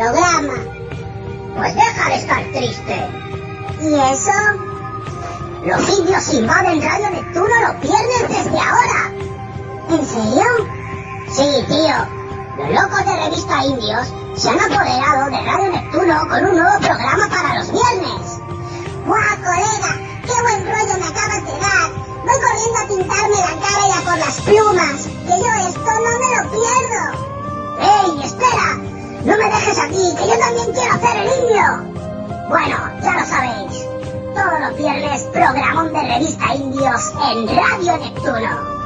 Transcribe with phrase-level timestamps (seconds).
[0.00, 0.54] programa.
[1.56, 2.96] Pues deja de estar triste.
[3.82, 4.32] ¿Y eso?
[5.66, 9.12] Los indios invaden Radio Neptuno los viernes desde ahora.
[9.90, 10.44] ¿En serio?
[11.30, 11.96] Sí, tío.
[12.56, 17.28] Los locos de revista Indios se han apoderado de Radio Neptuno con un nuevo programa
[17.28, 18.40] para los viernes.
[19.06, 19.98] ¡Guau, colega!
[20.24, 21.90] ¡Qué buen rollo me acabas de dar!
[22.24, 25.02] Voy corriendo a pintarme la cara y a por las plumas.
[25.26, 27.02] Que yo esto no me lo pierdo.
[27.80, 28.99] ¡Ey, espera!
[29.24, 32.46] No me dejes aquí, que yo también quiero hacer el indio.
[32.48, 33.86] Bueno, ya lo sabéis.
[34.34, 38.80] Todos los viernes, programón de revista Indios en Radio Neptuno.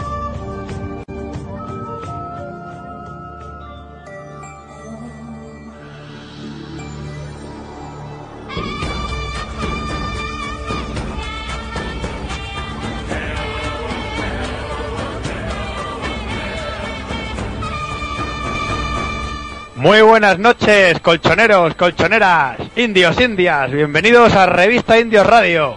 [19.84, 23.70] Muy buenas noches, colchoneros, colchoneras, indios, indias.
[23.70, 25.76] Bienvenidos a Revista Indios Radio.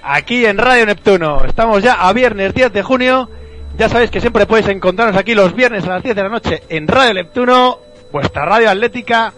[0.00, 1.44] Aquí en Radio Neptuno.
[1.44, 3.28] Estamos ya a viernes 10 de junio.
[3.76, 6.62] Ya sabéis que siempre podéis encontrarnos aquí los viernes a las 10 de la noche
[6.68, 7.80] en Radio Neptuno,
[8.12, 9.32] vuestra radio atlética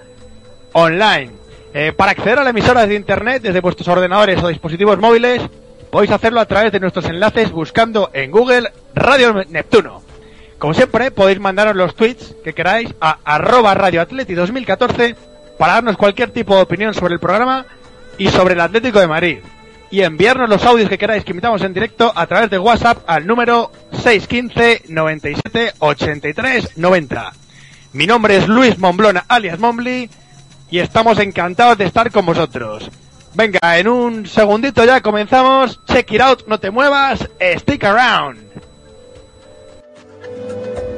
[0.74, 1.30] online.
[1.72, 5.40] Eh, para acceder a la emisora de internet desde vuestros ordenadores o dispositivos móviles,
[5.90, 10.09] podéis hacerlo a través de nuestros enlaces buscando en Google Radio Neptuno.
[10.60, 15.16] Como siempre, podéis mandaros los tweets que queráis a arroba radioatleti 2014
[15.58, 17.64] para darnos cualquier tipo de opinión sobre el programa
[18.18, 19.38] y sobre el Atlético de Madrid.
[19.90, 23.26] Y enviarnos los audios que queráis que imitamos en directo a través de WhatsApp al
[23.26, 23.72] número
[24.02, 27.32] 615 97 83 90.
[27.94, 30.10] Mi nombre es Luis Momblona alias Mombly
[30.70, 32.90] y estamos encantados de estar con vosotros.
[33.32, 35.80] Venga, en un segundito ya comenzamos.
[35.86, 38.69] Check it out, no te muevas, stick around.
[40.50, 40.89] Mi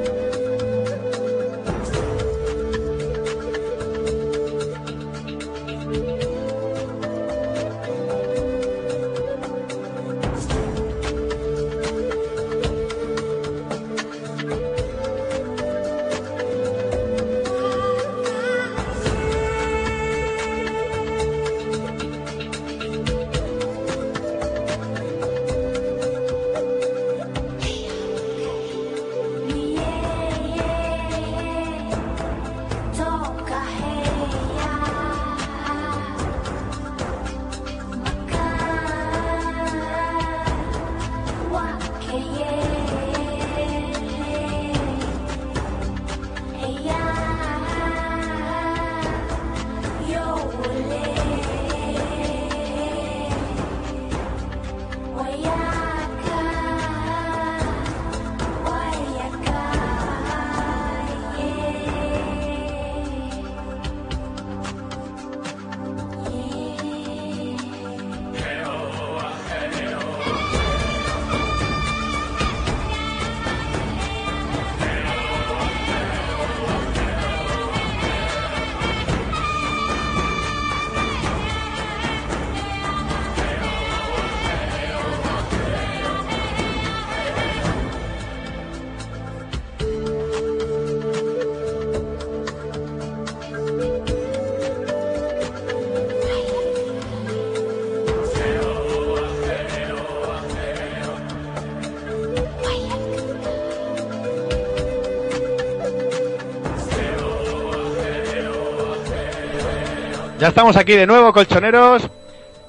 [110.43, 112.09] Ya estamos aquí de nuevo, colchoneros.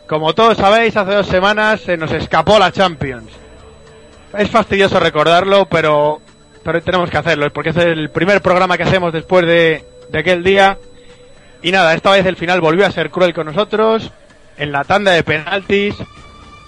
[0.06, 3.32] Como todos sabéis, hace dos semanas se nos escapó la Champions.
[4.38, 6.20] Es fastidioso recordarlo, pero,
[6.62, 10.44] pero tenemos que hacerlo, porque es el primer programa que hacemos después de, de aquel
[10.44, 10.78] día.
[11.62, 14.12] Y nada, esta vez el final volvió a ser cruel con nosotros.
[14.56, 15.96] En la tanda de penaltis,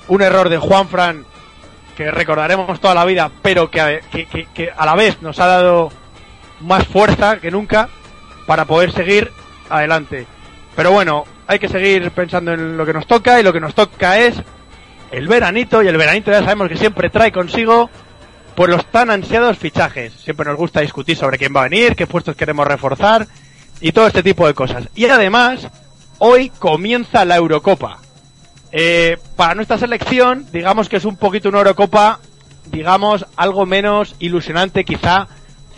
[0.09, 1.25] un error de Juanfran
[1.97, 5.93] que recordaremos toda la vida, pero que que- que a la vez nos ha dado
[6.63, 7.91] más fuerza que nunca
[8.49, 9.31] para poder seguir
[9.71, 10.27] adelante.
[10.77, 13.75] Pero bueno, hay que seguir pensando en lo que nos toca y lo que nos
[13.75, 14.35] toca es
[15.11, 17.89] el veranito y el veranito ya sabemos que siempre trae consigo
[18.55, 20.13] pues los tan ansiados fichajes.
[20.13, 23.27] Siempre nos gusta discutir sobre quién va a venir, qué puestos queremos reforzar
[23.81, 24.89] y todo este tipo de cosas.
[24.95, 25.69] Y además,
[26.19, 27.99] hoy comienza la Eurocopa.
[28.73, 32.21] Eh, para nuestra selección, digamos que es un poquito una Eurocopa,
[32.67, 35.29] digamos, algo menos ilusionante quizá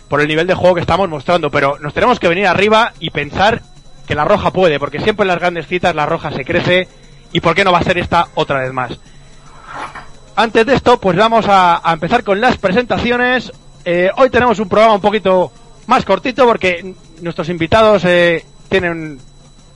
[0.08, 3.10] por el nivel de juego que estamos mostrando, pero nos tenemos que venir arriba y
[3.10, 3.62] pensar
[4.08, 6.88] que la roja puede, porque siempre en las grandes citas la roja se crece
[7.32, 8.98] y por qué no va a ser esta otra vez más.
[10.34, 13.52] Antes de esto, pues vamos a, a empezar con las presentaciones.
[13.84, 15.52] Eh, hoy tenemos un programa un poquito
[15.86, 19.18] más cortito porque nuestros invitados eh, tienen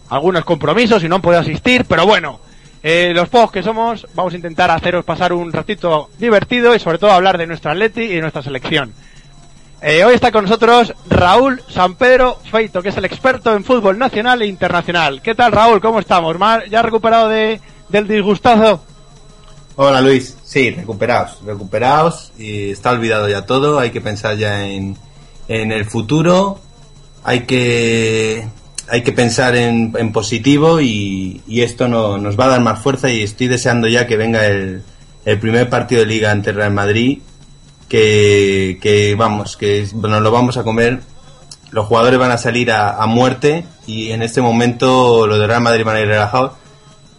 [0.08, 2.40] algunos compromisos y no han podido asistir, pero bueno,
[2.82, 6.99] eh, los pocos que somos vamos a intentar haceros pasar un ratito divertido y sobre
[6.99, 8.93] todo hablar de nuestra Atleti y de nuestra selección.
[9.84, 13.99] Eh, hoy está con nosotros Raúl San Pedro Feito, que es el experto en fútbol
[13.99, 15.20] nacional e internacional.
[15.20, 15.81] ¿Qué tal Raúl?
[15.81, 16.38] ¿Cómo estamos?
[16.38, 18.84] ¿Mar- ¿Ya recuperado de, del disgustazo?
[19.75, 24.96] Hola Luis, sí, recuperaos, recuperaos y está olvidado ya todo, hay que pensar ya en,
[25.49, 26.61] en el futuro,
[27.25, 28.46] hay que
[28.88, 32.81] hay que pensar en, en positivo y, y esto no, nos va a dar más
[32.81, 34.82] fuerza y estoy deseando ya que venga el,
[35.25, 37.20] el primer partido de liga ante Real Madrid,
[37.93, 41.00] que, que vamos, que nos lo vamos a comer,
[41.73, 45.61] los jugadores van a salir a, a muerte y en este momento los de Real
[45.61, 46.53] Madrid van a ir relajados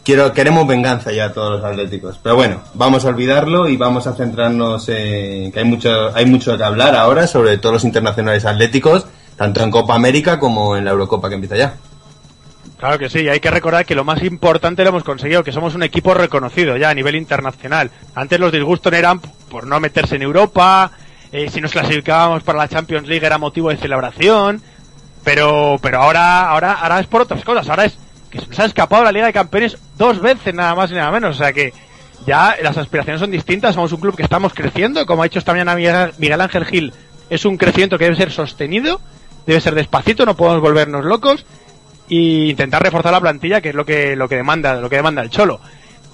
[0.04, 4.16] quiero queremos venganza ya todos los atléticos pero bueno vamos a olvidarlo y vamos a
[4.16, 9.06] centrarnos en que hay mucho hay mucho que hablar ahora sobre todos los internacionales atléticos
[9.38, 11.76] tanto en Copa América como en la Eurocopa que empieza ya
[12.80, 15.74] Claro que sí, hay que recordar que lo más importante lo hemos conseguido, que somos
[15.74, 17.92] un equipo reconocido ya a nivel internacional.
[18.14, 19.22] Antes los disgustos eran
[19.54, 20.92] por no meterse en Europa,
[21.32, 24.64] eh, si nos clasificábamos para la Champions League era motivo de celebración,
[25.24, 27.96] pero pero ahora ahora ahora es por otras cosas, ahora es
[28.32, 31.12] que se nos ha escapado la Liga de Campeones dos veces nada más y nada
[31.12, 31.72] menos, o sea que
[32.26, 35.54] ya las aspiraciones son distintas, somos un club que estamos creciendo, como ha dicho esta
[35.54, 35.76] mañana
[36.18, 36.92] Miguel Ángel Gil,
[37.30, 39.00] es un crecimiento que debe ser sostenido,
[39.46, 41.46] debe ser despacito, no podemos volvernos locos
[42.10, 45.22] y intentar reforzar la plantilla, que es lo que lo que demanda lo que demanda
[45.22, 45.60] el cholo.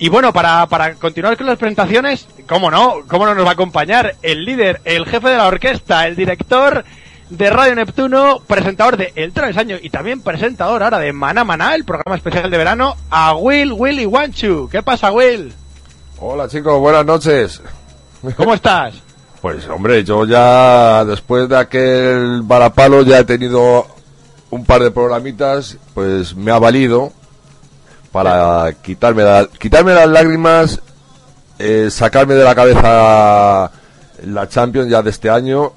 [0.02, 3.54] Y bueno, para, para continuar con las presentaciones, cómo no, cómo no nos va a
[3.54, 6.86] acompañar el líder, el jefe de la orquesta, el director
[7.30, 11.84] de Radio Neptuno, presentador de El Travesaño y también presentador ahora de Maná Maná, el
[11.84, 14.70] programa especial de verano, a Will Willy Wanchu.
[14.72, 15.54] ¿Qué pasa, Will?
[16.18, 17.62] Hola chicos, buenas noches.
[18.38, 18.96] ¿Cómo estás?
[19.42, 23.86] Pues hombre, yo ya después de aquel varapalo ya he tenido
[24.50, 27.12] un par de programitas, pues me ha valido
[28.12, 30.82] para quitarme, la- quitarme las lágrimas,
[31.60, 33.72] eh, sacarme de la cabeza
[34.26, 35.72] la Champions ya de este año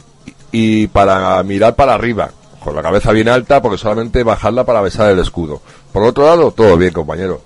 [0.51, 2.31] y para mirar para arriba,
[2.63, 5.61] con la cabeza bien alta porque solamente bajarla para besar el escudo.
[5.93, 7.41] Por otro lado, todo bien compañero.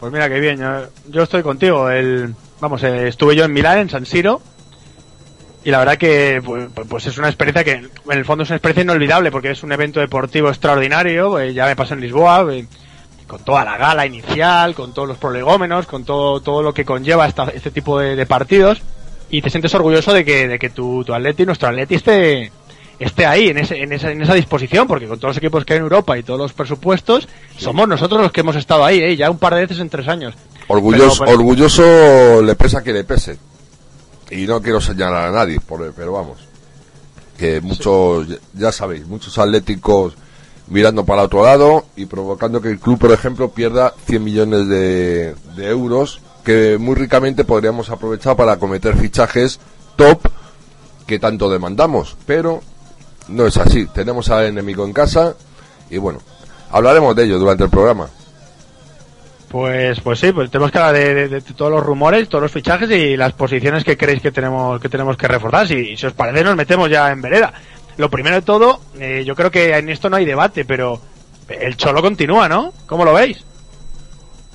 [0.00, 1.88] Pues mira qué bien, yo, yo estoy contigo.
[1.90, 4.40] El, vamos, eh, estuve yo en Milán, en San Siro,
[5.64, 8.56] y la verdad que pues, pues es una experiencia que en el fondo es una
[8.56, 11.38] experiencia inolvidable porque es un evento deportivo extraordinario.
[11.40, 12.66] eh, ya me pasó en Lisboa, eh,
[13.26, 17.26] con toda la gala inicial, con todos los prolegómenos, con todo todo lo que conlleva
[17.26, 18.80] esta- este tipo de, de partidos,
[19.30, 22.52] y te sientes orgulloso de que de que tu, tu Atleti, nuestro Atleti esté
[22.98, 25.74] esté ahí en, ese, en, esa, en esa disposición, porque con todos los equipos que
[25.74, 27.28] hay en Europa y todos los presupuestos,
[27.58, 29.16] somos nosotros los que hemos estado ahí, ¿eh?
[29.16, 30.34] ya un par de veces en tres años.
[30.68, 33.36] Orgulloso, Pero- pero- orgulloso le pesa que le pese.
[34.30, 36.38] Y no quiero señalar a nadie, por, pero vamos.
[37.36, 40.14] Que muchos, ya sabéis, muchos atléticos
[40.68, 45.34] mirando para otro lado y provocando que el club, por ejemplo, pierda 100 millones de,
[45.58, 49.58] euros que muy ricamente podríamos aprovechar para cometer fichajes
[49.96, 50.20] top
[51.06, 52.16] que tanto demandamos.
[52.26, 52.60] Pero
[53.28, 53.86] no es así.
[53.86, 55.34] Tenemos al enemigo en casa
[55.90, 56.20] y bueno,
[56.70, 58.08] hablaremos de ello durante el programa.
[59.48, 62.50] Pues, pues sí, pues tenemos que hablar de, de- de todos los rumores, todos los
[62.52, 65.66] fichajes y las posiciones que creéis que tenemos que tenemos que reforzar.
[65.68, 67.52] Si, si os parece, nos metemos ya en vereda.
[67.96, 71.00] Lo primero de todo, eh, yo creo que en esto no hay debate, pero
[71.48, 72.72] el cholo continúa, ¿no?
[72.86, 73.44] ¿Cómo lo veis?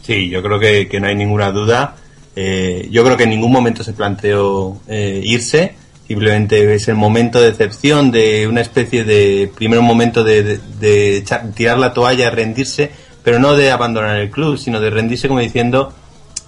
[0.03, 1.95] Sí, yo creo que, no hay ninguna duda.
[2.35, 5.75] Eh, yo creo que en ningún momento se planteó eh, irse.
[6.07, 11.23] Simplemente es el momento de excepción, de una especie de primer momento de, de-
[11.55, 12.91] tirar la toalla, rendirse,
[13.23, 15.93] pero no de abandonar el club, sino de rendirse como diciendo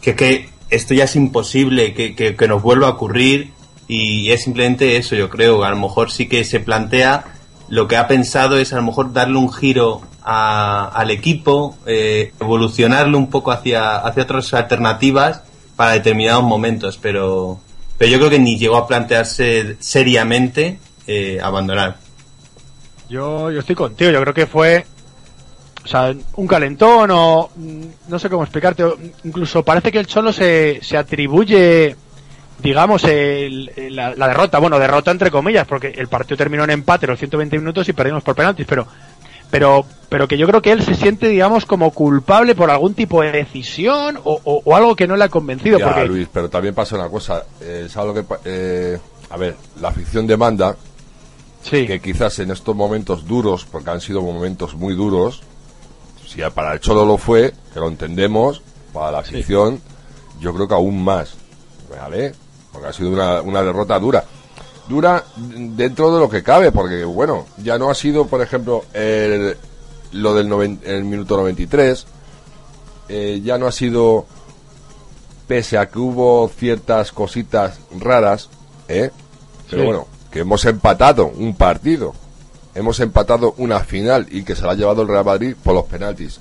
[0.01, 3.52] que, que esto ya es imposible, que, que, que nos vuelva a ocurrir
[3.87, 7.25] y es simplemente eso, yo creo, a lo mejor sí que se plantea
[7.69, 12.31] lo que ha pensado es a lo mejor darle un giro a- al equipo, eh,
[12.39, 15.41] evolucionarlo un poco hacia, hacia otras alternativas
[15.75, 17.59] para determinados momentos, pero,
[17.97, 21.97] pero yo creo que ni llegó a plantearse seriamente eh, abandonar.
[23.09, 24.85] Yo, yo estoy contigo, yo creo que fue
[25.83, 28.83] o sea, un calentón o mm, no sé cómo explicarte,
[29.25, 31.95] incluso parece que el Cholo se, se atribuye
[32.59, 37.07] digamos el- la, la derrota, bueno, derrota entre comillas, porque el partido terminó en empate
[37.07, 38.87] los 120 minutos y perdimos por penaltis, pero
[39.51, 43.21] pero pero que yo creo que él se siente digamos como culpable por algún tipo
[43.21, 46.49] de decisión o, o- o algo que no le ha convencido Ya, porque Luis, pero
[46.49, 47.43] también pasa una cosa.
[47.61, 50.75] eh, ¿sabes lo que eh, a ver, la afición demanda
[51.63, 55.41] sí, que quizás en estos momentos duros, porque han sido momentos muy duros,
[56.27, 59.79] si para el Cholo lo fue, que lo entendemos, para la afición,
[60.39, 61.35] yo creo que aún más,
[61.89, 62.33] ¿vale?
[62.73, 64.25] Porque ha sido una, una derrota dura.
[64.89, 69.55] Dura dentro de lo que cabe, porque bueno, ya no ha sido, por ejemplo, el,
[70.11, 72.05] lo del noven- el minuto 93,
[73.07, 74.25] eh, ya no ha sido,
[75.47, 78.49] pese a que hubo ciertas cositas raras,
[78.87, 79.11] ¿eh?
[79.69, 79.85] Pero Sí.
[79.85, 82.13] bueno, que hemos empatado un partido,
[82.75, 85.85] hemos empatado una final y que se la ha llevado el Real Madrid por los
[85.85, 86.39] penaltis.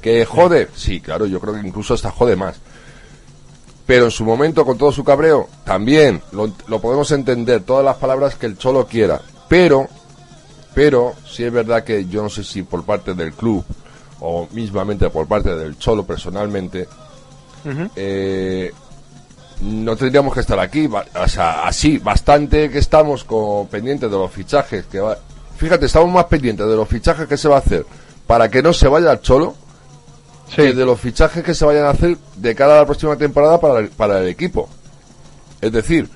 [0.00, 0.68] ¿Que jode?
[0.74, 2.56] Sí, claro, yo creo que incluso hasta jode más.
[3.92, 7.96] Pero en su momento, con todo su cabreo, también lo, lo podemos entender, todas las
[7.96, 9.20] palabras que el Cholo quiera.
[9.50, 9.86] Pero,
[10.72, 13.62] pero, sí es verdad que yo no sé si por parte del club
[14.20, 16.88] o mismamente por parte del Cholo personalmente,
[17.94, 18.72] eh,
[19.60, 24.32] no tendríamos que estar aquí, o sea, así, bastante que estamos con pendientes de los
[24.32, 25.18] fichajes que va,
[25.58, 27.84] fíjate, estamos más pendientes de los fichajes que se va a hacer
[28.26, 29.54] para que no se vaya al Cholo
[30.54, 33.60] que de los fichajes que se vayan a hacer de cara a la próxima temporada
[33.60, 34.68] para el, para el equipo.
[35.60, 36.08] Es decir,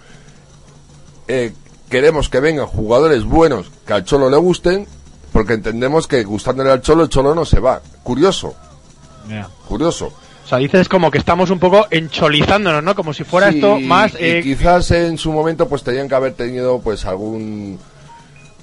[1.29, 1.53] eh,
[1.89, 4.87] queremos que vengan jugadores buenos que al Cholo le gusten,
[5.33, 7.81] porque entendemos que gustándole al Cholo, el Cholo no se va.
[8.03, 8.55] Curioso,
[9.69, 10.13] curioso.
[10.45, 12.95] O sea, dices como que estamos un poco encholizándonos, ¿no?
[12.95, 14.13] Como si fuera Sí, esto más...
[14.15, 17.81] y eh, quizás en su momento pues tenían que haber tenido pues algún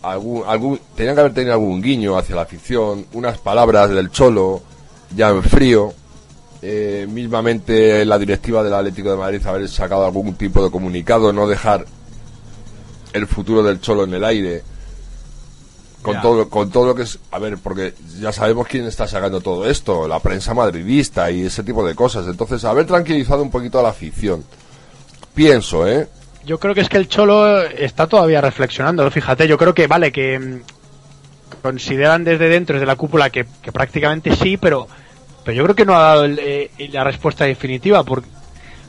[0.01, 4.62] algún algún tenían que haber tenido algún guiño hacia la afición unas palabras del cholo
[5.15, 5.93] ya en frío
[6.65, 11.46] eh, mismamente la directiva del Atlético de Madrid haber sacado algún tipo de comunicado no
[11.46, 11.86] dejar
[13.12, 14.63] el futuro del cholo en el aire.
[16.01, 19.39] Con todo con todo lo que es a ver porque ya sabemos quién está sacando
[19.39, 22.27] todo esto la prensa madridista y ese tipo de cosas.
[22.27, 24.46] Entonces haber tranquilizado un poquito a la afición.
[25.34, 26.08] Pienso eh
[26.46, 30.13] Yo creo que es que el Cholo está todavía reflexionando, fíjate, yo creo que vale,
[30.13, 30.62] que mm,
[31.62, 34.88] consideran desde dentro, desde la cúpula, que, que prácticamente sí, pero,
[35.44, 38.04] pero yo creo que no ha dado el, eh, la respuesta definitiva.
[38.04, 38.24] Por,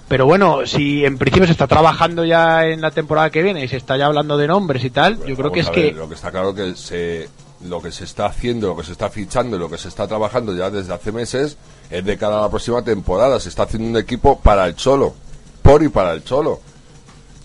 [0.09, 3.69] pero bueno, si en principio se está trabajando ya en la temporada que viene y
[3.69, 5.93] se está ya hablando de nombres y tal, yo creo que es ver, que...
[5.93, 7.29] lo que está claro que se
[7.65, 10.55] lo que se está haciendo lo que se está fichando lo que se está trabajando
[10.55, 11.57] ya desde hace meses
[11.89, 15.15] es de cara a la próxima temporada se está haciendo un equipo para el cholo
[15.63, 16.61] por y para el cholo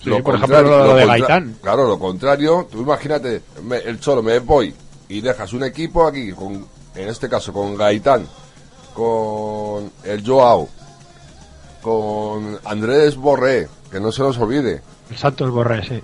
[0.03, 1.57] Sí, por ejemplo, lo de Gaitán.
[1.61, 4.73] Claro, lo contrario, tú imagínate, me- el Cholo me voy
[5.09, 8.25] y dejas un equipo aquí, con, en este caso con Gaitán,
[8.93, 10.67] con el Joao,
[11.81, 14.81] con Andrés Borré, que no se nos olvide.
[15.09, 16.01] El Santos Borré, sí.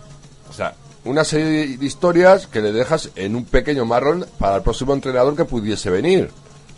[0.49, 0.73] O sea,
[1.03, 5.35] una serie de historias que le dejas en un pequeño marrón para el próximo entrenador
[5.35, 6.31] que pudiese venir.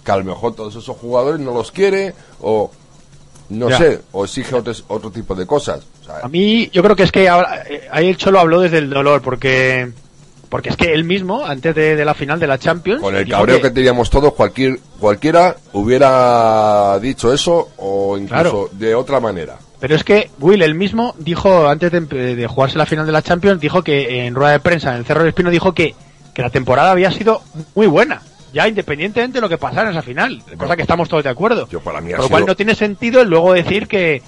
[0.03, 2.71] Que a lo mejor todos esos jugadores no los quiere o
[3.49, 3.77] no Ya.
[3.77, 5.81] sé, o exige otro, otro tipo de cosas.
[6.01, 8.59] O sea, A mí, yo creo que es que ahora, eh, ahí el Cholo habló
[8.59, 9.91] desde el dolor, porque
[10.49, 13.01] porque es que él mismo, antes de, de la final de la Champions...
[13.01, 18.29] Con el cabreo que, teníamos todos, cualquier, cualquiera hubiera dicho eso o incluso
[18.67, 18.69] Claro.
[18.73, 19.57] de otra manera.
[19.79, 22.01] Pero es que Will, él mismo, dijo, antes de,
[22.35, 25.05] de jugarse la final de la Champions, dijo que en rueda de prensa en el
[25.05, 25.93] Cerro del Espino, dijo que,
[26.33, 27.41] que la temporada había sido
[27.75, 28.21] muy buena.
[28.53, 30.41] Ya independientemente de lo que pasara en esa final.
[30.57, 31.67] Cosa que estamos todos de acuerdo.
[31.69, 34.23] Yo para mí ha Por lo cual sido- no tiene sentido luego decir que,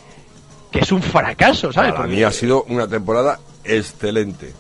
[0.72, 1.92] que es un fracaso, ¿sabes?
[1.94, 4.54] Para Porque mí ha sido una temporada excelente.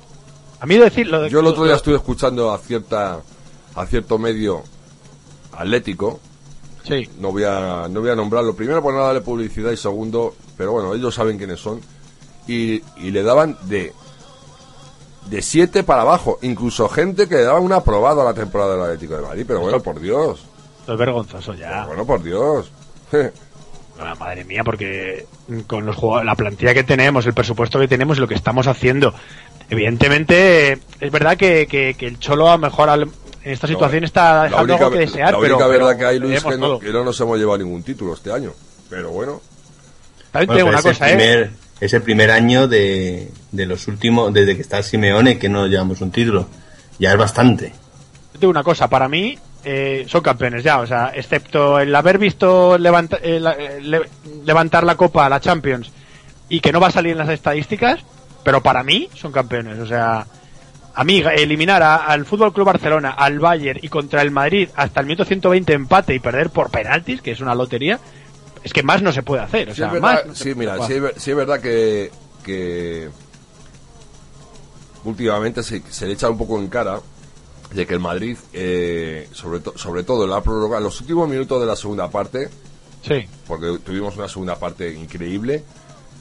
[0.60, 1.28] A mí decirlo...
[1.28, 3.20] Yo el otro día estuve escuchando a cierta
[3.76, 4.64] a cierto medio
[5.54, 6.20] atlético,
[6.90, 10.34] Sí, no voy a no voy a nombrarlo primero por no darle publicidad y segundo,
[10.58, 11.80] pero bueno, ellos saben quiénes son
[12.48, 13.94] y, y le daban de
[15.30, 18.84] de 7 para abajo, incluso gente que le daba un aprobado a la temporada del
[18.84, 20.44] Atlético de Madrid, pero bueno, por Dios.
[20.88, 21.70] es vergonzoso ya.
[21.70, 22.72] Pero bueno, por Dios.
[24.02, 25.26] Ah, madre mía, porque
[25.68, 28.68] con los jugadores, la plantilla que tenemos, el presupuesto que tenemos y lo que estamos
[28.68, 29.14] haciendo,
[29.70, 33.04] evidentemente eh, es verdad que, que- que el Cholo a lo mejor al-
[33.44, 35.98] en esta situación está La dejando única, algo que desear, la pero, única pero verdad
[36.00, 38.52] que hay, Luis, que no, que no nos hemos llevado ningún título este año.
[38.90, 39.42] Pero bueno,
[40.32, 40.96] También Bueno, una ¿eh?
[41.00, 45.66] primer- Es el primer año de, de los últimos, desde que está Simeone, que no
[45.68, 46.48] llevamos un título.
[47.00, 47.72] Ya es bastante.
[48.34, 52.18] Yo digo una cosa, para mí eh, son campeones ya, o sea, excepto el haber
[52.18, 54.10] visto levanta- eh, la- eh, le-
[54.46, 55.92] levantar la copa a la Champions
[56.48, 58.00] y que no va a salir en las estadísticas,
[58.44, 60.26] pero para mí son campeones, o sea,
[60.96, 65.02] a mí eliminar a- al Fútbol Club Barcelona, al Bayern y contra el Madrid hasta
[65.02, 68.00] el minuto 120 empate y perder por penaltis, que es una lotería,
[68.64, 70.54] es que más no se puede hacer, o sí, sea, verdad, más no se sí,
[70.56, 72.12] puede mira, sí, es ver- sí es verdad que,
[72.44, 73.10] que
[75.04, 77.00] últimamente se, se le echa un poco en cara
[77.74, 81.28] de que el Madrid, eh, sobre, to- sobre todo en la prórroga, en los últimos
[81.30, 82.50] minutos de la segunda parte,
[83.06, 85.64] Sí, porque tuvimos una segunda parte increíble,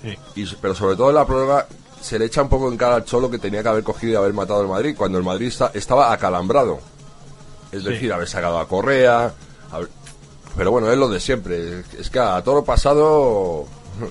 [0.02, 0.16] sí.
[0.36, 1.66] y, pero sobre todo en la prórroga
[2.00, 4.16] se le echa un poco en cara al Cholo que tenía que haber cogido y
[4.16, 6.78] haber matado al Madrid, cuando el Madrid esta- estaba acalambrado.
[7.72, 7.88] Es Sí.
[7.88, 9.32] decir, haber sacado a Correa,
[10.56, 11.80] pero bueno, es lo de siempre.
[11.80, 13.66] Es, es que a todo lo pasado...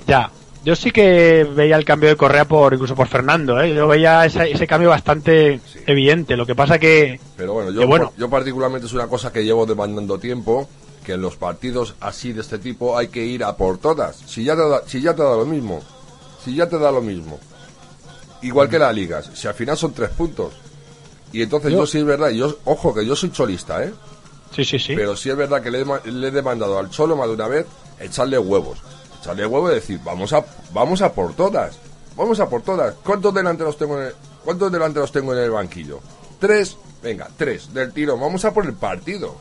[0.06, 0.30] Ya,
[0.68, 3.74] yo sí que veía el cambio de Correa por incluso por Fernando, ¿eh?
[3.74, 5.80] yo veía ese, ese cambio bastante Sí.
[5.88, 6.36] evidente.
[6.36, 8.12] Lo que pasa que Pero bueno, yo, Que bueno.
[8.18, 10.68] yo particularmente es una cosa que llevo demandando tiempo,
[11.06, 14.18] que en los partidos así de este tipo hay que ir a por todas.
[14.18, 15.82] Si ya te da, si ya te da lo mismo,
[16.44, 17.40] si ya te da lo mismo.
[18.42, 20.54] Igual que las ligas, si al final son tres puntos.
[21.32, 23.94] Y entonces yo, Yo- sí es verdad, yo, ojo que yo soy cholista, ¿eh?
[24.56, 24.96] sí, sí, sí.
[24.96, 27.66] Pero sí es verdad que le, le he demandado al Cholo más de una vez
[28.00, 28.78] echarle huevos.
[29.28, 30.44] Echarle huevos y decir, vamos a,
[30.74, 31.78] vamos a por todas.
[32.16, 32.96] Vamos a por todas.
[33.04, 36.00] ¿Cuántos delanteros tengo en el, cuántos delanteros tengo en el banquillo?
[36.40, 36.78] Tres.
[37.04, 38.18] Venga, tres del tiro.
[38.18, 39.36] Vamos a por el partido.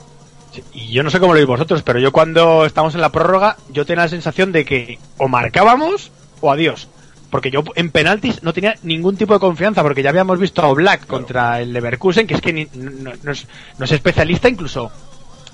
[0.52, 3.10] Sí, Y yo no sé cómo lo veis vosotros, pero yo cuando estamos en la
[3.10, 6.88] prórroga, yo tenía la sensación de que o marcábamos o adiós.
[7.30, 10.72] Porque yo en penaltis no tenía ningún tipo de confianza, porque ya habíamos visto a
[10.72, 13.46] Black contra el Leverkusen, que es que ni- no, no es,
[13.78, 14.90] no es especialista, incluso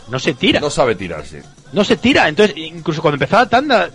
[0.08, 0.60] no se tira.
[0.60, 1.42] No sabe tirarse.
[1.72, 2.28] No se tira.
[2.28, 3.88] Entonces, incluso cuando empezó la tanda,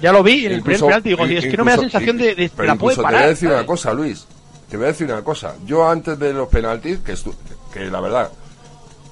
[0.00, 2.34] ya lo vi en el primer penalti, digo, es que no me da sensación de,
[2.34, 3.10] de- pero la puede parar.
[3.12, 3.58] Te voy a decir ¿sabes?
[3.60, 4.26] una cosa, Luis.
[4.68, 5.54] Te voy a decir una cosa.
[5.64, 7.34] Yo antes de los penaltis, que, estu-
[7.72, 8.30] que la verdad,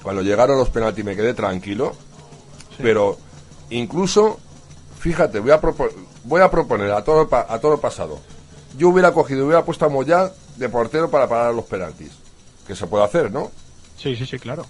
[0.03, 1.93] cuando llegaron los penaltis me quedé tranquilo,
[2.81, 3.17] pero
[3.69, 4.39] incluso,
[4.99, 5.89] fíjate, voy a, propo-
[6.23, 8.19] voy a proponer a todo, a todo lo pasado.
[8.77, 12.11] Yo hubiera cogido, hubiera puesto a Moyá de portero para parar los penaltis.
[12.67, 13.51] Que se puede hacer, ¿no?
[13.97, 14.65] Sí, sí, sí, claro.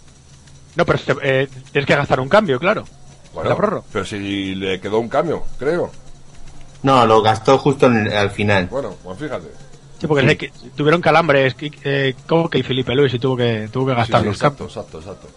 [0.75, 2.85] No, pero eh, tienes que gastar un cambio, claro.
[3.33, 5.91] Bueno, pero si le quedó un cambio, creo.
[6.87, 8.67] No, lo gastó justo en el- al final.
[8.71, 9.47] Bueno, pues fíjate.
[9.99, 13.87] Sí, porque sé que tuvieron calambres, eh, como que Felipe Luis y tuvo que, tuvo
[13.87, 14.75] que Sí, gastar sí, los exacto, campos.
[14.77, 15.27] exacto, exacto.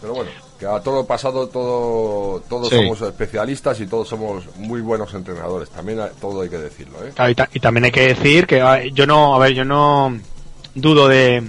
[0.00, 2.76] Pero bueno, que a todo pasado todo, todos Sí.
[2.76, 5.70] somos especialistas y todos somos muy buenos entrenadores.
[5.70, 7.12] También hay- todo hay que decirlo, ¿eh?
[7.14, 9.64] Claro, y, ta- y también hay que decir que ah, yo no, a ver, yo
[9.64, 10.18] no
[10.74, 11.42] dudo de,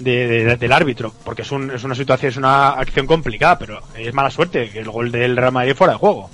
[0.00, 3.80] de- de- del árbitro, porque es, un, es una situación, es una acción complicada, pero
[3.96, 6.28] es mala suerte que el gol del Real Madrid fuera de juego.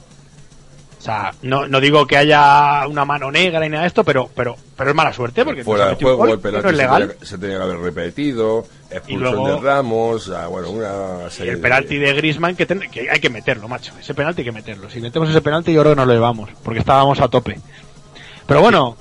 [1.01, 4.29] O sea, no, no digo que haya una mano negra y nada de esto, pero,
[4.37, 6.71] pero, pero es mala suerte porque Fuera se de juego, gol el y penalti no
[6.71, 7.09] es se legal.
[7.09, 11.53] tenía, se tenía que haber repetido, expulsión luego- de Ramos, ah, bueno, una Y serie
[11.53, 13.95] el de- penalti de Griezmann que, ten- que hay que meterlo, macho.
[13.99, 14.91] Ese penalti hay que meterlo.
[14.91, 17.59] Si metemos ese penalti yo creo que nos lo llevamos, porque estábamos a tope.
[18.47, 18.95] Pero bueno,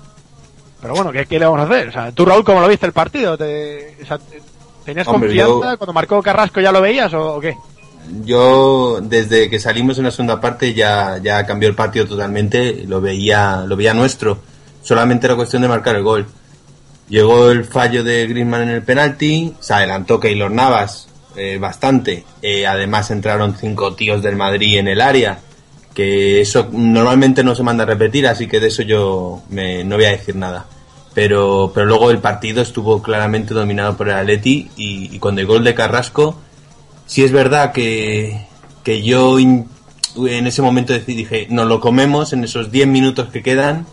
[0.82, 1.90] pero bueno, ¿qué, qué le vamos a hacer?
[1.90, 3.38] O sea, tú Raúl, ¿cómo lo viste el partido?
[3.38, 4.42] ¿Te, o sea, te-
[4.86, 5.72] ¿Tenías Hombre, confianza?
[5.74, 7.56] yo- Cuando marcó Carrasco ya lo veías o, o qué?
[8.26, 12.84] Yo, desde que salimos en la segunda parte, ya, ya cambió el partido totalmente.
[12.88, 14.40] Lo veía, lo veía nuestro.
[14.82, 16.26] Solamente era cuestión de marcar el gol.
[17.10, 19.54] Llegó el fallo de Griezmann en el penalti.
[19.60, 22.24] Se adelantó Keylor Navas eh, bastante.
[22.42, 25.40] Eh, además, entraron cinco tíos del Madrid en el área.
[25.94, 29.96] Que eso normalmente no se manda a repetir, así que de eso yo me- no
[29.96, 30.66] voy a decir nada.
[31.14, 35.46] Pero, pero luego el partido estuvo claramente dominado por el Atleti y, y con el
[35.46, 36.40] gol de Carrasco
[37.10, 38.46] sí es verdad que,
[38.84, 39.68] que yo in-
[40.16, 43.86] en ese momento decidí, dije, nos lo comemos en esos 10 minutos que quedan.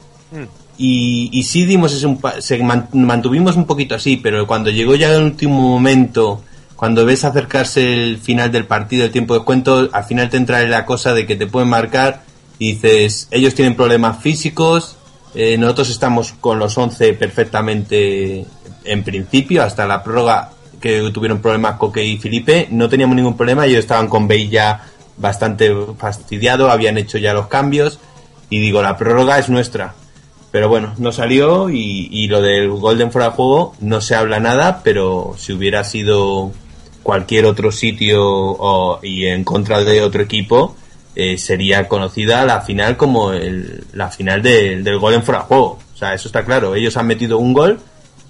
[0.79, 5.11] Y, y sí dimos ese, se man- mantuvimos un poquito así, pero cuando llegó ya
[5.15, 6.43] el último momento,
[6.77, 10.63] cuando ves acercarse el final del partido, el tiempo de cuento, al final te entra
[10.67, 12.25] la cosa de que te pueden marcar
[12.59, 14.97] y dices, ellos tienen problemas físicos,
[15.35, 18.45] eh, nosotros estamos con los 11 perfectamente
[18.85, 20.51] en principio, hasta la prórroga
[20.81, 24.85] que tuvieron problemas Coque y Felipe, no teníamos ningún problema, ellos estaban con Bale ya
[25.17, 27.99] bastante fastidiado, habían hecho ya los cambios
[28.51, 29.95] y digo, la prórroga es nuestra.
[30.53, 34.41] Pero bueno, no salió y, y lo del Golden fuera de juego no se habla
[34.41, 36.53] nada, pero si hubiera sido
[37.03, 40.77] cualquier otro sitio o- y en contra de otro equipo,
[41.15, 45.79] eh, sería conocida la final como el- la final de- del Golden fuera de juego.
[45.95, 46.75] O sea, eso está claro.
[46.75, 47.81] Ellos han metido un gol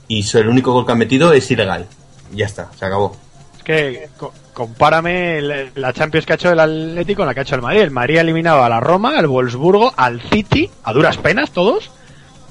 [0.09, 1.87] y el único gol que han metido es ilegal.
[2.33, 3.17] Ya está, se acabó.
[3.65, 5.41] que co- compárame
[5.75, 7.81] la Champions que ha hecho el Atlético con la que ha hecho el Madrid.
[7.81, 11.91] El Madrid ha eliminado a la Roma, al Wolfsburgo, al City, a duras penas todos.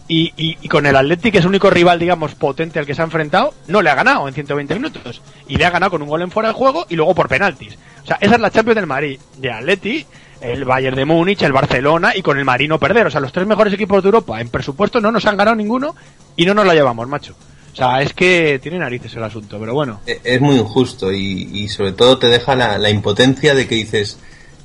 [0.08, 3.02] Y, y- con el Atlético, que es el único rival, digamos, potente al que se
[3.02, 5.22] ha enfrentado, no le ha ganado en 120 minutos.
[5.48, 7.78] Y le ha ganado con un gol en fuera de juego y luego por penaltis.
[8.04, 9.20] O sea, esa es la Champions del Madrid.
[9.38, 10.06] De Atleti,
[10.42, 13.08] el Bayern de Múnich, el Barcelona y con el Madrid no perder.
[13.08, 15.96] O sea, los tres mejores equipos de Europa en presupuesto no nos han ganado ninguno
[16.36, 17.34] y no nos la llevamos, macho.
[17.76, 20.00] O sea, es que tiene narices el asunto, pero bueno.
[20.08, 24.18] E- Es muy injusto y, sobre todo te deja la, impotencia de que dices,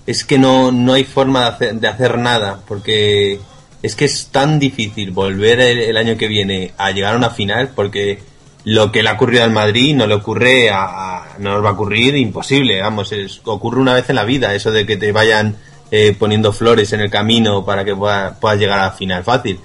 [0.06, 3.40] es que no, no hay forma de hacer, de hacer nada, porque
[3.82, 7.70] es que es tan difícil volver el, año que viene a llegar a una final,
[7.74, 8.20] porque
[8.62, 11.72] lo que le ha ocurrido al Madrid no le ocurre a, no nos va a
[11.72, 15.56] ocurrir imposible, vamos, es, ocurre una vez en la vida, eso de que te vayan
[15.90, 19.58] eh, poniendo flores en el camino para que pueda- puedas llegar a la final fácil.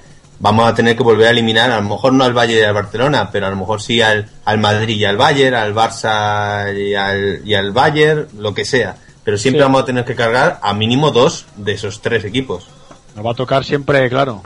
[0.45, 2.73] Vamos a tener que volver a eliminar, a lo mejor no al Bayern y al
[2.75, 6.93] Barcelona, pero a lo mejor sí al, al Madrid y al Bayern, al Barça y
[6.93, 8.95] al, y al Bayern, lo que sea.
[9.23, 9.63] Pero siempre Sí.
[9.63, 12.67] vamos a tener que cargar a mínimo dos de esos tres equipos.
[13.15, 14.43] Nos va a tocar siempre, claro,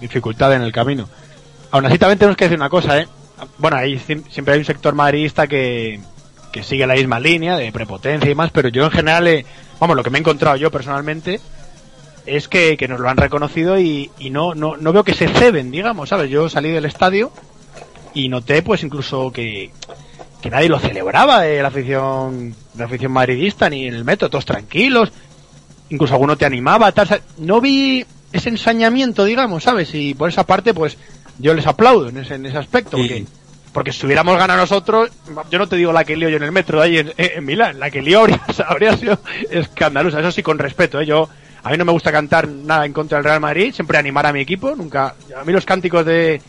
[0.00, 1.08] dificultad en el camino.
[1.72, 3.08] Aún así también tenemos que decir una cosa, ¿eh?
[3.58, 6.00] Bueno, ahí siempre hay un sector madridista que,
[6.52, 9.44] que sigue la misma línea de prepotencia y más, pero yo en general, eh,
[9.80, 11.40] vamos, lo que me he encontrado yo personalmente
[12.26, 15.28] es que, que nos lo han reconocido y, y no, no, no veo que se
[15.28, 16.30] ceben, digamos, ¿sabes?
[16.30, 17.32] Yo salí del estadio
[18.14, 19.70] y noté pues incluso que,
[20.42, 24.44] que nadie lo celebraba de la afición, la afición madridista ni en el metro, todos
[24.44, 25.12] tranquilos,
[25.90, 29.94] incluso alguno te animaba, tal, no vi ese ensañamiento, digamos, ¿sabes?
[29.94, 30.96] Y por esa parte, pues
[31.38, 33.02] yo les aplaudo en ese, en ese aspecto, Sí.
[33.02, 33.24] porque,
[33.72, 35.10] porque si hubiéramos ganado nosotros,
[35.50, 37.44] yo no te digo la que lío yo en el metro de ahí en, en
[37.44, 39.18] Milán, la que lío habría, habría sido
[39.50, 41.06] escandalosa, eso sí con respeto, ¿eh?
[41.06, 41.28] yo
[41.62, 44.32] a mí no me gusta cantar nada en contra del Real Madrid, siempre animar a
[44.32, 46.40] mi equipo, nunca, a mí los cánticos de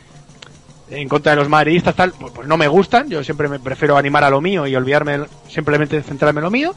[0.90, 3.96] en contra de los madridistas tal, pues, pues no me gustan, yo siempre me prefiero
[3.98, 6.76] animar a lo mío y olvidarme simplemente centrarme en lo mío,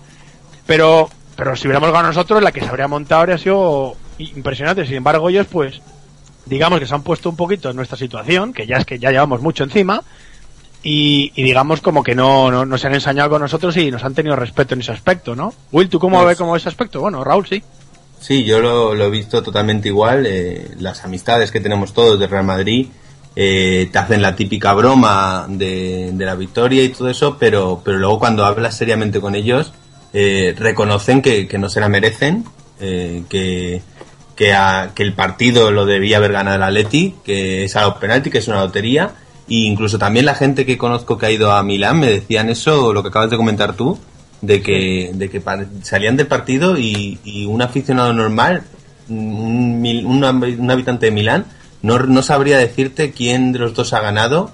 [0.66, 4.87] pero pero si hubiéramos ganado nosotros, la que se habría montado habría sido impresionante.
[4.87, 5.83] Sin embargo, ellos, pues,
[6.47, 9.11] digamos que se han puesto un poquito en nuestra situación, que ya es que ya
[9.11, 10.05] llevamos mucho encima,
[10.85, 14.05] y, y digamos como que no, no, no se han ensañado con nosotros y nos
[14.05, 15.53] han tenido respeto en ese aspecto, ¿no?
[15.73, 17.01] Will, ¿tú cómo Pues- ves como ese aspecto?
[17.01, 17.64] Bueno, Raúl, sí.
[18.20, 20.27] Sí, yo lo, lo he visto totalmente igual.
[20.27, 22.88] eh, las amistades que tenemos todos de Real Madrid
[23.37, 28.20] eh, te hacen la típica broma de, la victoria y todo eso, pero, pero luego
[28.20, 29.72] cuando hablas seriamente con ellos,
[30.12, 32.44] eh, reconocen que, no se la merecen,
[32.81, 33.83] eh, que,
[34.37, 34.57] que,
[34.94, 38.38] que el partido lo debía haber ganado el Atleti, que es a los penalti, que
[38.38, 39.12] es una lotería.
[39.48, 42.92] E incluso también la gente que conozco que ha ido a Milán me decían eso,
[42.92, 43.98] lo que acabas de comentar tú,
[44.46, 45.42] de que, de que
[45.83, 48.62] salían del partido y, y un aficionado normal,
[49.09, 51.46] un, un, un habitante de Milán,
[51.83, 54.50] no, no sabría decirte quién de los dos ha ganado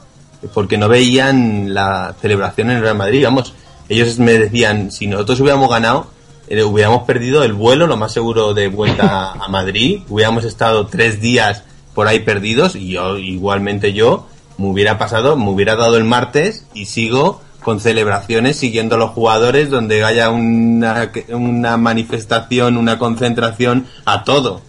[0.54, 3.24] porque no veían la celebración en el Real Madrid.
[3.24, 3.54] Vamos,
[3.88, 6.10] ellos me decían, si nosotros hubiéramos ganado,
[6.48, 11.20] eh, hubiéramos perdido el vuelo, lo más seguro de vuelta a Madrid, hubiéramos estado tres
[11.20, 11.62] días
[11.94, 14.26] por ahí perdidos y yo, igualmente yo,
[14.58, 19.10] me hubiera pasado, me hubiera dado el martes y sigo con celebraciones siguiendo a los
[19.10, 24.62] jugadores donde haya una, una manifestación, una concentración, a todo.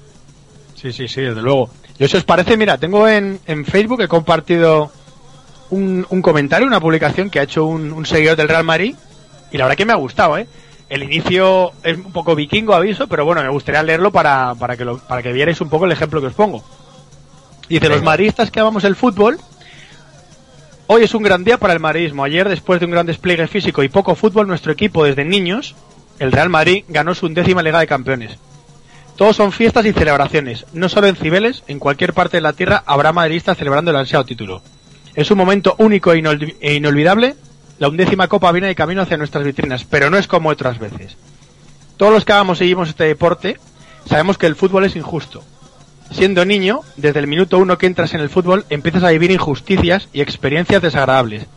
[0.75, 1.69] Sí, sí, sí, desde luego.
[1.99, 4.91] Yo si os parece, mira, tengo en, en Facebook, he compartido
[5.69, 8.95] un, un comentario, una publicación que ha hecho un, un seguidor del Real Madrid
[9.51, 10.47] y la verdad que me ha gustado, ¿eh?
[10.89, 14.84] El inicio es un poco vikingo, aviso, pero bueno, me gustaría leerlo para, para, que,
[14.84, 16.63] lo, para que vierais un poco el ejemplo que os pongo.
[17.69, 19.39] Dice, los madridistas que amamos el fútbol,
[20.93, 22.25] hoy es un gran día para el madridismo.
[22.25, 25.73] Ayer, después de un gran despliegue físico y poco fútbol, nuestro equipo desde niños,
[26.19, 28.38] el Real Madrid, ganó su undécima Liga de Campeones.
[29.15, 30.65] Todos son fiestas y celebraciones.
[30.73, 34.25] No solo en Cibeles, en cualquier parte de la tierra habrá madridistas celebrando el ansiado
[34.25, 34.62] título.
[35.15, 36.21] Es un momento único e
[36.60, 37.36] e inolvidable.
[37.80, 41.15] La undécima copa viene de camino hacia nuestras vitrinas, pero no es como otras veces.
[41.95, 43.60] Todos los que hagamos seguimos este deporte
[44.10, 45.41] sabemos que el fútbol es injusto.
[46.12, 50.10] Siendo niño, desde el minuto uno que entras en el fútbol, empiezas a vivir injusticias
[50.12, 51.47] y experiencias desagradables.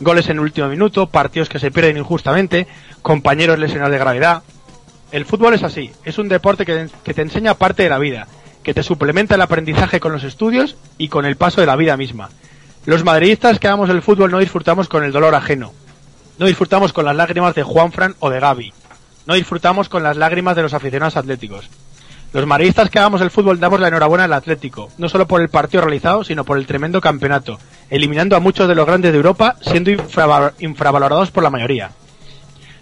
[0.00, 2.66] Goles en último minuto, partidos que se pierden injustamente,
[3.02, 4.42] compañeros lesionados de gravedad,
[5.12, 8.28] el fútbol es así, es un deporte que, que te enseña parte de la vida,
[8.62, 11.96] que te suplementa el aprendizaje con los estudios y con el paso de la vida
[11.96, 12.30] misma.
[12.86, 15.72] Los madridistas que amamos el fútbol no disfrutamos con el dolor ajeno,
[16.38, 18.72] no disfrutamos con las lágrimas de Juanfran o de Gaby,
[19.26, 21.68] no disfrutamos con las lágrimas de los aficionados atléticos.
[22.32, 25.48] Los madridistas que hagamos el fútbol damos la enhorabuena al Atlético, no solo por el
[25.48, 29.56] partido realizado, sino por el tremendo campeonato, eliminando a muchos de los grandes de Europa,
[29.62, 31.90] siendo infraval- infravalorados por la mayoría.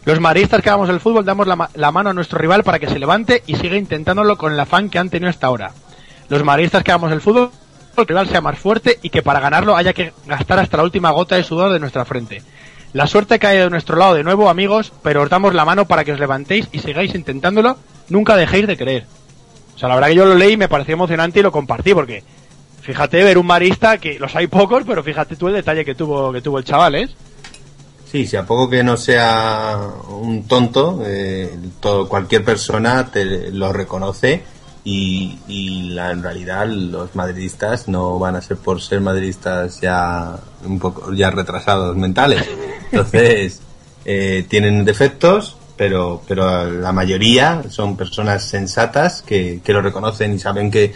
[0.04, 2.78] Los madridistas que hagamos el fútbol damos la, ma- la mano a nuestro rival para
[2.80, 5.72] que se levante y siga intentándolo con el afán que han tenido hasta ahora.
[6.28, 7.50] Los madridistas que hagamos el fútbol,
[7.96, 11.10] el rival sea más fuerte y que para ganarlo haya que gastar hasta la última
[11.10, 12.42] gota de sudor de nuestra frente.
[12.92, 16.04] La suerte cae de nuestro lado de nuevo, amigos, pero os damos la mano para
[16.04, 17.76] que os levantéis y sigáis intentándolo.
[18.08, 19.06] Nunca dejéis de creer.
[19.76, 21.92] O sea, la verdad que yo lo leí y me pareció emocionante y lo compartí
[21.92, 22.24] porque
[22.80, 26.32] fíjate ver un marista que los hay pocos, pero fíjate tú el detalle que tuvo
[26.32, 27.08] que tuvo el chaval, ¿eh?
[28.10, 33.72] Sí, si a poco que no sea un tonto, eh, todo, cualquier persona te lo
[33.72, 34.42] reconoce
[34.82, 40.38] y, y la, en realidad los madridistas no van a ser por ser madridistas ya
[40.64, 42.48] un poco ya retrasados mentales.
[42.92, 43.60] Entonces,
[44.06, 50.38] eh, tienen defectos, pero, pero la mayoría son personas sensatas que, que lo reconocen y
[50.38, 50.94] saben que,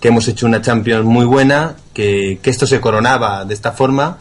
[0.00, 4.18] que hemos hecho una Champions muy buena, que, que esto se coronaba de esta forma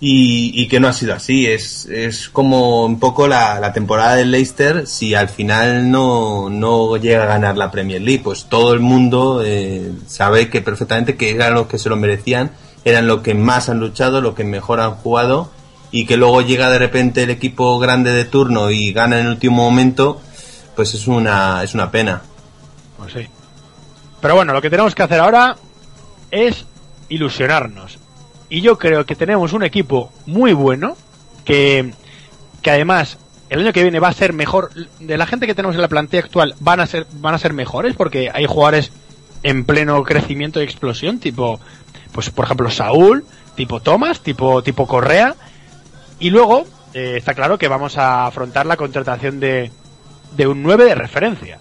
[0.00, 1.46] y, y que no ha sido así.
[1.46, 6.96] Es, es como un poco la, la temporada del Leicester si al final no, no
[6.96, 8.22] llega a ganar la Premier League.
[8.24, 12.50] Pues todo el mundo eh, sabe que perfectamente que eran los que se lo merecían,
[12.84, 15.50] eran los que más han luchado, los que mejor han jugado
[15.92, 19.32] y que luego llega de repente el equipo grande de turno y gana en el
[19.32, 20.20] último momento,
[20.74, 22.22] pues es una, es una pena.
[22.96, 23.28] Pues sí.
[24.20, 25.56] Pero bueno, lo que tenemos que hacer ahora
[26.30, 26.64] es
[27.10, 27.98] ilusionarnos.
[28.48, 30.96] Y yo creo que tenemos un equipo muy bueno,
[31.44, 31.92] que,
[32.62, 33.18] que además
[33.50, 34.70] el año que viene va a ser mejor.
[34.98, 37.52] De la gente que tenemos en la plantilla actual van a ser, van a ser
[37.52, 38.92] mejores, porque hay jugadores
[39.42, 41.60] en pleno crecimiento y explosión, tipo,
[42.12, 43.26] pues por ejemplo Saúl,
[43.56, 45.34] tipo Thomas, tipo, tipo Correa.
[46.22, 49.72] Y luego, eh, está claro que vamos a afrontar la contratación de,
[50.36, 51.58] de un 9 de referencia.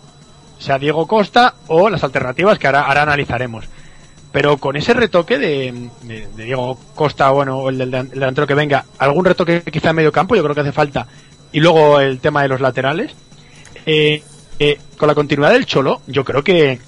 [0.59, 3.65] Sea Diego Costa o las alternativas que ahora, analizaremos.
[4.31, 5.89] Pero con ese retoque de,
[6.35, 10.11] Diego Costa, bueno, o el del el delantero que venga, algún retoque quizá en medio
[10.11, 11.07] campo, yo creo que hace falta.
[11.51, 13.15] Y luego el tema de los laterales.
[13.87, 14.21] Eh,
[14.59, 16.79] eh, con la continuidad del Cholo, yo creo que,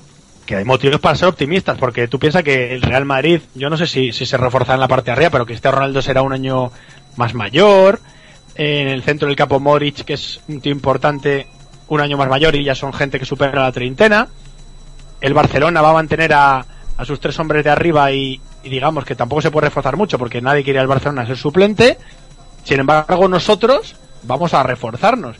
[0.46, 3.78] que hay motivos para ser optimistas, porque tú piensas que el Real Madrid, yo no
[3.78, 6.72] sé si, se reforza en la parte de arriba, pero este Ronaldo será un año
[7.16, 8.00] más mayor.
[8.56, 11.48] En el centro del campo Moric, que es un tío importante,
[11.88, 14.28] un año más mayor y ya son gente que supera la treintena.
[15.22, 16.66] El Barcelona va a mantener a,
[16.98, 20.20] a sus tres hombres de arriba y, y digamos que tampoco se puede reforzar mucho
[20.20, 21.98] porque nadie quiere al Barcelona ser suplente.
[22.64, 25.38] Sin embargo, nosotros vamos a reforzarnos.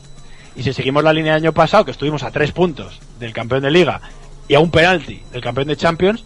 [0.56, 3.62] Y si seguimos la línea del año pasado, que estuvimos a tres puntos del campeón
[3.62, 4.00] de liga
[4.48, 6.24] y a un penalti del campeón de Champions,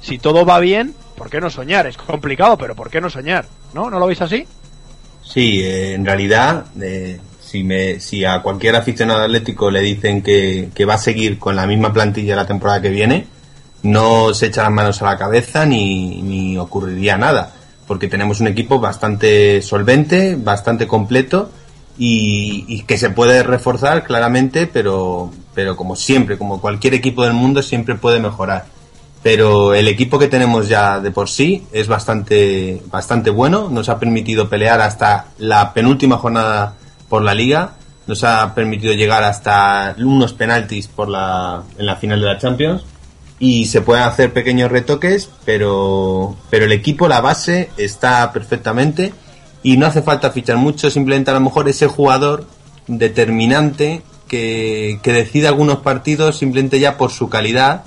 [0.00, 1.86] si todo va bien, ¿por qué no soñar?
[1.86, 3.46] Es complicado, pero ¿por qué no soñar?
[3.74, 3.90] ¿No?
[3.90, 4.46] ¿No lo veis así?
[5.22, 10.70] Sí, eh, en realidad, eh, si, me, si a cualquier aficionado atlético le dicen que,
[10.74, 13.26] que va a seguir con la misma plantilla la temporada que viene,
[13.82, 17.54] no se echa las manos a la cabeza ni, ni ocurriría nada,
[17.86, 21.50] porque tenemos un equipo bastante solvente, bastante completo
[21.98, 27.32] y, y que se puede reforzar claramente, pero, pero como siempre, como cualquier equipo del
[27.32, 28.66] mundo, siempre puede mejorar.
[29.22, 33.68] Pero el equipo que tenemos ya de por sí es bastante bastante bueno.
[33.70, 36.74] Nos ha permitido pelear hasta la penúltima jornada
[37.08, 37.72] por la liga.
[38.06, 42.84] Nos ha permitido llegar hasta unos penaltis por la en la final de la Champions.
[43.38, 49.14] Y se pueden hacer pequeños retoques pero pero el equipo la base está perfectamente.
[49.62, 52.46] Y no hace falta fichar mucho simplemente a lo mejor ese jugador
[52.86, 57.84] determinante que, que decide algunos partidos simplemente ya por su calidad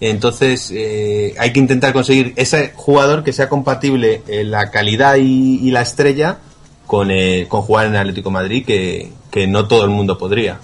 [0.00, 5.70] entonces eh, hay que intentar conseguir ese jugador que sea compatible en la calidad y,
[5.70, 6.38] la estrella
[6.86, 10.58] con, eh, con jugar en Atlético Madrid, que, que no todo el mundo podría.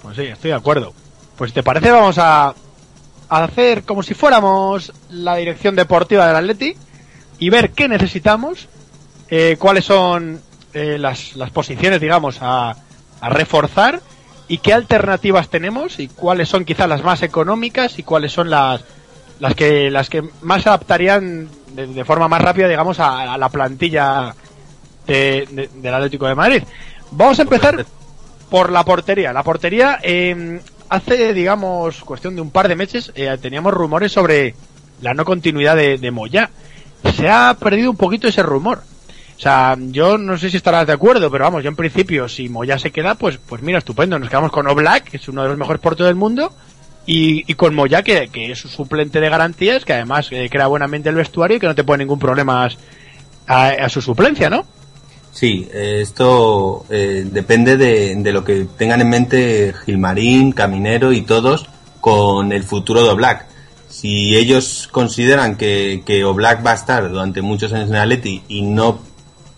[0.00, 0.94] Pues sí, estoy de acuerdo.
[1.36, 2.54] Pues si te parece, vamos a,
[3.28, 6.74] a hacer como si fuéramos la dirección deportiva del Atleti
[7.38, 8.68] y ver qué necesitamos,
[9.28, 10.40] eh, cuáles son
[10.72, 12.76] eh, las, las posiciones, digamos, a,
[13.20, 14.00] a reforzar
[14.52, 18.84] y qué alternativas tenemos y cuáles son quizás las más económicas y cuáles son las,
[19.40, 24.34] las, que, las que más adaptarían de, forma más rápida, digamos, a, la plantilla
[25.06, 26.62] de- del Atlético de Madrid.
[27.12, 27.86] Vamos a empezar
[28.50, 29.32] por la portería.
[29.32, 30.60] La portería, eh,
[30.90, 34.54] hace, digamos, cuestión de un par de meses, eh, teníamos rumores sobre
[35.00, 36.50] la no continuidad de, de Moya.
[37.16, 38.82] Se ha perdido un poquito ese rumor.
[39.42, 42.48] O sea, yo no sé si estarás de acuerdo, pero vamos, yo en principio, si
[42.48, 44.16] Moya se queda, pues, pues mira, estupendo.
[44.16, 46.52] Nos quedamos con Oblak, que es uno de los mejores porteros del mundo,
[47.06, 50.68] y, y con Moya, que, que es un suplente de garantías, que además eh, crea
[50.68, 52.68] buenamente el vestuario y que no te pone ningún problema
[53.48, 54.64] a, a su suplencia, ¿no?
[55.32, 61.22] Sí, eh, esto eh, depende de, de lo que tengan en mente Gilmarín, Caminero y
[61.22, 61.66] todos
[62.00, 63.46] con el futuro de Oblak.
[63.88, 68.62] Si ellos consideran que, que Oblak va a estar durante muchos años en Atleti y
[68.62, 69.10] no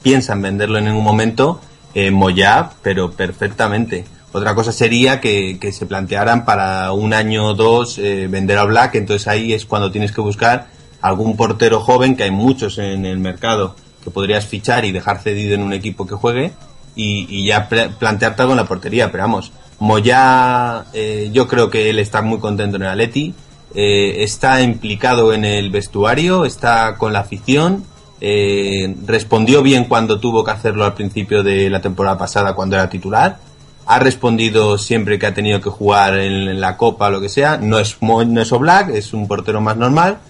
[0.05, 1.61] piensan venderlo en ningún momento,
[1.95, 4.05] eh, Moyá, pero perfectamente.
[4.33, 8.65] Otra cosa sería que, que se plantearan para un año o dos eh, vender a
[8.65, 10.67] Black, entonces ahí es cuando tienes que buscar
[11.01, 15.55] algún portero joven, que hay muchos en el mercado, que podrías fichar y dejar cedido
[15.55, 16.53] en un equipo que juegue
[16.97, 19.11] y, ya pla- plantearte algo en la portería.
[19.11, 23.35] Pero vamos, Moya, eh, yo creo que él está muy contento en el Atleti,
[23.75, 27.85] eh, está implicado en el vestuario, está con la afición,
[28.27, 32.89] eh, respondió bien cuando tuvo que hacerlo al principio de la temporada pasada cuando era
[32.89, 33.39] titular,
[33.85, 37.59] ha respondido siempre que ha tenido que jugar en, la Copa o lo que sea,
[37.59, 40.21] no es, no es Oblak, es un portero más normal,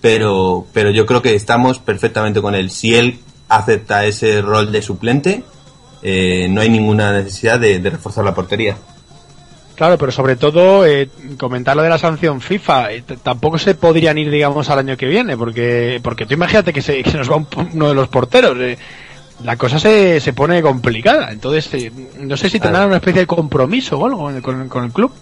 [0.00, 2.68] pero, pero yo creo que estamos perfectamente con él.
[2.68, 5.44] Si él acepta ese rol de suplente,
[6.02, 8.76] eh, no hay ninguna necesidad de reforzar la portería.
[9.76, 11.08] Claro, pero sobre todo eh,
[11.38, 12.92] comentar lo de la sanción FIFA.
[12.92, 16.80] eh, tampoco se podrían ir, digamos, al año que viene, porque porque tú imagínate que
[16.82, 18.56] se, que se nos va un- uno de los porteros.
[18.58, 18.78] eh,
[19.44, 21.30] la cosa se, se pone complicada.
[21.30, 24.30] Entonces, eh, no sé si tendrán una especie de compromiso o algo
[24.68, 25.12] con el club.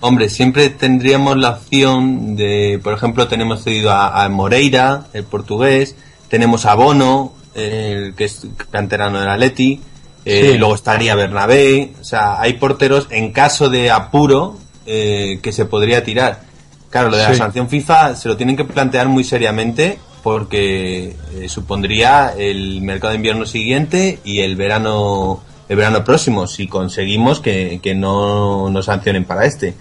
[0.00, 5.96] Hombre, siempre tendríamos la opción de, por ejemplo, tenemos cedido a, a Moreira, el portugués,
[6.28, 9.80] tenemos a Bono, el que es canterano del Atleti,
[10.28, 10.58] eh, Sí.
[10.58, 16.04] luego estaría Bernabé, o sea, hay porteros en caso de apuro eh, que se podría
[16.04, 16.42] tirar.
[16.90, 21.48] Claro, lo de la sanción FIFA se lo tienen que plantear muy seriamente porque eh,
[21.48, 27.78] supondría el mercado de invierno siguiente y el verano el verano próximo si conseguimos que,
[27.82, 29.74] que no nos sancionen para este.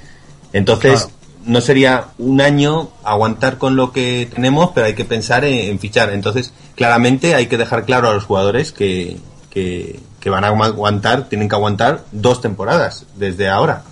[0.51, 1.11] Entonces, Claro.
[1.45, 5.79] no sería un año aguantar con lo que tenemos, pero hay que pensar en, en
[5.79, 6.11] fichar.
[6.11, 9.17] Entonces, claramente hay que dejar claro a los jugadores que,
[9.49, 13.83] que, que van a aguantar, tienen que aguantar dos temporadas desde ahora.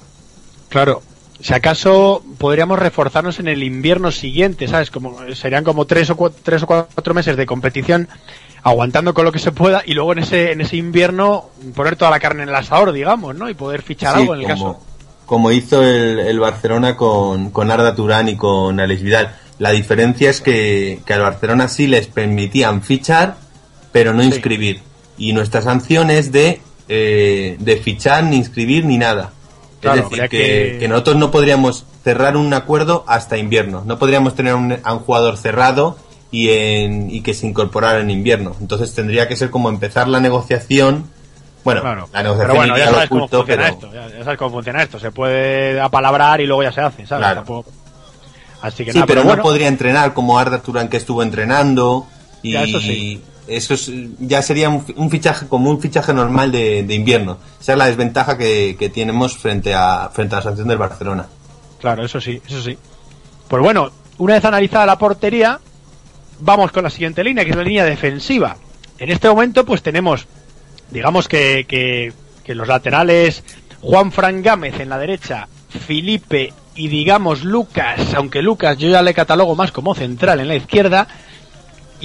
[0.67, 1.01] Claro.
[1.39, 4.91] Si acaso podríamos reforzarnos en el invierno siguiente, ¿sabes?
[4.91, 8.09] Como serían como tres o cuatro, tres o cuatro meses de competición
[8.63, 12.11] aguantando con lo que se pueda y luego en ese en ese invierno poner toda
[12.11, 13.49] la carne en el asador, digamos, ¿no?
[13.49, 14.85] Y poder fichar Sí, algo en el como, caso.
[15.25, 19.35] como hizo el, el Barcelona con, con Arda Turán y con Alex Vidal.
[19.57, 23.37] La diferencia es que, que al Barcelona sí les permitían fichar,
[23.93, 24.81] pero no inscribir.
[25.17, 29.31] Y nuestra sanción es de, eh, de fichar, ni inscribir, ni nada.
[29.81, 33.83] Claro, es decir, que, que- que nosotros no podríamos cerrar un acuerdo hasta invierno.
[33.85, 35.97] No podríamos tener un- a un jugador cerrado
[36.31, 38.55] y, en, y que se incorporara en invierno.
[38.59, 41.09] Entonces tendría que ser como empezar la negociación.
[41.63, 42.01] Bueno, Claro.
[42.13, 43.93] la Pero negociación bueno, ya sabes cómo oculto, funciona pero- esto.
[43.93, 44.99] Ya, ya sabes cómo funciona esto.
[44.99, 47.23] Se puede apalabrar y luego ya se hace, ¿sabes?
[47.25, 47.35] Claro.
[47.41, 47.71] Tampoco-
[48.61, 51.21] Así que Sí, nada, pero, pero, bueno, no podría entrenar como Arda Turán que estuvo
[51.21, 52.07] entrenando
[52.41, 53.21] y Ya, eso sí.
[53.47, 57.37] Eso es- ya sería un, fi- un fichaje como un fichaje normal de, de invierno.
[57.59, 61.27] Esa es la desventaja que, que tenemos frente a frente a la sanción del Barcelona.
[61.79, 62.77] Claro, eso sí, eso sí.
[63.47, 65.59] Pues bueno, una vez analizada la portería,
[66.39, 68.57] vamos con la siguiente línea, que es la línea defensiva.
[68.97, 70.25] En este momento, pues tenemos,
[70.89, 73.43] digamos que, que, que los laterales,
[73.81, 79.13] Juan Fran Gámez en la derecha, Felipe y digamos Lucas, aunque Lucas yo ya le
[79.13, 81.07] catalogo más como central en la izquierda,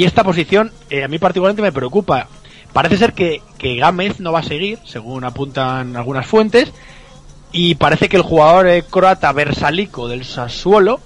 [0.01, 2.27] y esta posición eh, a mí particularmente me preocupa.
[2.73, 6.73] Parece ser que, que Gámez no va a seguir, según apuntan algunas fuentes,
[7.53, 11.01] y parece que el jugador eh, croata Versalico del Sassuolo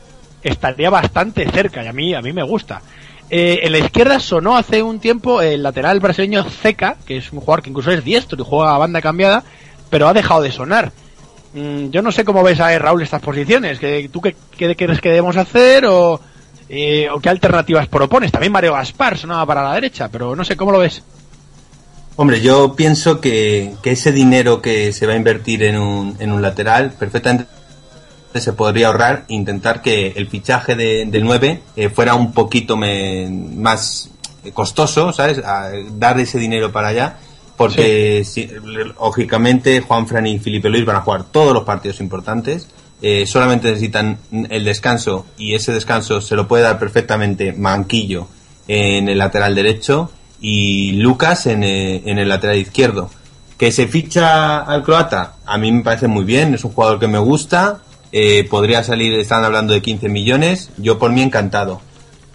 [0.44, 2.82] estaría bastante cerca y a mí a mí me gusta.
[3.30, 7.40] Eh, en la izquierda sonó hace un tiempo el lateral brasileño Zeca, que es un
[7.40, 9.42] jugador que incluso es diestro y juega a banda cambiada,
[9.90, 10.92] pero ha dejado de sonar.
[11.52, 13.80] Mm, yo no sé cómo ves a Raúl estas posiciones.
[13.80, 16.20] ¿Qué, ¿Tú qué, qué crees que debemos hacer o,
[16.68, 18.32] eh, o qué alternativas propones?
[18.32, 21.02] También Mario Gaspar sonaba para la derecha, pero no sé cómo lo ves.
[22.16, 26.30] Hombre, yo pienso que, que ese dinero que se va a invertir en un, en
[26.32, 27.46] un lateral perfectamente
[28.34, 32.76] se podría ahorrar e intentar que el fichaje de, del 9 eh, fuera un poquito
[32.76, 34.10] me- más
[34.52, 35.38] costoso, ¿sabes?
[35.38, 37.16] A dar ese dinero para allá,
[37.56, 38.48] porque si-
[38.98, 42.68] lógicamente Juan Fran y Felipe Luis van a jugar todos los partidos importantes,
[43.02, 44.18] eh, solamente necesitan
[44.50, 48.28] el descanso y ese descanso se lo puede dar perfectamente Manquillo
[48.66, 53.10] en el lateral derecho y Lucas en, eh, en el lateral izquierdo.
[53.58, 57.06] Que se ficha al croata, a mí me parece muy bien, es un jugador que
[57.06, 57.82] me gusta,
[58.16, 61.80] eh, podría salir, están hablando de 15 millones, yo por mí encantado,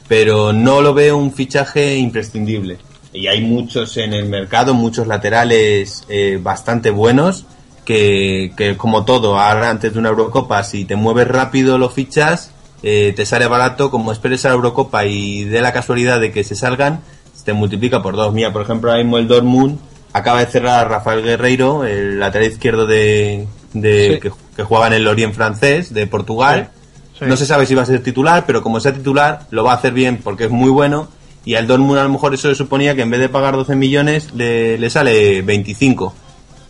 [0.10, 2.80] pero no lo veo un fichaje imprescindible.
[3.14, 7.46] Y hay muchos en el mercado, muchos laterales eh, bastante buenos,
[7.90, 12.52] que, que como todo, ahora antes de una Eurocopa, si te mueves rápido lo fichas,
[12.84, 16.44] eh, te sale barato, como esperes a la Eurocopa y de la casualidad de que
[16.44, 17.02] se salgan,
[17.44, 18.32] te multiplica por dos.
[18.32, 19.80] Mira, por ejemplo, ahora mismo el Dortmund
[20.14, 24.20] acaba de cerrar a Rafael Guerreiro, el lateral izquierdo de, de Sí.
[24.20, 26.70] que, que jugaba en el Lorient francés de Portugal.
[27.18, 27.26] Sí.
[27.26, 29.76] No se sabe si va a ser titular, pero como sea titular, lo va a
[29.78, 31.08] hacer bien porque es muy bueno.
[31.44, 33.76] Y al Dortmund a lo mejor eso le suponía que en vez de pagar 12
[33.76, 36.14] millones, le, le sale 25.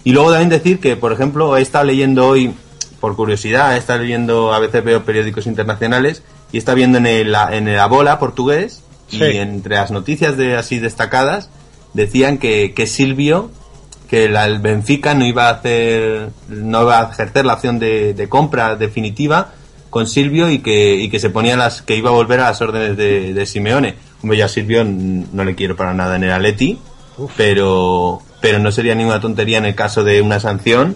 [0.04, 2.54] Y luego también decir que, por ejemplo, he estado leyendo hoy,
[3.00, 7.36] por curiosidad, he estado leyendo, a veces veo periódicos internacionales, y está viendo en el,
[7.52, 9.24] en el Abola portugués, Sí.
[9.24, 11.50] y entre las noticias de así destacadas,
[11.94, 13.50] decían que, que Silvio,
[14.08, 18.14] que la- el Benfica no iba a hacer, no iba a ejercer la opción de,
[18.14, 19.54] de compra definitiva
[19.90, 22.62] con Silvio y que, y que se ponía las, que iba a volver a las
[22.62, 23.96] órdenes de, de Simeone.
[24.22, 26.78] Hombre, yo a Silvio no le quiero para nada en el Atleti,
[27.36, 30.96] pero, pero no sería ninguna tontería en el caso de una sanción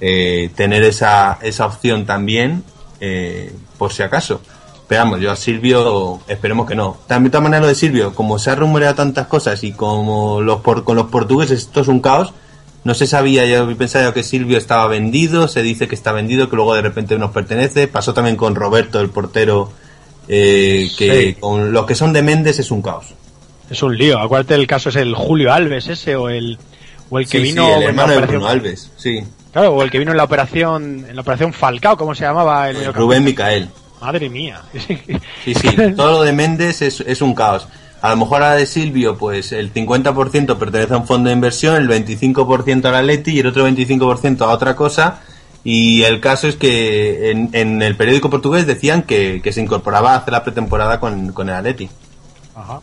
[0.00, 2.62] eh, tener esa, esa opción también,
[3.00, 4.40] eh, por si acaso.
[4.86, 6.98] Pero vamos, yo a Silvio esperemos que no.
[7.06, 10.42] También de todas maneras lo de Silvio, como se ha rumoreado tantas cosas y como
[10.42, 12.34] los por, con los portugueses esto es un caos,
[12.84, 16.56] no se sabía, yo pensaba que Silvio estaba vendido, se dice que está vendido, que
[16.56, 17.88] luego de repente nos pertenece.
[17.88, 19.72] Pasó también con Roberto, el portero,
[20.28, 21.34] eh, que Sí.
[21.40, 23.06] con los que son de Méndez es un caos.
[23.70, 24.18] Es un lío.
[24.18, 26.58] Acuérdate el caso es el Julio Alves ese o el
[27.14, 29.22] o el que Sí, vino sí, el en la hermano de Bruno Alves, sí.
[29.52, 32.68] Claro, o el que vino en la operación en la operación Falcao, ¿cómo se llamaba?
[32.70, 33.68] El Rubén Micael.
[34.00, 34.60] Madre mía.
[35.44, 37.68] Sí, sí, todo lo de Méndez es, es un caos.
[38.00, 41.34] A lo mejor a la de Silvio, pues el 50% pertenece a un fondo de
[41.34, 45.20] inversión, el 25% al Atleti y el otro 25% a otra cosa.
[45.62, 50.14] Y el caso es que en, en el periódico portugués decían que, que se incorporaba
[50.14, 51.88] a hacer la pretemporada con, con el Atleti.
[52.56, 52.80] Ajá.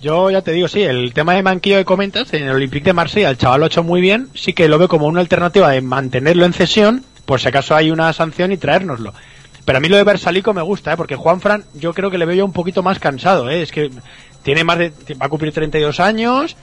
[0.00, 2.92] Yo ya te digo, sí, el tema de Manquillo que comentas, en el Olympique de
[2.92, 5.70] Marsella el chaval lo ha hecho muy bien, sí que lo veo como una alternativa
[5.70, 9.12] de mantenerlo en cesión, por si acaso hay una sanción y traérnoslo.
[9.64, 10.96] Pero a mí lo de Versalico me gusta, ¿eh?
[10.96, 13.62] porque Juan Fran yo creo que le veo yo un poquito más cansado, ¿eh?
[13.62, 13.90] es que
[14.42, 16.56] tiene más de, va a cumplir 32 años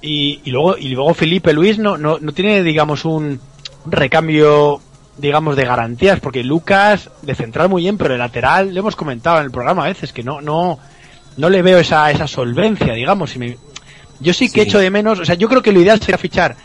[0.00, 3.40] y, y luego y luego Felipe Luis no, no, no tiene, digamos, un,
[3.84, 4.80] un recambio
[5.18, 9.38] digamos de garantías porque Lucas de central muy bien pero de lateral le hemos comentado
[9.38, 10.78] en el programa a veces que no no
[11.36, 13.34] no le veo esa, esa solvencia, digamos.
[13.36, 13.58] Y me-
[14.20, 14.68] yo sí que Sí.
[14.68, 16.56] echo de menos, o sea, yo creo que lo ideal sería fichar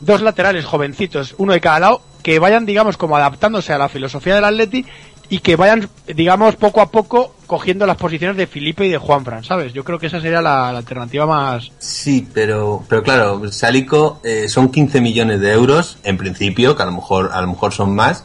[0.00, 4.34] dos laterales jovencitos, uno de cada lado, que vayan, digamos, como adaptándose a la filosofía
[4.34, 4.84] del Atleti
[5.28, 9.44] y que vayan, digamos, poco a poco cogiendo las posiciones de Felipe y de Juanfran,
[9.44, 9.72] ¿sabes?
[9.72, 11.70] Yo creo que esa sería la, la alternativa más...
[11.78, 16.86] Sí, pero, pero claro, Salico eh, son 15 millones de euros, en principio, que a
[16.86, 18.24] lo mejor, a lo mejor son más.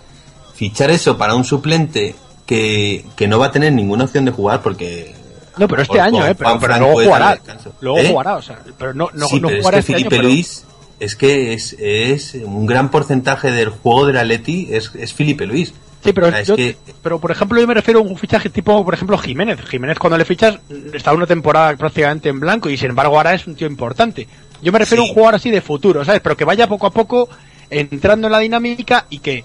[0.53, 2.15] Fichar eso para un suplente
[2.45, 5.13] que, que no va a tener ninguna opción de jugar porque
[5.57, 6.35] No, pero este año, ¿eh?
[6.35, 7.39] Pero, pero luego jugará.
[7.81, 8.09] Luego ¿Eh?
[8.09, 10.15] jugará, o sea, pero no, no, sí, no pero es jugará que este año, Felipe
[10.17, 10.65] pero- Luis
[10.99, 15.73] es que es, es un gran porcentaje del juego del Atleti es, es Felipe Luis.
[16.03, 18.83] Sí, pero, es yo- que- pero por ejemplo yo me refiero a un fichaje tipo,
[18.85, 19.59] por ejemplo, Jiménez.
[19.67, 20.57] Jiménez cuando le fichas
[20.93, 24.27] está una temporada prácticamente en blanco y sin embargo ahora es un tío importante.
[24.61, 26.21] Yo me refiero a un jugador así de futuro, ¿sabes?
[26.21, 27.29] Pero que vaya poco a poco
[27.69, 29.43] entrando en la dinámica y que,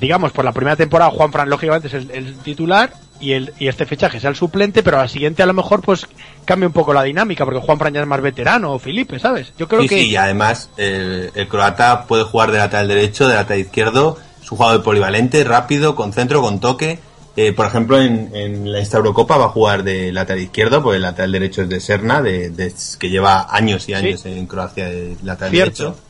[0.00, 3.68] digamos, por la primera temporada Juan Fran lógicamente es el, el titular y, el, y
[3.68, 6.06] este fichaje sea el suplente, pero a la siguiente a lo mejor pues
[6.44, 9.52] cambia un poco la dinámica porque Juan Fran ya es más veterano o Felipe, ¿sabes?
[9.58, 9.94] Yo creo sí, que...
[10.02, 14.50] sí, y además el, el croata puede jugar de lateral derecho, de lateral izquierdo, es
[14.52, 16.98] un jugador polivalente, rápido, con centro, con toque.
[17.36, 20.96] Eh, por ejemplo, en, en la esta Eurocopa va a jugar de lateral izquierdo, porque
[20.96, 24.88] el lateral derecho es de Serna, de, de- que lleva años y años en Croacia
[24.88, 25.82] de lateral Cierto.
[25.84, 26.00] derecho.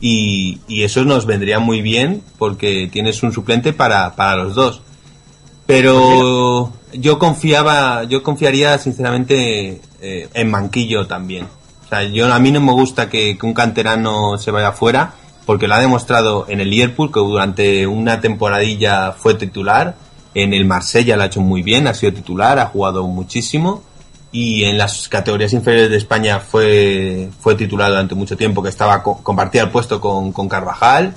[0.00, 4.82] Y, y eso nos vendría muy bien porque tienes un suplente para, para los dos.
[5.66, 11.46] Pero yo confiaba, yo confiaría sinceramente eh, en Manquillo también.
[11.84, 15.14] O sea, yo a mí no me gusta que, que un canterano se vaya fuera
[15.44, 19.94] porque lo ha demostrado en el Liverpool que durante una temporadilla fue titular,
[20.34, 23.82] en el Marsella lo ha hecho muy bien, ha sido titular, ha jugado muchísimo.
[24.32, 29.02] Y en las categorías inferiores de España fue fue titular durante mucho tiempo que estaba
[29.02, 31.14] co- compartía el puesto con, con Carvajal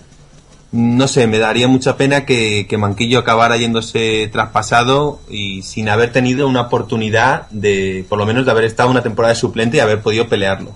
[0.71, 6.11] no sé, me daría mucha pena que, que Manquillo acabara yéndose traspasado y sin haber
[6.11, 9.79] tenido una oportunidad de, por lo menos, de haber estado una temporada de suplente y
[9.79, 10.73] haber podido pelearlo.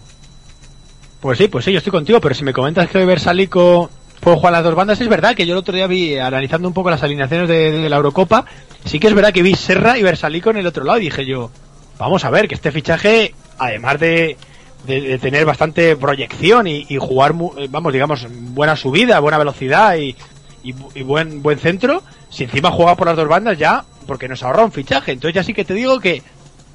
[1.20, 3.90] Pues sí, pues sí, yo estoy contigo, pero si me comentas que Versalico
[4.20, 6.74] puede jugar las dos bandas, es verdad que yo el otro día vi, analizando un
[6.74, 8.46] poco las alineaciones de, de la Eurocopa,
[8.86, 11.26] sí que es verdad que vi Serra y Versalico en el otro lado y dije
[11.26, 11.52] yo,
[12.00, 14.38] vamos a ver, que este fichaje, además de,
[14.86, 19.38] de- de tener bastante proyección y, y jugar, mu- eh, vamos, digamos, buena subida, buena
[19.38, 20.16] velocidad y,
[20.64, 24.44] y y buen, buen centro, si encima juega por las dos bandas ya, porque nos
[24.44, 25.12] ahorra un fichaje.
[25.14, 26.22] Entonces ya sí que te digo que,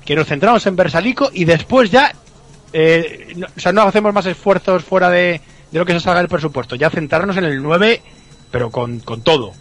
[0.05, 2.13] que nos centramos en Versalico y después ya
[2.73, 5.41] eh, no, o sea, no hacemos más esfuerzos fuera de,
[5.71, 6.77] de lo que se salga del presupuesto.
[6.77, 8.03] Ya centrarnos en el 9,
[8.51, 9.53] pero con, con todo.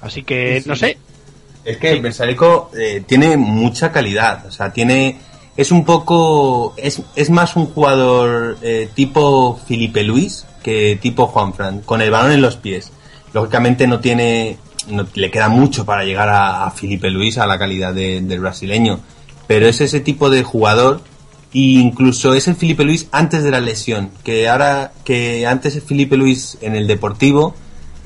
[0.00, 0.68] Así que, Sí, sí.
[0.68, 0.98] no sé.
[1.64, 5.18] Es que Versalico eh, tiene mucha calidad, o sea, tiene
[5.58, 11.52] es un poco es, es más un jugador eh, tipo Felipe Luis que tipo Juan
[11.52, 12.90] Fran, con el balón en los pies.
[13.34, 14.56] Lógicamente no tiene
[14.88, 18.40] no, le queda mucho para llegar a, a Felipe Luis a la calidad de- del
[18.40, 19.00] brasileño,
[19.46, 21.02] pero es ese tipo de jugador.
[21.52, 25.82] E incluso es el Felipe Luis antes de la lesión, que ahora que antes el
[25.82, 27.54] Felipe Luis en el Deportivo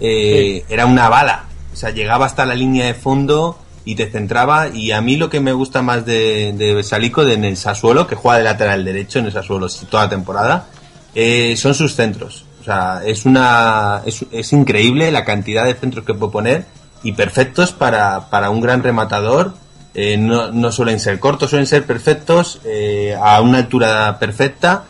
[0.00, 4.68] eh, era una bala, o sea, llegaba hasta la línea de fondo y te centraba.
[4.68, 8.06] Y a mí lo que me gusta más de, de Salico de, en el Sassuolo,
[8.06, 10.66] que juega de lateral derecho en el Sassuolo toda la temporada,
[11.14, 12.44] eh, son sus centros.
[12.60, 16.64] O sea, es una es, es increíble la cantidad de centros que puede poner
[17.02, 19.54] y perfectos para, para un gran rematador.
[19.94, 24.84] Eh, no, no suelen ser cortos, suelen ser perfectos eh, a una altura perfecta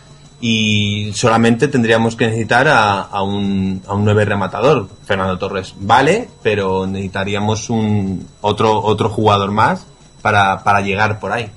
[0.45, 4.89] y solamente tendríamos que necesitar a, a un, a un nueve rematador.
[5.07, 9.87] Fernando Torres vale, pero necesitaríamos un otro otro jugador más
[10.21, 11.49] para, para llegar por ahí.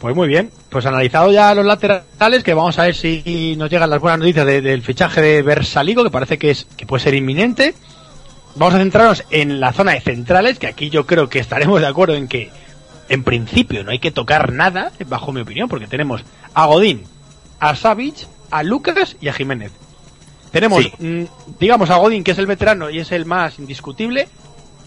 [0.00, 3.90] Pues muy bien, pues analizado ya los laterales, que vamos a ver si nos llegan
[3.90, 7.14] las buenas noticias de- del fichaje de Versaligo, que parece que es que puede ser
[7.14, 7.74] inminente.
[8.54, 11.86] Vamos a centrarnos en la zona de centrales, que aquí yo creo que estaremos de
[11.86, 12.50] acuerdo en que
[13.08, 16.22] en principio no hay que tocar nada, bajo mi opinión, porque tenemos
[16.54, 17.02] a Godín,
[17.60, 19.72] a Savic, a Lucas y a Jiménez.
[20.52, 20.92] Tenemos, Sí.
[20.98, 21.24] mm,
[21.58, 24.28] digamos, a Godín, que es el veterano y es el más indiscutible,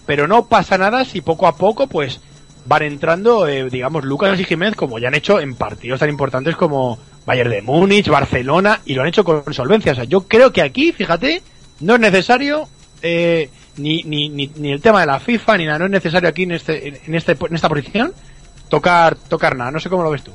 [0.06, 2.20] pero no pasa nada si poco a poco, pues,
[2.64, 6.56] van entrando, eh, digamos, Lucas y Jiménez, como ya han hecho en partidos tan importantes
[6.56, 9.92] como Bayern de Múnich, Barcelona, y lo han hecho con solvencia.
[9.92, 11.42] O sea, yo creo que aquí, fíjate,
[11.80, 12.68] no es necesario
[13.02, 16.28] eh, ni, ni, ni, ni el tema de la FIFA, ni nada, no es necesario
[16.28, 18.12] aquí en, este, en, este, en esta posición
[18.68, 19.70] tocar, tocar nada.
[19.70, 20.32] No sé cómo lo ves tú.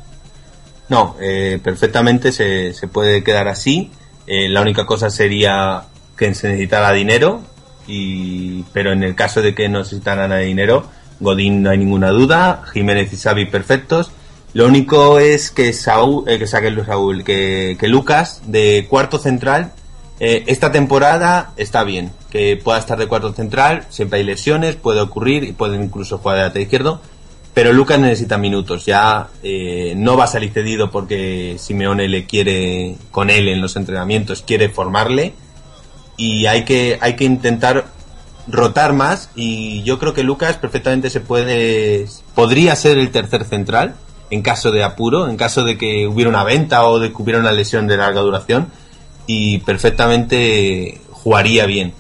[0.90, 3.92] No, eh, perfectamente se, se puede quedar así.
[4.26, 5.84] Eh, la única cosa sería
[6.18, 7.42] que se necesitara dinero,
[7.88, 10.86] y, pero en el caso de que no necesitaran nada de dinero,
[11.20, 14.12] Godín no hay ninguna duda, Jiménez y Xavi perfectos.
[14.54, 19.74] Lo único es que Saúl, eh, que saque Saúl, que, que Lucas de cuarto central
[20.20, 25.00] eh, esta temporada está bien, que pueda estar de cuarto central, siempre hay lesiones, puede
[25.00, 27.02] ocurrir y puede incluso jugar de lateral izquierdo,
[27.58, 32.98] pero Lucas necesita minutos, ya eh, no va a salir cedido porque Simeone le quiere
[33.10, 35.34] con él en los entrenamientos, quiere formarle
[36.18, 37.88] y hay que, hay que intentar
[38.48, 42.06] rotar más y yo creo que Lucas perfectamente se puede,
[42.36, 43.96] podría ser el tercer central
[44.30, 47.40] en caso de apuro, en caso de que hubiera una venta o de que hubiera
[47.40, 48.68] una lesión de larga duración
[49.26, 51.92] y perfectamente jugaría bien.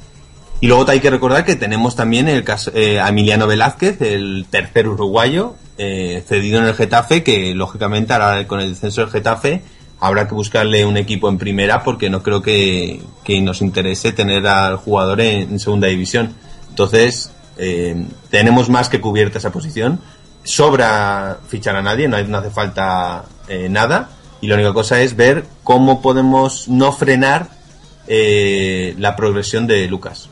[0.59, 4.87] Y luego hay que recordar que tenemos también el caso, eh, Emiliano Velázquez, el tercer
[4.87, 9.61] uruguayo, eh, cedido en el Getafe, que lógicamente ahora con el descenso del Getafe
[9.99, 13.01] habrá que buscarle un equipo en primera porque no creo que,
[13.41, 16.33] nos interese tener al jugador en, segunda división.
[16.69, 19.99] Entonces, eh, tenemos más que cubierta esa posición.
[20.43, 24.09] Sobra fichar a nadie, no hace falta eh, nada.
[24.39, 27.49] Y la única cosa es ver cómo podemos no frenar
[28.07, 30.29] eh, la progresión de Lucas.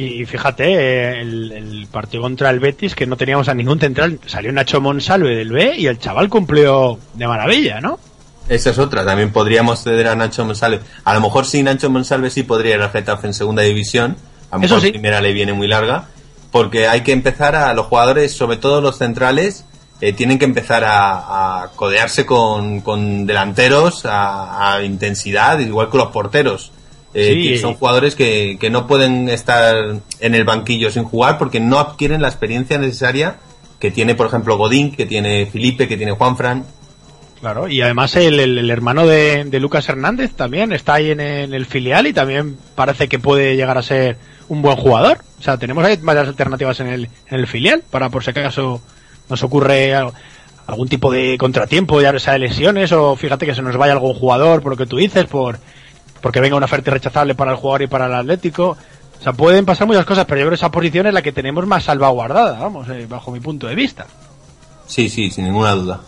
[0.00, 4.52] Y fíjate, el, el partido contra el Betis, que no teníamos a ningún central, salió
[4.52, 7.98] Nacho Monsalve del B y el chaval cumplió de maravilla, ¿no?
[8.48, 10.78] Esa es otra, también podríamos ceder a Nacho Monsalve.
[11.02, 14.16] A lo mejor sí, Nacho Monsalve sí podría ir al Getafe en segunda división.
[14.52, 14.92] A lo mejor sí.
[14.92, 16.04] primera le viene muy larga.
[16.52, 19.64] Porque hay que empezar a los jugadores, sobre todo los centrales,
[20.00, 25.98] eh, tienen que empezar a, a codearse con, con delanteros a, a intensidad, igual que
[25.98, 26.70] los porteros.
[27.20, 27.48] Eh, Sí.
[27.48, 29.74] que son jugadores que, que no pueden estar
[30.20, 33.36] en el banquillo sin jugar porque no adquieren la experiencia necesaria
[33.80, 36.64] que tiene, por ejemplo, Godín, que tiene Felipe, que tiene Juanfran.
[37.40, 41.20] Claro, y además el, el- el hermano de, de Lucas Hernández también está ahí en,
[41.20, 44.16] el- en el filial y también parece que puede llegar a ser
[44.48, 45.18] un buen jugador.
[45.38, 48.80] O sea, tenemos ahí varias alternativas en el, en el filial para por si acaso
[49.28, 50.12] nos ocurre algo-
[50.66, 54.14] algún tipo de contratiempo, ya sea de lesiones o fíjate que se nos vaya algún
[54.14, 55.60] jugador por lo que tú dices, por
[56.20, 58.76] porque venga una oferta rechazable para el jugador y para el Atlético.
[59.18, 61.32] O sea, pueden pasar muchas cosas, pero yo creo que esa posición es la que
[61.32, 64.06] tenemos más salvaguardada, vamos, eh, bajo mi punto de vista.
[64.86, 66.00] Sí, sí, sin ninguna duda.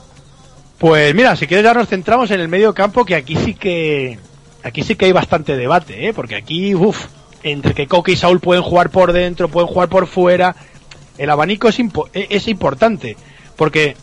[0.79, 4.19] Pues mira, si quieres ya nos centramos en el medio campo, que aquí sí que
[4.63, 6.13] aquí sí que hay bastante debate, ¿eh?
[6.15, 7.07] porque aquí, uff,
[7.43, 10.55] entre que Coque y Saúl pueden jugar por dentro, pueden jugar por fuera,
[11.19, 13.17] el abanico es, impo- e- es importante,
[13.57, 13.97] porque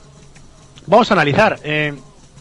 [0.86, 1.94] vamos a analizar, eh,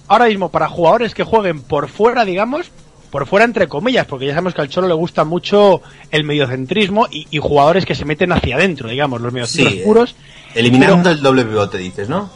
[0.08, 2.70] ahora mismo para jugadores que jueguen por fuera, digamos,
[3.16, 7.06] por fuera entre comillas, porque ya sabemos que al Cholo le gusta mucho el mediocentrismo
[7.10, 10.14] y, y jugadores que se meten hacia adentro, digamos, los mediocentros Sí, eh, puros.
[10.54, 12.28] Eliminando Pero- el doble pivote, dices, ¿no?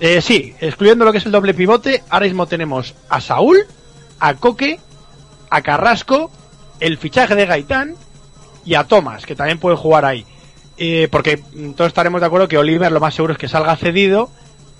[0.00, 3.58] Eh, sí, excluyendo lo que es el doble pivote, ahora mismo tenemos a Saúl,
[4.18, 4.80] a Coque,
[5.48, 6.32] a Carrasco,
[6.80, 7.94] el fichaje de Gaitán
[8.64, 10.26] y a Tomás, que también puede jugar ahí.
[10.76, 11.36] Eh, porque
[11.76, 14.28] todos estaremos de acuerdo que Oliver lo más seguro es que salga cedido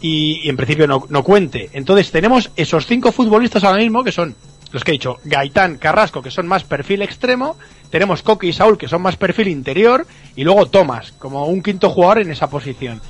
[0.00, 1.70] y, y en principio no, no cuente.
[1.72, 4.34] Entonces tenemos esos cinco futbolistas ahora mismo que son
[4.72, 7.56] los que he dicho, Gaitán, Carrasco, que son más perfil extremo,
[7.90, 11.88] tenemos Coque y Saúl, que son más perfil interior, y luego Tomás, como un quinto
[11.90, 13.00] jugador en esa posición.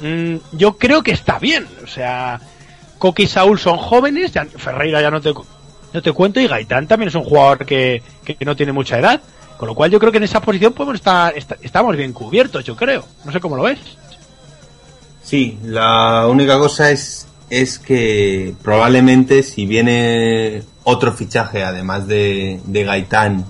[0.00, 1.66] Mm, yo creo que está bien.
[1.82, 2.40] O sea,
[2.98, 5.32] Coque y Saúl son jóvenes, Ferreira ya no te,
[5.92, 9.20] no te cuento, y Gaitán también es un jugador que, que no tiene mucha edad.
[9.56, 12.64] Con lo cual yo creo que en esa posición podemos estar, est- estamos bien cubiertos,
[12.64, 13.04] yo creo.
[13.26, 13.78] No sé cómo lo ves.
[15.22, 22.84] Sí, la única cosa es, es que probablemente si viene otro fichaje, además de, de
[22.84, 23.44] Gaitán,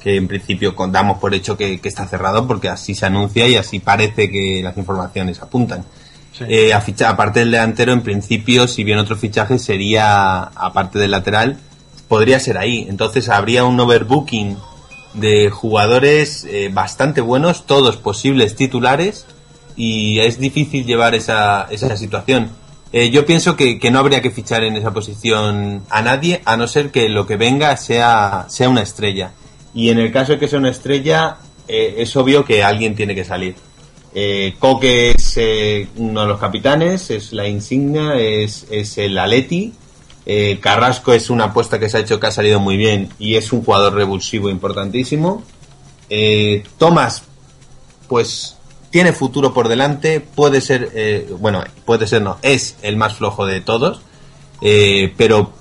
[0.00, 3.46] que en principio con- damos por hecho que, que está cerrado porque así se anuncia
[3.48, 5.84] y así parece que las informaciones apuntan.
[6.32, 6.44] Sí.
[6.48, 11.10] Eh, a ficha- aparte del delantero, en principio, si viene otro fichaje, sería, aparte del
[11.10, 11.58] lateral,
[12.08, 12.86] podría ser ahí.
[12.88, 14.56] Entonces habría un overbooking
[15.14, 19.26] de jugadores eh, bastante buenos, todos posibles titulares,
[19.76, 22.50] y es difícil llevar esa, esa situación.
[22.92, 26.66] Eh, yo pienso que, no habría que fichar en esa posición a nadie, a no
[26.66, 29.32] ser que lo que venga sea, sea una estrella.
[29.74, 31.38] Y en el caso de que sea una estrella,
[31.68, 33.54] eh, es obvio que alguien tiene que salir.
[34.12, 39.72] Eh, Coque es eh, uno de los capitanes, es la insignia, es, es el Aleti.
[40.60, 43.52] Carrasco es una apuesta que se ha hecho que ha salido muy bien y es
[43.52, 45.42] un jugador revulsivo importantísimo.
[46.78, 47.24] Tomás,
[48.06, 48.56] pues
[48.90, 53.46] tiene futuro por delante, puede ser, eh, bueno, puede ser no, es el más flojo
[53.46, 54.02] de todos,
[54.60, 55.52] eh, pero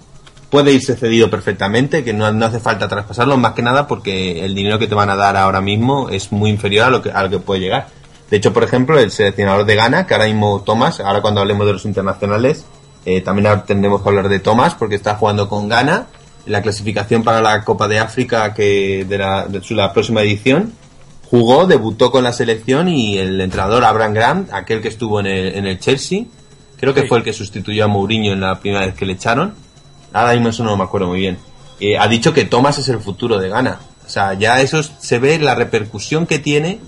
[0.49, 4.55] puede irse cedido perfectamente, que no, no hace falta traspasarlo, más que nada porque el
[4.55, 7.23] dinero que te van a dar ahora mismo es muy inferior a lo que, a
[7.23, 7.87] lo que puede llegar.
[8.29, 11.65] De hecho, por ejemplo, el seleccionador de Ghana, que ahora mismo Tomás, ahora cuando hablemos
[11.65, 12.65] de los internacionales,
[13.05, 16.07] eh, también ahora tendremos que hablar de Tomás porque está jugando con Ghana
[16.45, 20.73] la clasificación para la Copa de África que de la, de la próxima edición.
[21.29, 25.55] Jugó, debutó con la selección y el entrenador Abraham Grant, aquel que estuvo en el,
[25.55, 26.23] en el Chelsea,
[26.77, 27.07] creo que Sí.
[27.07, 29.53] fue el que sustituyó a Mourinho en la primera vez que le echaron.
[30.11, 31.37] Ahora mismo eso no me acuerdo muy bien.
[31.79, 33.79] Eh, ha dicho que Thomas es el futuro de Ghana.
[34.05, 36.79] O sea, ya eso es- se ve la repercusión que tiene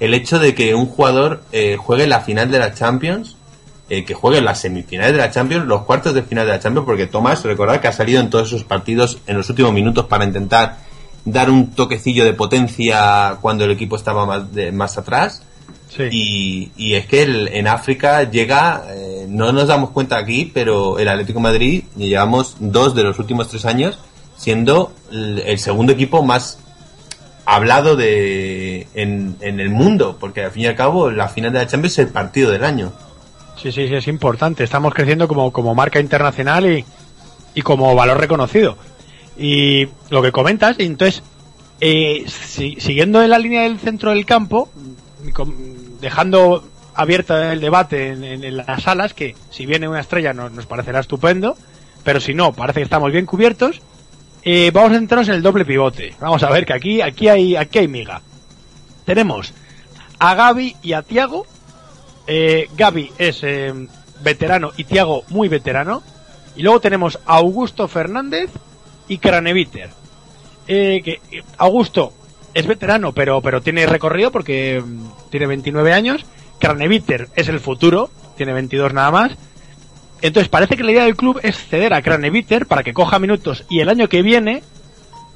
[0.00, 3.36] el hecho de que un jugador eh, juegue la final de la Champions,
[3.90, 6.86] eh, que juegue las semifinales de la Champions, los cuartos de final de la Champions,
[6.86, 10.24] porque Thomas, recordad que ha salido en todos esos partidos en los últimos minutos para
[10.24, 10.78] intentar
[11.24, 15.42] dar un toquecillo de potencia cuando el equipo estaba más, de- más atrás.
[15.88, 16.02] Sí.
[16.10, 20.98] Y, y es que el- en África llega, eh, no nos damos cuenta aquí, pero
[20.98, 23.98] el Atlético de Madrid llevamos dos de los últimos tres años
[24.36, 26.58] siendo el, el segundo equipo más
[27.46, 31.58] hablado de en, en el mundo, porque al fin y al cabo la final de
[31.60, 32.92] la Champions es el partido del año.
[33.56, 34.64] Sí, sí, sí, es importante.
[34.64, 36.84] Estamos creciendo como, como marca internacional y,
[37.54, 38.76] y como valor reconocido.
[39.36, 41.22] Y lo que comentas, y entonces,
[41.80, 44.70] eh, si- siguiendo en la línea del centro del campo,
[46.00, 46.64] dejando
[46.94, 51.56] abierta el debate en, las salas, que si viene una estrella nos, nos parecerá estupendo,
[52.04, 53.80] pero si no, parece que estamos bien cubiertos,
[54.42, 56.14] eh, vamos a centrarnos en el doble pivote.
[56.20, 58.20] Vamos a ver que aquí, aquí hay, aquí hay miga.
[59.04, 59.52] Tenemos
[60.18, 61.46] a Gaby y a Tiago,
[62.26, 63.72] eh, Gaby es eh,
[64.22, 66.02] veterano y Tiago muy veterano.
[66.56, 68.50] Y luego tenemos a Augusto Fernández
[69.08, 69.90] y Craneviter.
[70.66, 72.12] Eh, que eh, Augusto
[72.54, 76.24] es veterano, pero, pero tiene recorrido porque mm, tiene 29 años.
[76.58, 79.32] Craneviter es el futuro, tiene 22 nada más.
[80.22, 83.64] Entonces parece que la idea del club es ceder a Craneviter para que coja minutos
[83.68, 84.62] y el año que viene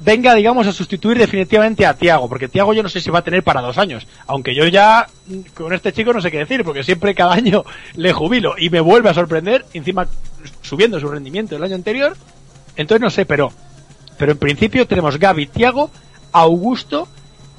[0.00, 3.24] venga, digamos, a sustituir definitivamente a Tiago, porque Tiago yo no sé si va a
[3.24, 6.64] tener para dos años, aunque yo ya mm, con este chico no sé qué decir,
[6.64, 7.64] porque siempre cada año
[7.96, 10.06] le jubilo y me vuelve a sorprender, encima
[10.62, 12.16] subiendo su rendimiento del año anterior,
[12.78, 13.52] entonces no sé, pero,
[14.16, 15.90] pero en principio tenemos Gaby, Tiago,
[16.32, 17.06] Augusto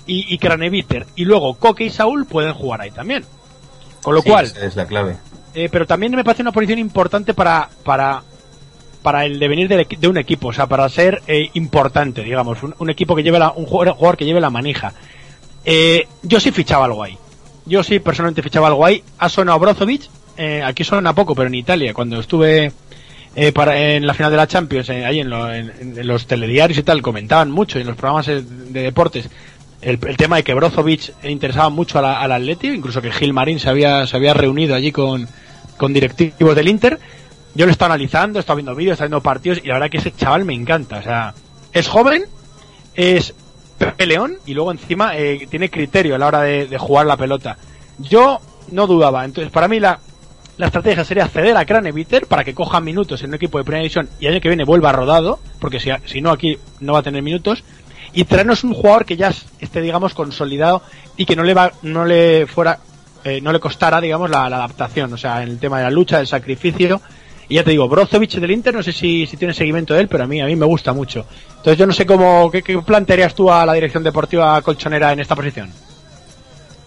[0.07, 3.23] y, y Craneviter, y luego Coque y Saúl pueden jugar ahí también.
[4.01, 5.17] Con lo Sí, cual, esa es la clave.
[5.53, 8.23] eh, pero también me parece una posición importante para, para,
[9.03, 12.73] para el devenir equi- de, un equipo, o sea, para ser eh, importante, digamos, un,
[12.79, 14.93] un equipo que lleve la, un jugador, jugador que lleve la manija.
[15.65, 17.17] Eh, yo sí fichaba algo ahí.
[17.65, 19.03] Yo sí personalmente fichaba algo ahí.
[19.19, 22.71] Ha sonado Brozovic, eh, aquí suena poco, pero en Italia, cuando estuve
[23.47, 26.25] eh, para, en la final de la Champions, eh, ahí en, lo- en- en los
[26.27, 28.43] telediarios y tal, comentaban mucho en los programas de
[28.83, 29.29] deportes
[29.81, 34.05] el, tema de que Brozovic interesaba mucho al Atleti, incluso que Gil Marín se había,
[34.07, 35.27] se había reunido allí con,
[35.77, 36.99] con directivos del Inter.
[37.55, 39.75] Yo lo he estado analizando, he estado viendo vídeos, he estado viendo partidos y la
[39.75, 40.97] verdad que ese chaval me encanta.
[40.97, 41.33] O sea,
[41.71, 42.23] es joven,
[42.93, 43.33] es
[43.95, 47.57] peleón y luego encima eh, tiene criterio a la hora de, de jugar la pelota.
[47.99, 49.23] Yo no dudaba.
[49.23, 49.99] Entonces, para mí la,
[50.59, 53.81] la estrategia sería ceder a Craneviter para que coja minutos en un equipo de primera
[53.81, 56.99] división y el año que viene vuelva rodado, porque si, si no aquí no va
[56.99, 57.63] a tener minutos,
[58.11, 59.31] y traernos un jugador que ya
[59.61, 60.81] esté, digamos, consolidado
[61.15, 62.77] y que no le va, no le fuera,
[63.23, 66.17] eh, no le costara, digamos, la, adaptación, o sea, en el tema de la lucha,
[66.17, 67.01] del sacrificio.
[67.47, 70.07] Y ya te digo, Brozovic del Inter, no sé si, si tiene seguimiento de él,
[70.09, 71.25] pero a mí, a mí me gusta mucho.
[71.51, 75.21] Entonces yo no sé cómo, qué, qué plantearías tú a la dirección deportiva colchonera en
[75.21, 75.71] esta posición.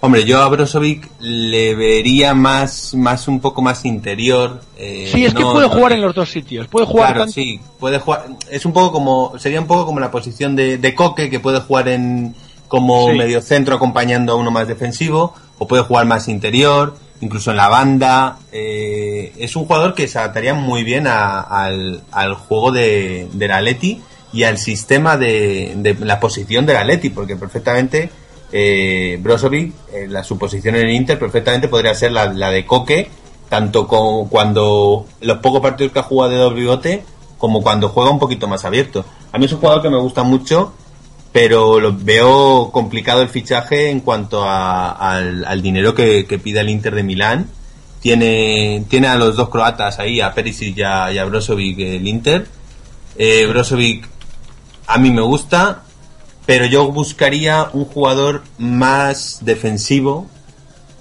[0.05, 4.61] Hombre, yo a Brozovic le vería más, más un poco más interior.
[4.77, 6.67] eh, sí, es que puede no- jugar en los dos sitios.
[6.67, 8.27] Puede jugar Claro, tanto- sí, puede jugar.
[8.51, 11.61] Es un poco como, sería un poco como la posición de, de Coque, que puede
[11.61, 12.35] jugar en,
[12.67, 13.17] como Sí.
[13.17, 17.69] medio centro acompañando a uno más defensivo, o puede jugar más interior, incluso en la
[17.69, 18.39] banda.
[18.51, 23.53] eh, es un jugador que se adaptaría muy bien a- al, al juego de, del
[23.53, 24.01] Atleti
[24.33, 28.11] y al sistema de, de la posición del Atleti, porque perfectamente
[28.53, 33.09] eh, Brozovic, eh, la, su posición en el Inter, perfectamente podría ser la, de Coque,
[33.49, 37.05] tanto como cuando los pocos partidos que ha jugado de doble bigote,
[37.39, 39.05] como cuando juega un poquito más abierto.
[39.33, 40.73] A mí es un jugador que me gusta mucho,
[41.33, 46.69] pero lo veo complicado el fichaje en cuanto a- al, dinero que, que pide el
[46.71, 47.49] Inter de Milán.
[48.01, 52.47] Tiene, tiene a los dos croatas ahí, a Perisic y a, y a el Inter.
[53.17, 54.09] Eh, Brozovic
[54.87, 55.85] a mí me gusta,
[56.47, 60.27] pero yo buscaría un jugador más defensivo.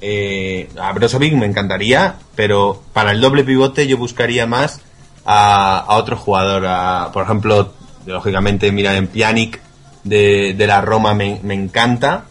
[0.02, 4.82] Eh, a Brozovic me encantaría, pero para el doble pivote yo buscaría más
[5.26, 6.66] a, a otro jugador.
[6.68, 7.74] a- por ejemplo,
[8.06, 9.62] lógicamente, mira, en Pjanic
[10.04, 12.26] de, de la Roma me, me encanta.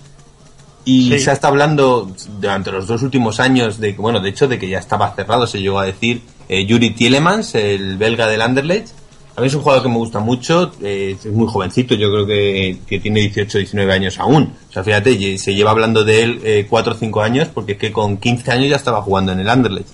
[0.85, 1.21] Y Sí.
[1.21, 4.59] se ha estado hablando durante los dos últimos años de que, bueno, de hecho, de
[4.59, 8.89] que ya estaba cerrado, se llegó a decir eh, Yuri Tielemans, el belga del Anderlecht.
[9.37, 12.26] A mí es un jugador que me gusta mucho, eh, es muy jovencito, yo creo
[12.26, 14.53] que, tiene 18 19 años aún.
[14.68, 17.93] O sea, fíjate, se lleva hablando de él 4 o 5 años, porque es que
[17.93, 19.89] con 15 años ya estaba jugando en el Anderlecht.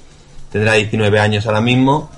[0.50, 2.10] Tendrá 19 años ahora mismo.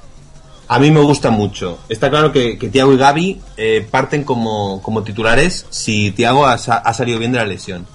[0.68, 1.78] A mí me gusta mucho.
[1.88, 6.94] Está claro que, Thiago y Gaby eh, parten como, como titulares si Thiago ha, ha
[6.94, 7.86] salido bien de la lesión.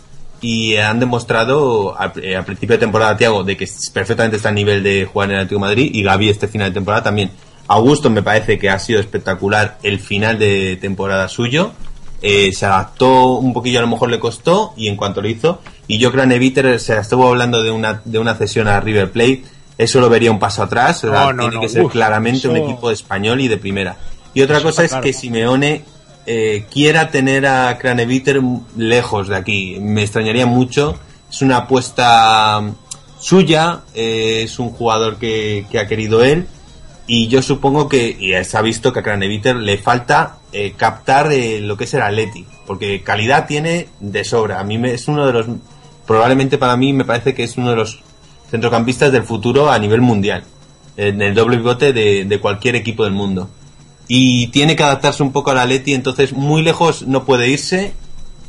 [0.42, 4.82] Y han demostrado al, eh, principio de temporada Thiago de que perfectamente está a nivel
[4.82, 7.30] de jugar en el Atlético de Madrid y Gaby este final de temporada también.
[7.68, 11.72] Augusto me parece que ha sido espectacular el final de temporada suyo.
[12.22, 15.62] Eh, se adaptó un poquillo, a lo mejor le costó y en cuanto lo hizo.
[15.88, 19.12] Y yo creo que Neviter se estuvo hablando de una, de una cesión a River
[19.12, 19.44] Plate.
[19.78, 21.04] Eso lo vería un paso atrás.
[21.04, 21.34] No, ¿verdad?
[21.34, 23.98] no, Tiene no, que ser uf, claramente un equipo español y de primera.
[24.34, 25.04] Y otra Eso cosa es claro.
[25.04, 25.84] que Simeone
[26.26, 28.40] eh, quiera tener a Craneviter
[28.78, 29.78] lejos de aquí.
[29.82, 30.98] Me extrañaría mucho.
[31.30, 32.62] Es una apuesta
[33.20, 33.82] suya.
[33.94, 36.48] eh, es un jugador que, que ha querido él.
[37.06, 41.32] Y yo supongo que, y se ha visto que a Craneviter le falta eh, captar
[41.32, 42.46] eh, lo que es el Atleti.
[42.66, 44.60] Porque calidad tiene de sobra.
[44.60, 45.48] A mí me, es uno de los,
[46.08, 48.02] probablemente para mí me parece que es uno de los
[48.50, 50.44] centrocampistas del futuro a nivel mundial.
[50.96, 53.50] En el doble pivote de, de cualquier equipo del mundo.
[54.08, 57.94] Y tiene que adaptarse un poco al Atleti, entonces muy lejos no puede irse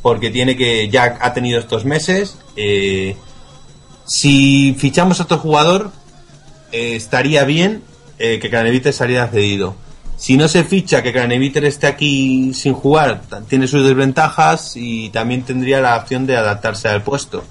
[0.01, 2.37] porque tiene que ya ha tenido estos meses.
[2.55, 3.15] eh,
[4.05, 5.91] si fichamos a otro jugador,
[6.71, 7.81] eh, estaría bien
[8.19, 9.75] eh, que Craneviter saliera cedido.
[10.17, 15.43] Si no se ficha que Craneviter esté aquí sin jugar, tiene sus desventajas y también
[15.43, 17.43] tendría la opción de adaptarse al puesto.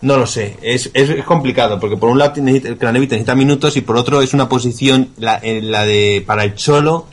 [0.00, 3.80] No lo sé, es, es, complicado porque por un lado el Craneviter necesita minutos y
[3.80, 7.06] por otro es una posición, la, en la de para el Cholo,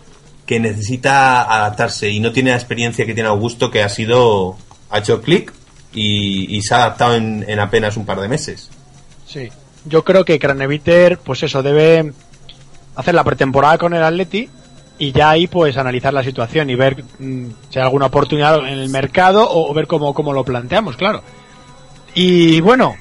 [0.45, 4.55] que necesita adaptarse y no tiene la experiencia que tiene Augusto, que ha sido,
[4.91, 5.51] ha hecho clic
[5.95, 8.69] y, y se ha adaptado en, en apenas un par de meses.
[9.25, 9.49] Sí.
[9.87, 12.11] Yo creo que Craneviter, pues eso, debe
[12.95, 14.49] hacer la pretemporada con el Atleti
[14.97, 18.79] y ya ahí pues analizar la situación y ver mm, si hay alguna oportunidad en
[18.79, 21.21] el mercado o, ver cómo, cómo lo planteamos, claro.
[22.13, 22.95] Y bueno,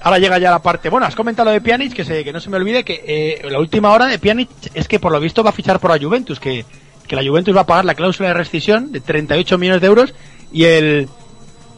[0.00, 0.88] ahora llega ya la parte.
[0.88, 3.48] Bueno, has comentado lo de Pjanic, que, se, que no se me olvide que eh,
[3.48, 6.04] la última hora de Pjanic es que por lo visto va a fichar por la
[6.04, 6.64] Juventus, que,
[7.06, 10.14] que la Juventus va a pagar la cláusula de rescisión de 38 millones de euros
[10.52, 11.08] y el,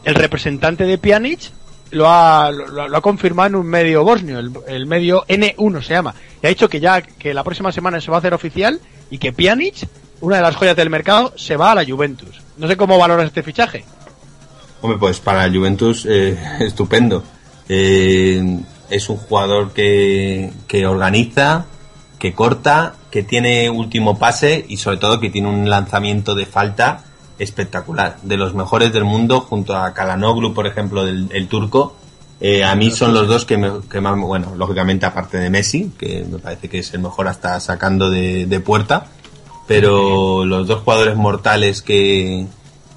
[0.03, 1.51] el representante de Pjanic
[1.91, 6.13] lo ha, lo, ha confirmado en un medio bosnio, el, el medio N1 se llama,
[6.41, 8.79] y ha dicho que ya que la próxima semana se va a hacer oficial
[9.09, 9.87] y que Pjanic,
[10.21, 12.41] una de las joyas del mercado, se va a la Juventus.
[12.57, 13.85] No sé cómo valoras este fichaje.
[14.81, 17.23] Hombre, pues para el Juventus eh, estupendo.
[17.67, 18.59] Eh,
[18.89, 21.65] es un jugador que, que organiza,
[22.17, 27.03] que corta, que tiene último pase y sobre todo que tiene un lanzamiento de falta
[27.39, 28.17] espectacular.
[28.21, 31.95] De los mejores del mundo junto a Kalanoglu, por ejemplo, del el turco.
[32.41, 35.91] Eh, a mí son los dos que, me, que más, bueno, lógicamente aparte de Messi,
[35.97, 39.07] que me parece que es el mejor hasta sacando de, de puerta,
[39.67, 42.47] pero los dos jugadores mortales que,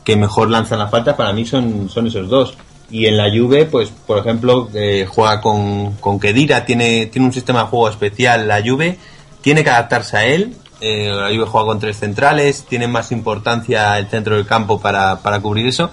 [0.04, 2.56] que mejor lanzan la falta para mí son, son esos dos.
[2.90, 7.32] Y en la Juve, pues, por ejemplo, eh, juega con, con Kedira, tiene, tiene un
[7.32, 8.98] sistema de juego especial la Juve,
[9.40, 10.54] tiene que adaptarse a él.
[10.84, 15.20] Eh, la Juve juega con tres centrales, tiene más importancia el centro del campo para,
[15.20, 15.90] para cubrir eso.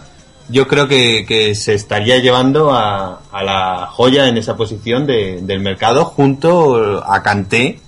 [0.50, 5.42] Yo creo que, que se estaría llevando a, a la joya en esa posición de-
[5.44, 7.80] del mercado junto a Kanté,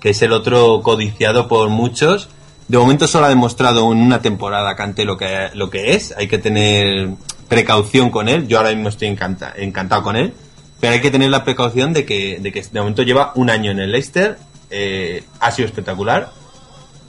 [0.00, 2.30] que es el otro codiciado por muchos.
[2.68, 6.14] De momento solo ha demostrado en una temporada Kanté lo que, lo que es.
[6.16, 7.10] Hay que tener
[7.48, 8.48] precaución con él.
[8.48, 10.32] Yo ahora mismo estoy encanta- encantado con él.
[10.80, 13.70] Pero hay que tener la precaución de que, de que de momento lleva un año
[13.70, 14.38] en el Leicester.
[14.70, 16.30] eh, ha sido espectacular.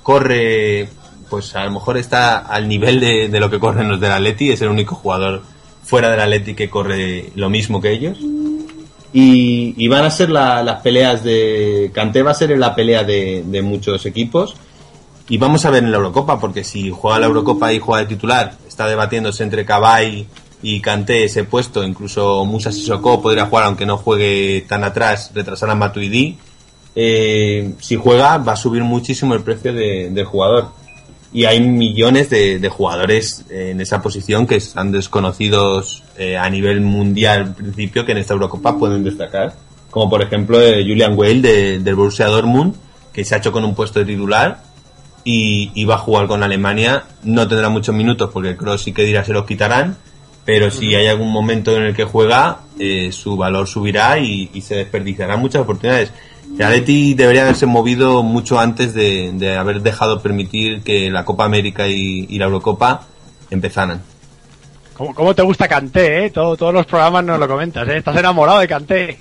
[0.08, 0.88] Corre,
[1.30, 4.52] pues a lo mejor está al nivel de, lo que corren los del Atleti.
[4.52, 5.44] Es el único jugador
[5.84, 8.18] fuera del Atleti que corre lo mismo que ellos.
[9.12, 11.92] Y, van a ser la- las peleas de...
[11.94, 14.56] Kanté va a ser la pelea de, de muchos equipos.
[15.28, 18.08] Y vamos a ver en la Eurocopa, porque si juega la Eurocopa y juega de
[18.08, 20.26] titular, está debatiéndose entre Cabay
[20.62, 25.70] y Kanté ese puesto, incluso Musa Sissoko podría jugar aunque no juegue tan atrás, retrasar
[25.70, 26.38] a Matuidi.
[27.00, 30.70] Eh, si juega va a subir muchísimo el precio de- del jugador.
[31.32, 36.82] Y hay millones de, de jugadores en esa posición que están desconocidos eh, a nivel
[36.82, 39.54] mundial en principio que en esta Eurocopa pueden destacar.
[39.92, 42.74] Como por ejemplo eh, Julian Weil de- del Borussia Dortmund,
[43.14, 44.64] que se ha hecho con un puesto de titular
[45.24, 47.04] y, va a jugar con Alemania.
[47.24, 49.98] No tendrá muchos minutos porque Kroos sí que dirá se los quitarán,
[50.46, 54.62] pero si hay algún momento en el que juega, eh, su valor subirá y, y
[54.62, 56.12] se desperdiciarán muchas oportunidades.
[56.58, 61.46] El Atleti debería haberse movido mucho antes de, de haber dejado permitir que la Copa
[61.46, 63.04] América y, y la Eurocopa
[63.52, 64.02] empezaran.
[64.96, 66.30] ¿Cómo, cómo te gusta Canté, eh?
[66.32, 67.98] Todo- todos los programas nos lo comentas, eh.
[67.98, 69.20] Estás enamorado de Canté.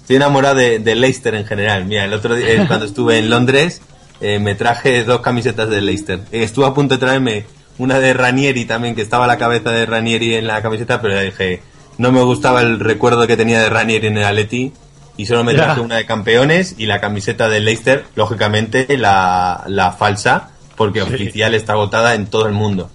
[0.00, 1.84] Estoy enamorado de, de Leicester en general.
[1.84, 3.80] Mira, el otro día, eh, cuando estuve en Londres,
[4.20, 6.18] eh, me traje dos camisetas de Leicester.
[6.32, 7.44] Eh, estuve a punto de traerme
[7.78, 11.62] una de Ranieri también, que estaba la cabeza de Ranieri en la camiseta, pero dije,
[11.98, 14.72] no me gustaba el recuerdo que tenía de Ranieri en el Atleti.
[15.16, 19.92] Y solo me traje una de campeones y la camiseta de Leicester, lógicamente la, la
[19.92, 22.90] falsa, porque oficial está agotada en todo el mundo.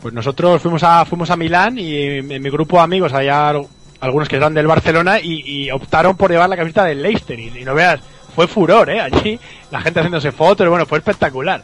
[0.00, 3.66] Pues nosotros fuimos a fuimos a Milán y en mi grupo de amigos había al-
[4.00, 7.52] algunos que eran del Barcelona y, y optaron por llevar la camiseta del Leicester y,
[7.56, 8.00] y no veas,
[8.34, 9.00] fue furor, ¿eh?
[9.00, 9.38] Allí
[9.70, 11.62] la gente haciéndose fotos, bueno, fue espectacular.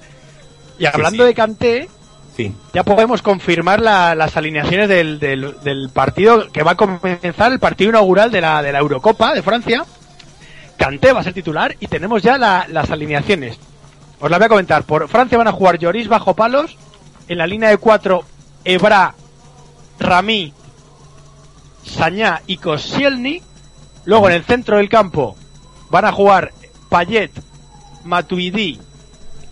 [0.78, 1.28] Y hablando sí.
[1.28, 1.88] de Kanté,
[2.72, 7.90] Ya podemos confirmar la- las alineaciones del, del, partido que va a comenzar, el partido
[7.90, 9.84] inaugural de la, de la Eurocopa de Francia.
[10.76, 13.58] Kanté va a ser titular y tenemos ya la- las alineaciones.
[14.20, 14.84] Os la voy a comentar.
[14.84, 16.76] Por Francia van a jugar Lloris bajo palos.
[17.26, 18.24] En la línea de cuatro,
[18.64, 19.14] Ebra,
[19.98, 20.52] Rami,
[21.84, 23.42] Sañá y Koscielny.
[24.04, 25.36] Luego en el centro del campo
[25.90, 26.52] van a jugar
[26.88, 27.30] Payet,
[28.04, 28.78] Matuidi,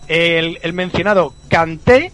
[0.07, 2.13] el, el mencionado Kanté.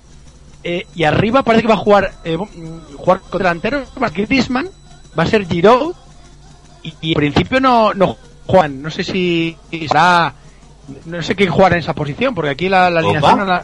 [0.64, 3.90] Eh, y arriba parece que va a jugar eh, mm, jugar con delanteros.
[4.02, 4.70] Va a ser Griezmann,
[5.18, 5.94] va a ser Giroud.
[6.84, 8.82] Y, y en principio no, no juegan.
[8.82, 10.34] No sé si será.
[11.06, 13.64] No sé quién jugará en esa posición, porque aquí la, la alineación no la.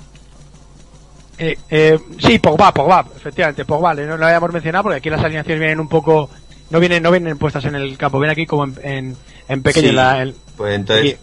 [1.38, 5.60] Eh, eh, sí, Pogba, Pogba, efectivamente, Pogba, no, lo habíamos mencionado porque aquí las alineaciones
[5.60, 6.30] vienen un poco,
[6.70, 9.90] no vienen, no vienen puestas en el campo, vienen aquí como en, en, en pequeño.
[9.90, 11.22] Sí, la- en- pues entonces aquí,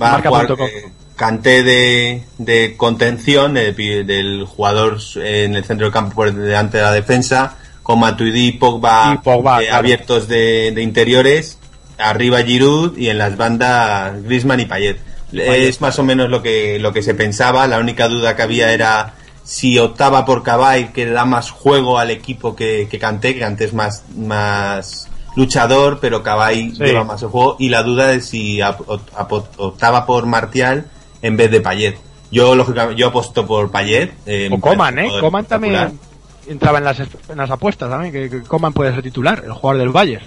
[0.00, 6.14] va a jugar eh, Kanté de, de contención del jugador en el centro del campo
[6.14, 9.78] por delante de la defensa con Matuidi y Pogba, Y Pogba, eh, claro.
[9.80, 11.58] abiertos de, de interiores
[11.98, 14.98] arriba Giroud y en las bandas Griezmann y Payet
[15.32, 18.72] es más o menos lo que lo que se pensaba la única duda que había
[18.72, 23.40] era si optaba por Cabay que da más juego al equipo que, que Kanté que
[23.40, 26.84] Kanté es más más luchador pero Cabay Sí.
[26.84, 30.86] lleva más el juego y la duda de si optaba por Martial
[31.22, 31.96] en vez de Payet
[32.30, 35.08] yo lógicamente yo aposto por Payet eh, o Coman, ¿eh?
[35.20, 35.98] Coman también
[36.46, 39.80] entraba en las, en las apuestas también, que, que Coman puede ser titular, el jugador
[39.80, 40.24] del Bayern.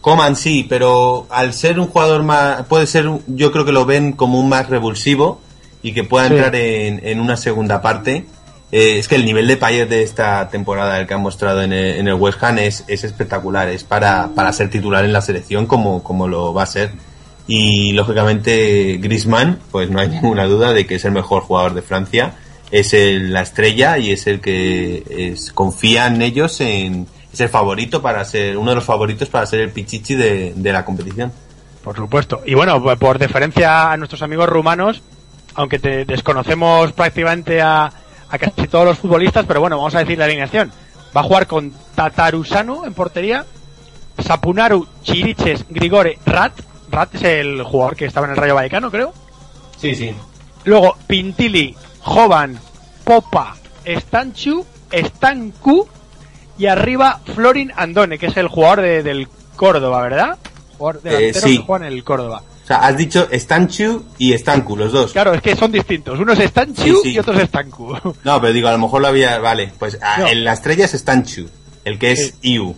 [0.00, 4.12] Coman sí, pero al ser un jugador más, puede ser, yo creo que lo ven
[4.12, 5.40] como un más revulsivo
[5.82, 6.34] y que pueda Sí.
[6.34, 8.24] entrar en, en una segunda parte.
[8.72, 11.72] Eh, es que el nivel de Payet de esta temporada, el que han mostrado en
[11.72, 13.68] el, en el West Ham, es, es espectacular.
[13.68, 16.92] Es para, para ser titular en la selección como, como lo va a ser.
[17.48, 21.82] Y lógicamente Griezmann, pues no hay ninguna duda de que es el mejor jugador de
[21.82, 22.34] Francia.
[22.70, 27.48] Es el- la estrella y es el que es, confía en ellos en, es el
[27.48, 31.32] favorito para ser, uno de los favoritos para ser el pichichi de, la competición.
[31.84, 32.42] Por supuesto.
[32.44, 35.02] Y bueno, por deferencia a nuestros amigos rumanos,
[35.54, 37.84] aunque te desconocemos prácticamente a,
[38.28, 40.72] a casi todos los futbolistas, pero bueno, vamos a decir la alineación.
[41.16, 43.44] Va a jugar con Tatarusanu en portería,
[44.18, 46.52] Sapunaru, Chiriches, Grigore, Rat.
[46.90, 49.12] Rat es el jugador que estaba en el Rayo Vallecano, creo.
[49.78, 50.14] Sí, sí.
[50.64, 52.58] Luego Pintili, Jovan,
[53.04, 53.56] Popa,
[53.86, 55.86] Stanchu, Stancu
[56.58, 60.38] y arriba Florin Andone, que es el jugador de- del Córdoba, ¿verdad?
[60.78, 61.58] Jugador delantero sí.
[61.58, 62.42] que juega en el Córdoba.
[62.64, 65.12] O sea, has dicho Stanchu y Stanku, los dos.
[65.12, 66.18] Claro, es que son distintos.
[66.18, 67.08] Uno es Stanchu Sí, sí.
[67.12, 67.96] y otro es Stancu.
[68.24, 69.38] No, pero digo, a lo mejor lo había.
[69.38, 70.26] Vale, pues ah, No.
[70.26, 71.48] en la estrella es Stanchu,
[71.84, 72.74] el que es Iu.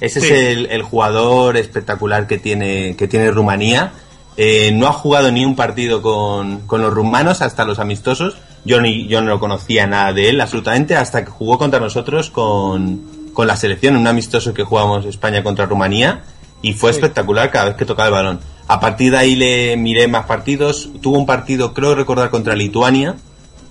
[0.00, 0.26] Ese Sí.
[0.26, 3.92] es el, el jugador espectacular que tiene, que tiene Rumanía.
[4.36, 8.36] Eh, no ha jugado ni un partido con, con los rumanos hasta los amistosos.
[8.64, 12.30] Yo, ni, yo no lo conocía nada de él absolutamente hasta que jugó contra nosotros
[12.30, 16.24] con, con la selección, en un amistoso que jugamos España contra Rumanía.
[16.62, 18.40] Y fue espectacular cada vez que tocaba el balón.
[18.66, 20.88] A partir de ahí le miré más partidos.
[21.02, 23.16] Tuvo un partido, creo recordar, contra Lituania.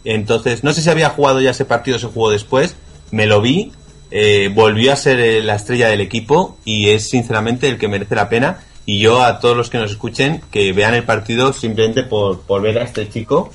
[0.05, 2.75] Entonces, no sé si había jugado ya ese partido o se jugó después.
[3.11, 3.71] Me lo vi.
[4.15, 8.13] Eh, volvió a ser eh, la estrella del equipo y es sinceramente el que merece
[8.13, 8.59] la pena.
[8.85, 12.61] Y yo a todos los que nos escuchen que vean el partido simplemente por, por
[12.61, 13.51] ver a este chico,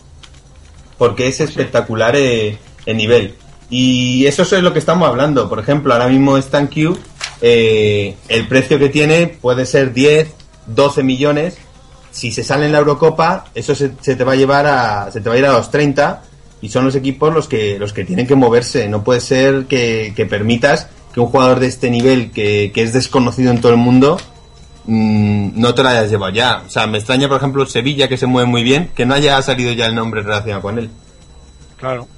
[0.98, 3.36] porque es espectacular eh, el nivel.
[3.70, 5.48] Y eso es lo que estamos hablando.
[5.48, 6.98] Por ejemplo, ahora mismo Stan Q,
[7.40, 10.28] eh, el precio que tiene puede ser 10,
[10.66, 11.56] 12 millones.
[12.10, 15.28] Si se sale en la Eurocopa, eso se, te va a llevar a, se te
[15.28, 16.24] va a ir a los 30
[16.60, 18.88] y son los equipos los que, los que tienen que moverse.
[18.88, 22.92] No puede ser que, que permitas que un jugador de este nivel, que, que es
[22.92, 24.18] desconocido en todo el mundo,
[24.86, 26.62] mm, no te lo hayas llevado ya.
[26.66, 29.40] O sea, me extraña, por ejemplo, Sevilla, que se mueve muy bien, que no haya
[29.42, 30.90] salido ya el nombre relacionado con él.
[31.76, 32.08] Claro.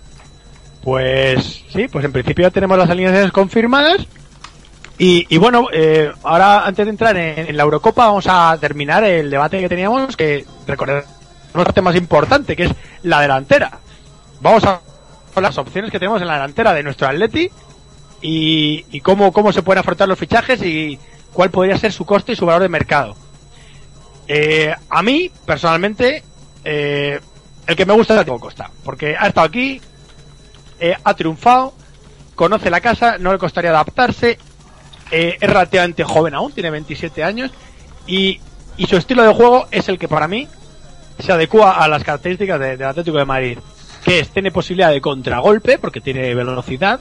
[0.83, 4.07] Pues sí, pues en principio ya tenemos las alineaciones confirmadas.
[4.99, 9.31] Y, y bueno, eh, ahora antes de entrar en, la Eurocopa vamos a terminar el
[9.31, 11.05] debate que teníamos, que recordemos
[11.55, 12.73] la parte más importante, que es
[13.03, 13.79] la delantera.
[14.41, 14.81] Vamos a
[15.35, 17.49] con las opciones que tenemos en la delantera de nuestro Atleti
[18.21, 20.99] y, cómo, cómo se pueden afrontar los fichajes y
[21.33, 23.15] cuál podría ser su coste y su valor de mercado.
[24.27, 26.23] Eh, a mí, personalmente,
[26.65, 27.21] eh,
[27.67, 29.81] el que me gusta es Diego Costa, porque ha estado aquí,
[30.81, 31.73] eh, ha triunfado,
[32.35, 34.39] conoce la casa, no le costaría adaptarse,
[35.13, 37.51] eh, es relativamente joven aún, tiene 27 años,
[38.07, 38.41] y,
[38.77, 40.49] y su estilo de juego es el que para mí
[41.21, 43.59] se adecua a las características de- del Atlético de Madrid,
[44.05, 47.01] que es, tiene posibilidad de contragolpe, porque tiene velocidad,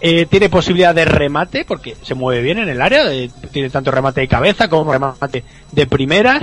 [0.00, 3.90] eh, tiene posibilidad de remate, porque se mueve bien en el área, de- tiene tanto
[3.90, 6.42] remate de cabeza como remate de primeras,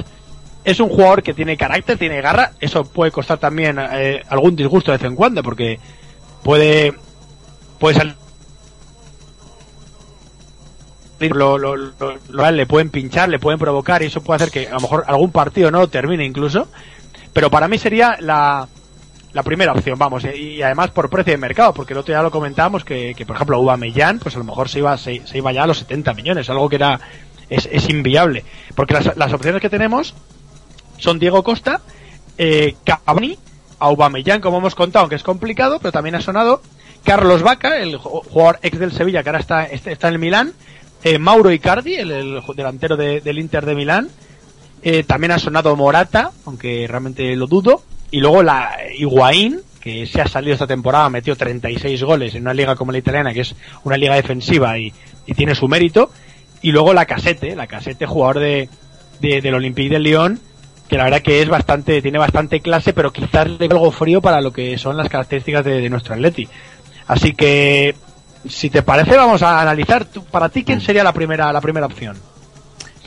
[0.64, 4.92] es un jugador que tiene carácter, tiene garra, eso puede costar también eh, algún disgusto
[4.92, 5.80] de vez en cuando, porque
[6.42, 6.94] puede,
[7.80, 8.16] puede salir
[11.20, 11.78] lo, lo,
[12.52, 15.32] le pueden pinchar, le pueden provocar y eso puede hacer que a lo mejor algún
[15.32, 16.68] partido no termine incluso.
[17.32, 18.68] Pero para mí sería la,
[19.34, 22.22] la primera opción, vamos, y, y además por precio de mercado, porque el otro día
[22.22, 25.52] lo comentábamos que, que por ejemplo Aubameyang, pues a lo mejor se iba, se, iba
[25.52, 27.00] ya a los 70 millones, algo que era,
[27.50, 28.44] es, es inviable.
[28.76, 30.14] Porque las, las opciones que tenemos
[31.00, 31.82] son Diego Costa,
[32.38, 33.38] eh, Cavani,
[33.80, 36.62] Aubameyang, como hemos contado, aunque es complicado, pero también ha sonado
[37.04, 40.54] Carlos Vaca, el ju- jugador ex del Sevilla, que ahora está, está en el Milán,
[41.04, 44.10] eh, Mauro Icardi, el, delantero de- del Inter de Milán,
[44.84, 50.22] eh, también ha sonado Morata, aunque realmente lo dudo, y luego la Higuaín, que se
[50.22, 53.56] ha salido esta temporada, metió 36 goles en una liga como la italiana, que es
[53.84, 54.94] una liga defensiva y,
[55.36, 56.12] tiene su mérito,
[56.62, 58.70] y luego la Casete, la Casete, jugador de,
[59.20, 60.40] de- del Olympique de Lyon,
[60.88, 64.42] que la verdad que es bastante, tiene bastante clase, pero quizás le algo frío para
[64.42, 66.48] lo que son las características de, nuestro Atleti.
[67.08, 67.96] Así que,
[68.48, 72.16] si te parece, vamos a analizar, para ti, ¿quién sería la primera, la primera opción?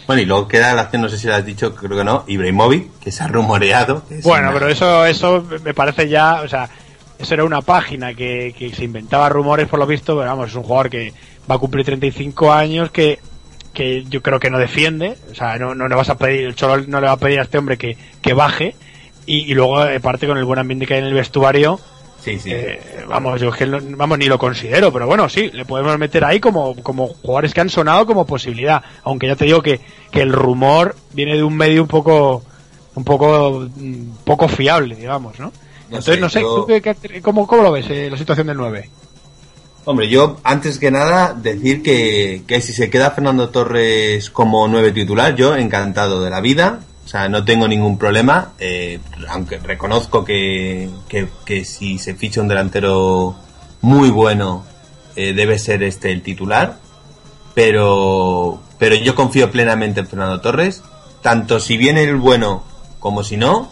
[0.07, 2.25] Bueno, y luego queda la acción, no sé si lo has dicho, creo que no,
[2.27, 4.03] Ibrahimovic, que se ha rumoreado.
[4.09, 6.69] que Bueno, pero eso, eso me parece ya, o sea,
[7.19, 10.55] eso era una página que, que se inventaba rumores por lo visto, pero vamos, es
[10.55, 11.13] un jugador que
[11.51, 13.19] va a cumplir 35 años, que,
[13.73, 16.55] que yo creo que no defiende, o sea, no, no le vas a pedir, el
[16.55, 18.77] Cholo no le va a pedir a este hombre que, que baje,
[19.27, 21.81] y, y luego, eh, parte con el buen ambiente que hay en el vestuario,
[22.27, 22.51] Sí, sí.
[22.53, 25.97] eh, vamos, yo es que no- vamos, ni lo considero, pero bueno, sí, le podemos
[25.99, 29.81] meter ahí como, como jugadores que han sonado como posibilidad, aunque ya te digo que,
[30.11, 32.43] que el rumor viene de un medio un poco,
[32.97, 35.47] un poco, mm, poco fiable, digamos, ¿no?
[35.47, 38.49] No Entonces, sé, no sé, yo- ¿tú qué- cómo, ¿cómo lo ves eh, la situación
[38.49, 38.91] del 9?
[39.85, 44.91] Hombre, yo antes que nada decir que, que si se queda Fernando Torres como nueve
[44.91, 46.81] titular, yo encantado de la vida.
[47.07, 48.99] O sea, no tengo ningún problema, eh,
[49.29, 53.37] aunque reconozco que, que, que si se ficha un delantero
[53.81, 54.65] muy bueno,
[55.15, 56.81] eh, debe ser este el titular.
[57.55, 60.83] Pero, pero yo confío plenamente en Fernando Torres,
[61.23, 62.65] tanto si viene el bueno
[62.99, 63.71] como si no,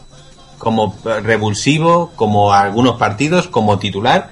[0.59, 4.30] como revulsivo, como algunos partidos, como titular,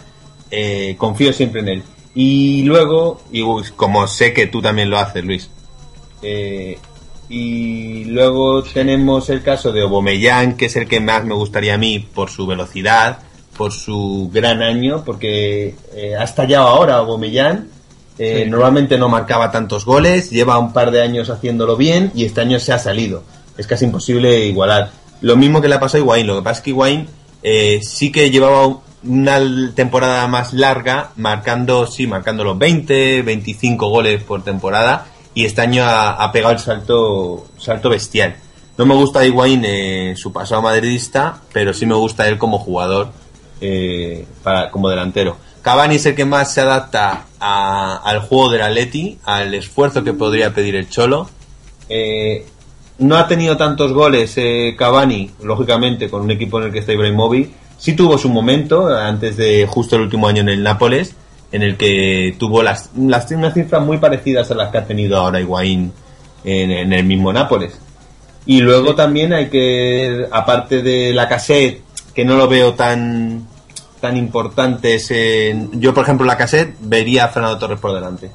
[0.53, 1.83] eh, confío siempre en él.
[2.15, 3.43] Y luego, y
[3.75, 5.51] como sé que tú también lo haces, Luis,
[6.23, 6.79] eh,
[7.29, 11.79] y luego tenemos el caso de Obomellán, que es el que más me gustaría a
[11.79, 13.19] mí por su velocidad,
[13.57, 17.69] por su gran año, porque eh, ha estallado ahora Obomellán.
[18.19, 18.51] Eh, Sí.
[18.51, 22.61] Normalmente no marcaba tantos goles, lleva un par de años haciéndolo bien y este año
[22.61, 23.25] se ha salido.
[23.57, 24.91] Es casi imposible igualar.
[25.23, 27.07] Lo mismo que le ha pasado a Higuaín, lo que pasa es que Higuaín
[27.43, 34.23] eh, sí que llevaba una temporada más larga, marcando, sí, marcando los 20, 25 goles
[34.23, 38.37] por temporada, y este año ha, pegado el salto, salto bestial.
[38.79, 43.09] No me gusta Higuaín eh, su pasado madridista, pero sí me gusta él como jugador,
[43.61, 45.37] eh, para, como delantero.
[45.63, 50.13] Cavani es el que más se adapta a- al juego del Atleti, al esfuerzo que
[50.13, 51.29] podría pedir el Cholo.
[51.89, 52.47] Eh,
[52.99, 56.93] no ha tenido tantos goles eh, Cavani, lógicamente, con un equipo en el que está
[56.93, 57.51] Ibrahimovic.
[57.79, 61.15] Sí tuvo su momento, antes de justo el último año en el Nápoles,
[61.53, 65.19] en el que tuvo las, las unas cifras muy parecidas a las que ha tenido
[65.19, 65.93] ahora Higuaín
[66.45, 67.79] en, en el mismo Nápoles.
[68.47, 71.83] Y luego también hay que, aparte de la cassette,
[72.15, 73.47] que no lo veo tan
[74.03, 75.69] tan importante ese...
[75.75, 78.33] Yo, por ejemplo, la cassette vería a Fernando Torres por delante.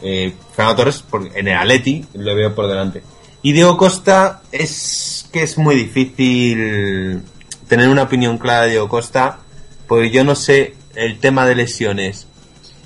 [0.00, 3.02] Eh, Fernando Torres en el Atleti lo veo por delante.
[3.42, 7.20] Y Diego Costa es que es muy difícil
[7.68, 9.40] tener una opinión clara de Diego Costa,
[9.86, 12.26] porque yo no sé el tema de lesiones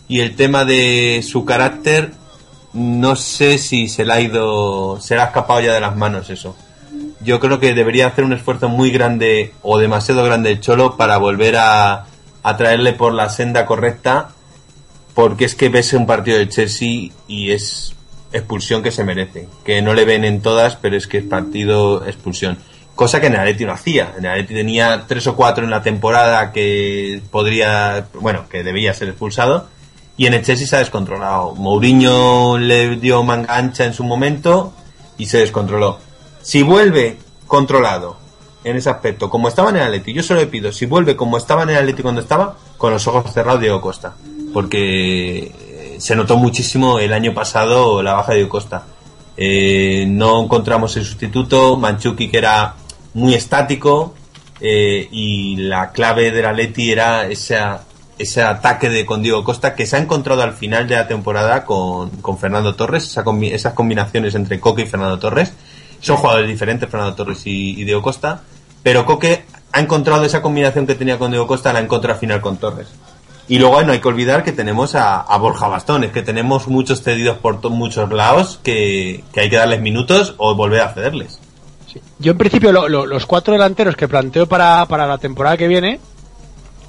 [0.08, 2.12] y el tema de su carácter,
[2.72, 6.30] no sé si se le ha ido, se le ha escapado ya de las manos
[6.30, 6.56] eso.
[7.20, 11.18] Yo creo que debería hacer un esfuerzo muy grande o demasiado grande el Cholo para
[11.18, 12.06] volver a,
[12.42, 14.30] a traerle por la senda correcta,
[15.14, 17.94] porque es que ves un partido del Chelsea y es
[18.32, 19.48] expulsión que se merece.
[19.64, 22.58] Que no le ven en todas, pero es que es partido expulsión.
[22.94, 24.14] Cosa que en no hacía.
[24.20, 29.68] En tenía tres o cuatro en la temporada que podría, bueno, que debía ser expulsado.
[30.18, 31.54] Y en el Chelsea se ha descontrolado.
[31.54, 34.74] Mourinho le dio manga ancha en su momento
[35.16, 35.98] y se descontroló.
[36.42, 37.16] Si vuelve
[37.46, 38.16] controlado
[38.64, 41.38] en ese aspecto, como estaba en el Atleti, yo solo le pido, si vuelve como
[41.38, 44.16] estaba en el Atleti cuando estaba, con los ojos cerrados Diego Costa.
[44.52, 48.86] Porque eh, se notó muchísimo el año pasado la baja de Diego Costa.
[49.36, 52.74] Eh, no encontramos el sustituto, Manchuki que era
[53.14, 54.14] muy estático
[54.60, 57.84] eh, y la clave del Atleti era esa,
[58.18, 61.64] ese ataque de con Diego Costa que se ha encontrado al final de la temporada
[61.64, 65.52] con, con Fernando Torres, esa combi- esas combinaciones entre Coque y Fernando Torres.
[66.00, 68.42] Son jugadores diferentes, Fernando Torres y, y Diego Costa,
[68.82, 72.40] pero Coque ha encontrado esa combinación que tenía con Diego Costa, la encontró al final
[72.40, 72.88] con Torres.
[73.48, 77.02] Y luego no hay que olvidar que tenemos a, a Borja Bastones, que tenemos muchos
[77.02, 81.40] cedidos por muchos lados, que, que hay que darles minutos o volver a cederles.
[82.18, 85.66] Yo en principio lo- lo- los cuatro delanteros que planteo para, para la temporada que
[85.66, 85.98] viene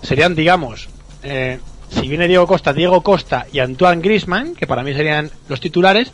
[0.02, 0.90] serían, digamos,
[1.24, 1.60] eh,
[1.90, 6.12] si viene Diego Costa, Diego Costa y Antoine Grisman, que para mí serían los titulares,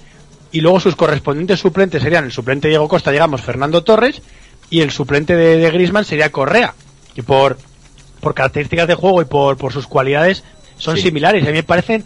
[0.52, 4.22] y luego sus correspondientes suplentes serían el suplente Diego Costa, digamos, Fernando Torres,
[4.70, 6.74] y el suplente de, de Grisman sería Correa,
[7.14, 7.58] que por,
[8.22, 10.44] por características de juego y por, por sus cualidades
[10.78, 11.04] son Sí.
[11.04, 11.44] similares.
[11.44, 12.06] A mí me parecen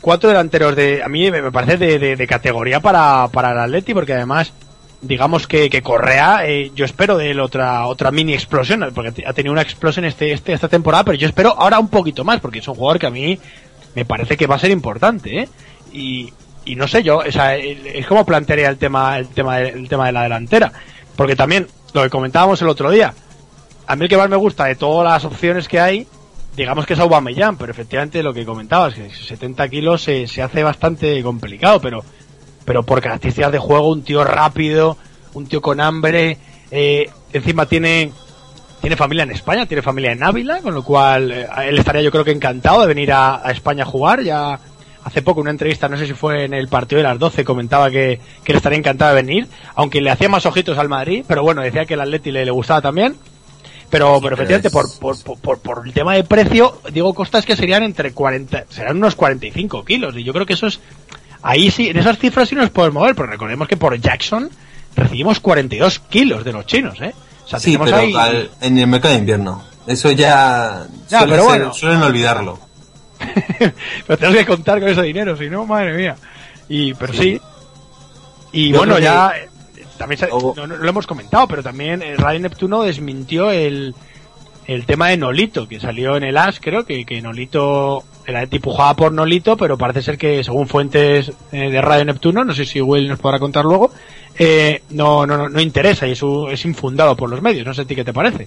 [0.00, 3.58] cuatro delanteros de, a mí me me parece de, de- de categoría para, para el
[3.58, 4.52] Atleti, porque además,
[5.00, 9.32] digamos que, que Correa, eh, yo espero de él otra, otra mini explosión, porque ha
[9.32, 12.58] tenido una explosión este, este, esta temporada, pero yo espero ahora un poquito más, porque
[12.58, 13.38] es un jugador que a mí
[13.94, 15.48] me parece que va a ser importante, ¿eh?
[15.92, 16.32] Y,
[16.64, 19.88] y no sé yo, o sea, es como plantearía el tema, el tema, de, el
[19.88, 20.72] tema de la delantera,
[21.16, 23.14] porque también, lo que comentábamos el otro día,
[23.86, 26.06] a mí el que más me gusta de todas las opciones que hay,
[26.56, 30.62] digamos que es Aubameyang, pero efectivamente lo que comentabas, que 70 kilos se, se hace
[30.62, 32.04] bastante complicado, pero
[32.68, 34.96] pero por características de juego, un tío rápido,
[35.34, 36.36] un tío con hambre,
[36.70, 38.12] eh, encima tiene
[38.80, 42.12] tiene familia en España, tiene familia en Ávila, con lo cual eh, él estaría yo
[42.12, 44.60] creo que encantado de venir a, a España a jugar, ya
[45.02, 47.90] hace poco una entrevista, no sé si fue en el partido de las 12, comentaba
[47.90, 51.42] que, que él estaría encantado de venir, aunque le hacía más ojitos al Madrid, pero
[51.42, 53.16] bueno, decía que el Atleti le, le gustaba también.
[53.90, 57.56] Pero, pero efectivamente, es- por, por, por, por- el tema de precio, digo costas que
[57.56, 60.14] serían entre 40, serán unos 45 kilos.
[60.14, 60.78] Y yo creo que eso es,
[61.42, 64.50] ahí sí, en esas cifras sí nos podemos mover, pero recordemos que por Jackson
[64.96, 67.14] recibimos 42 kilos de los chinos, ¿eh?
[67.44, 69.62] O sea, Sí, pero ahí- al- en el mercado de invierno.
[69.86, 71.74] Eso ya, Ya, suele pero ser- bueno.
[71.74, 72.58] suelen olvidarlo.
[74.06, 76.16] pero tenemos que contar con ese dinero, si no, madre mía.
[76.68, 77.40] Y, pero sí.
[78.52, 79.32] Y Yo bueno, ya,
[79.96, 83.94] también se- Luego- no, no lo hemos comentado, pero también eh, Radio Neptuno desmintió el,
[84.66, 88.94] el tema de Nolito, que salió en el AS, creo que, que Nolito, era empujada
[88.94, 92.80] por Nolito, pero parece ser que según fuentes eh, de Radio Neptuno, no sé si
[92.80, 93.90] Will nos podrá contar luego,
[94.38, 97.82] eh, no, no, no, no interesa y eso es infundado por los medios, no sé
[97.82, 98.46] a ti qué te parece.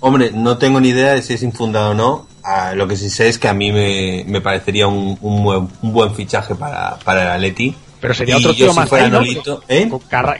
[0.00, 2.26] Hombre, no tengo ni idea de si es infundado o no.
[2.42, 5.68] Ah, lo que sí sé es que a mí me, me parecería un, un, buen,
[5.80, 7.72] un buen fichaje para, para el Atleti.
[8.00, 9.18] Pero sería Y otro tío si más fuera ahí, ¿no?
[9.20, 9.88] Nolito, ¿eh?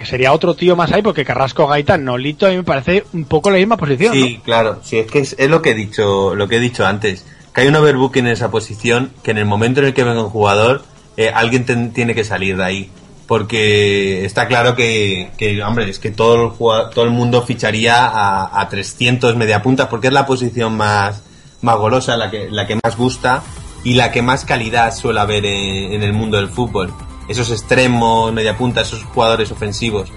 [0.05, 3.51] Sería otro tío más ahí porque Carrasco Gaitán, Nolito a mí me parece un poco
[3.53, 4.13] la misma posición.
[4.13, 6.85] Sí, claro, sí, es que es, es lo que he dicho, lo que he dicho
[6.85, 7.25] antes,
[7.55, 10.23] que hay un overbooking en esa posición, que en el momento en el que venga
[10.23, 10.83] un jugador,
[11.17, 12.91] eh, alguien ten- tiene que salir de ahí,
[13.27, 18.61] porque está claro que, que, hombre, es que todo el, todo el mundo ficharía a,
[18.61, 21.23] a 300 mediapuntas, porque es la posición más,
[21.61, 23.43] más golosa, la que, la que más gusta
[23.85, 26.93] y la que más calidad suele haber en, en el mundo del fútbol.
[27.29, 30.11] Esos extremos, mediapuntas, esos jugadores ofensivos.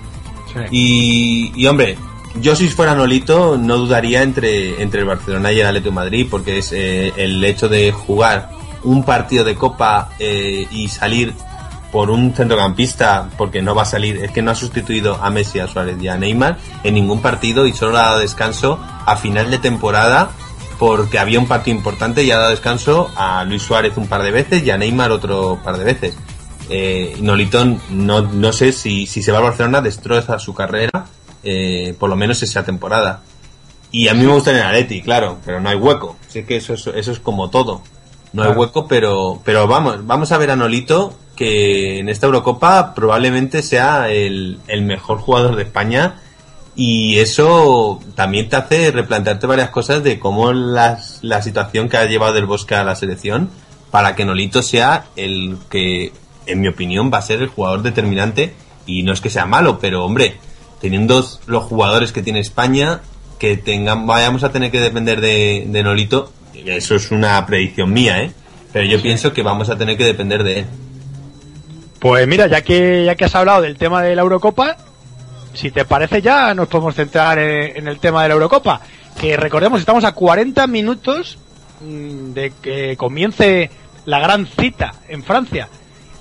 [0.53, 0.59] Sí.
[0.71, 1.97] Y, y, hombre,
[2.39, 6.57] yo si fuera Nolito no dudaría entre, entre el Barcelona y el Atlético Madrid porque
[6.59, 8.49] es eh, el hecho de jugar
[8.83, 11.33] un partido de Copa eh, y salir
[11.91, 15.59] por un centrocampista porque no va a salir, es que no ha sustituido a Messi,
[15.59, 19.49] a Suárez y a Neymar en ningún partido y solo ha dado descanso a final
[19.49, 20.31] de temporada
[20.77, 24.31] porque había un partido importante y ha dado descanso a Luis Suárez un par de
[24.31, 26.17] veces y a Neymar otro par de veces.
[26.69, 31.05] Eh, Nolito no, no sé si, si se va a Barcelona destroza su carrera,
[31.45, 33.21] eh, por lo menos esa temporada.
[33.91, 36.17] Y a mí me gusta en el Atleti, claro, pero no hay hueco.
[36.27, 37.81] Sé que eso es, eso es como todo.
[38.33, 42.93] No hay hueco, pero, pero vamos, vamos a ver a Nolito, que en esta Eurocopa
[42.93, 46.15] probablemente sea el, el mejor jugador de España.
[46.75, 52.05] Y eso también te hace replantearte varias cosas de cómo las, la situación que ha
[52.05, 53.49] llevado del Bosque a la selección
[53.91, 56.11] para que Nolito sea el que,
[56.47, 58.53] en mi opinión, va a ser el jugador determinante.
[58.85, 60.37] Y no es que sea malo, pero hombre,
[60.85, 63.01] teniendo los jugadores que tiene España,
[63.39, 68.21] que tengan, vayamos a tener que depender de, de Nolito, eso es una predicción mía,
[68.21, 68.31] ¿eh?
[68.71, 70.65] Pero yo pienso que vamos a tener que depender de él.
[71.97, 74.77] Pues mira, ya que, ya que has hablado del tema de la Eurocopa,
[75.55, 78.81] si te parece ya nos podemos centrar en, en el tema de la Eurocopa.
[79.19, 81.39] Que recordemos, estamos a 40 minutos
[81.81, 83.71] mm, de que comience
[84.05, 85.67] la gran cita en Francia.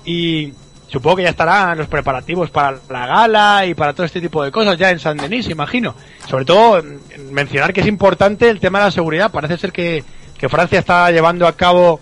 [0.03, 0.53] Y
[0.95, 4.49] supongo que ya estarán los preparativos para la gala y para todo este tipo de
[4.49, 5.93] cosas ya en San Denis, imagino.
[6.25, 9.29] Sobre todo mm, mencionar que es importante el tema de la seguridad.
[9.29, 10.05] Parece ser que,
[10.47, 11.99] Francia está llevando a cabo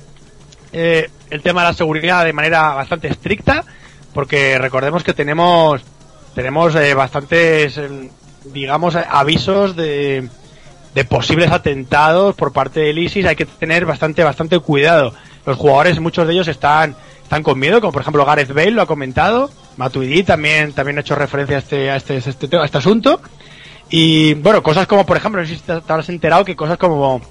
[0.73, 3.63] eh, el tema de la seguridad de manera bastante estricta,
[4.13, 5.81] porque recordemos que tenemos
[6.35, 8.11] tenemos eh, bastantes, eh,
[8.43, 10.27] digamos, avisos de,
[10.93, 13.25] de posibles atentados por parte del ISIS.
[13.25, 15.15] Hay que tener bastante bastante cuidado.
[15.47, 18.81] Los jugadores, muchos de ellos están están con miedo, como por ejemplo Gareth Bale lo
[18.81, 22.65] ha comentado, Matuidi también también ha hecho referencia a este a este, a este, a
[22.65, 23.19] este asunto.
[23.89, 26.77] Y bueno, cosas como, por ejemplo, no sé si te, te habrás enterado que cosas
[26.77, 27.21] como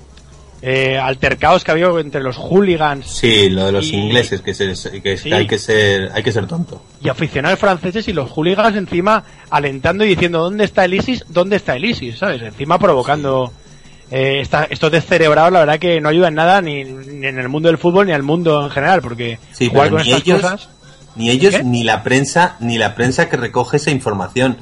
[0.60, 4.54] eh, altercados que ha habido entre los hooligans Sí, lo de los Y- ingleses, que,
[4.54, 5.32] se- que Sí.
[5.32, 6.80] hay que ser, hay que ser tonto.
[7.02, 11.24] y aficionados franceses y los hooligans encima alentando y diciendo ¿dónde está el ISIS?
[11.28, 12.18] ¿dónde está el ISIS?
[12.18, 12.42] ¿sabes?
[12.42, 13.52] Encima provocando
[14.12, 17.68] eh, esta- estos descerebrados la verdad que no ayudan nada ni, ni en el mundo
[17.68, 20.40] del fútbol ni al mundo en general porque Sí, jugar pero con ni estas ellos,
[20.42, 20.68] cosas
[21.16, 21.64] ni ellos, ¿Qué?
[21.64, 24.56] ni la prensa, ni la prensa que recoge esa información.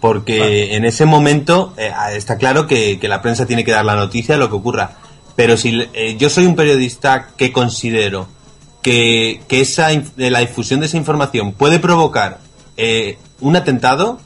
[0.00, 3.94] Porque en ese momento eh, está claro que, que la prensa tiene que dar la
[3.94, 4.96] noticia de lo que ocurra.
[5.36, 8.26] Pero si eh, yo soy un periodista que considero
[8.82, 12.38] que, que esa de la difusión de esa información puede provocar
[12.76, 14.18] eh, un atentado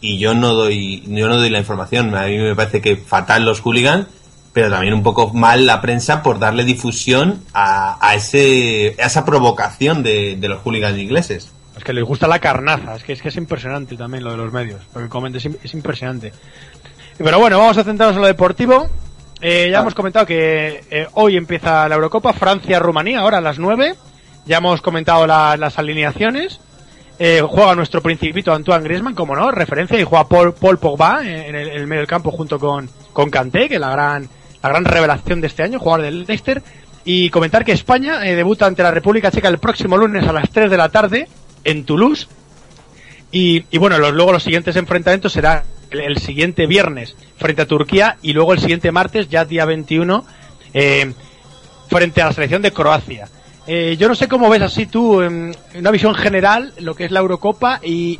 [0.00, 3.44] y yo no doy yo no doy la información a mí me parece que fatal
[3.44, 4.06] los hooligans
[4.52, 9.24] pero también un poco mal la prensa por darle difusión a, a ese a esa
[9.24, 11.52] provocación de, de los hooligans ingleses.
[11.76, 14.36] Es que les gusta la carnaza es que es que es impresionante también lo de
[14.36, 16.32] los medios lo que comentes es, im- es impresionante.
[17.18, 18.88] Pero bueno vamos a centrarnos en lo deportivo.
[19.40, 23.94] Eh, ya hemos comentado que eh, hoy empieza la Eurocopa Francia-Rumanía ahora a las 9
[24.46, 26.60] ya hemos comentado la- las alineaciones.
[27.20, 31.54] Eh, juega nuestro principito Antoine Griezmann, como no, referencia, y juega Paul, Paul Pogba en
[31.54, 34.28] el, en el medio del campo junto con, con Kanté, que es la gran,
[34.62, 36.62] la gran revelación de este año, jugador del Leicester.
[37.04, 40.50] Y comentar que España eh, debuta ante la República Checa el próximo lunes a las
[40.50, 41.28] 3 de la tarde
[41.64, 42.28] en Toulouse.
[43.32, 48.32] Y, y bueno, luego los siguientes enfrentamientos será el, siguiente viernes frente a Turquía y
[48.32, 50.24] luego el siguiente martes, ya día 21,
[50.74, 51.12] eh,
[51.88, 53.28] frente a la selección de Croacia.
[53.66, 57.10] Eh, yo no sé cómo ves así tú, en una visión general, lo que es
[57.10, 58.18] la Eurocopa y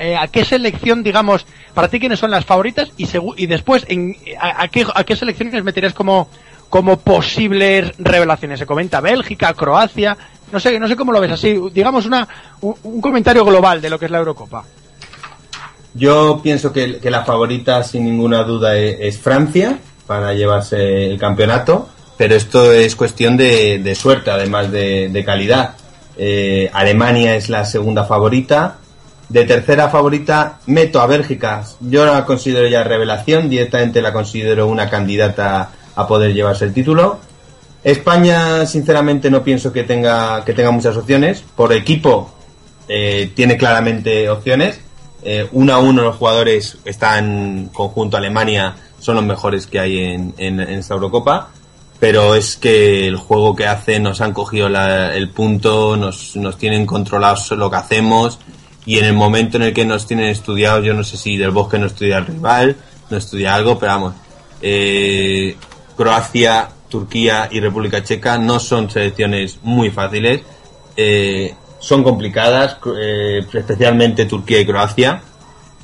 [0.00, 3.06] eh, a qué selección, digamos, para ti quiénes son las favoritas y,
[3.36, 6.28] y después en, a, qué, a qué selecciones meterías como,
[6.68, 8.58] como posibles revelaciones.
[8.58, 10.16] Se comenta Bélgica, Croacia,
[10.50, 12.26] no sé, no sé cómo lo ves así, digamos una,
[12.62, 14.64] un, comentario global de lo que es la Eurocopa.
[15.94, 21.18] yo pienso que, que la favorita sin ninguna duda e- es, Francia para llevarse el
[21.18, 25.76] campeonato pero esto es cuestión de, de suerte además de, de calidad
[26.22, 28.79] Eh, Alemania es la segunda favorita
[29.30, 31.64] de tercera favorita meto a Bélgica.
[31.80, 37.20] Yo la considero ya revelación, directamente la considero una candidata a poder llevarse el título.
[37.82, 41.44] España, sinceramente, no pienso que tenga que tenga muchas opciones.
[41.54, 42.34] Por equipo
[42.88, 44.80] eh, tiene claramente opciones.
[45.22, 50.60] Eh, uno a uno los jugadores están conjunto Alemania son los mejores que hay en,
[50.60, 51.50] esta Eurocopa
[51.98, 56.86] pero es que el juego que hacen nos han cogido el punto, nos, nos tienen
[56.86, 58.38] controlados lo que hacemos
[58.86, 61.50] y en el momento en el que nos tienen estudiados, yo no sé si del
[61.50, 62.76] bosque no estudia el rival,
[63.10, 64.14] no estudia algo, pero vamos,
[64.62, 65.56] eh,
[65.96, 70.42] Croacia, Turquía y República Checa no son selecciones muy fáciles,
[70.96, 75.22] eh, son complicadas, eh, especialmente Turquía y Croacia.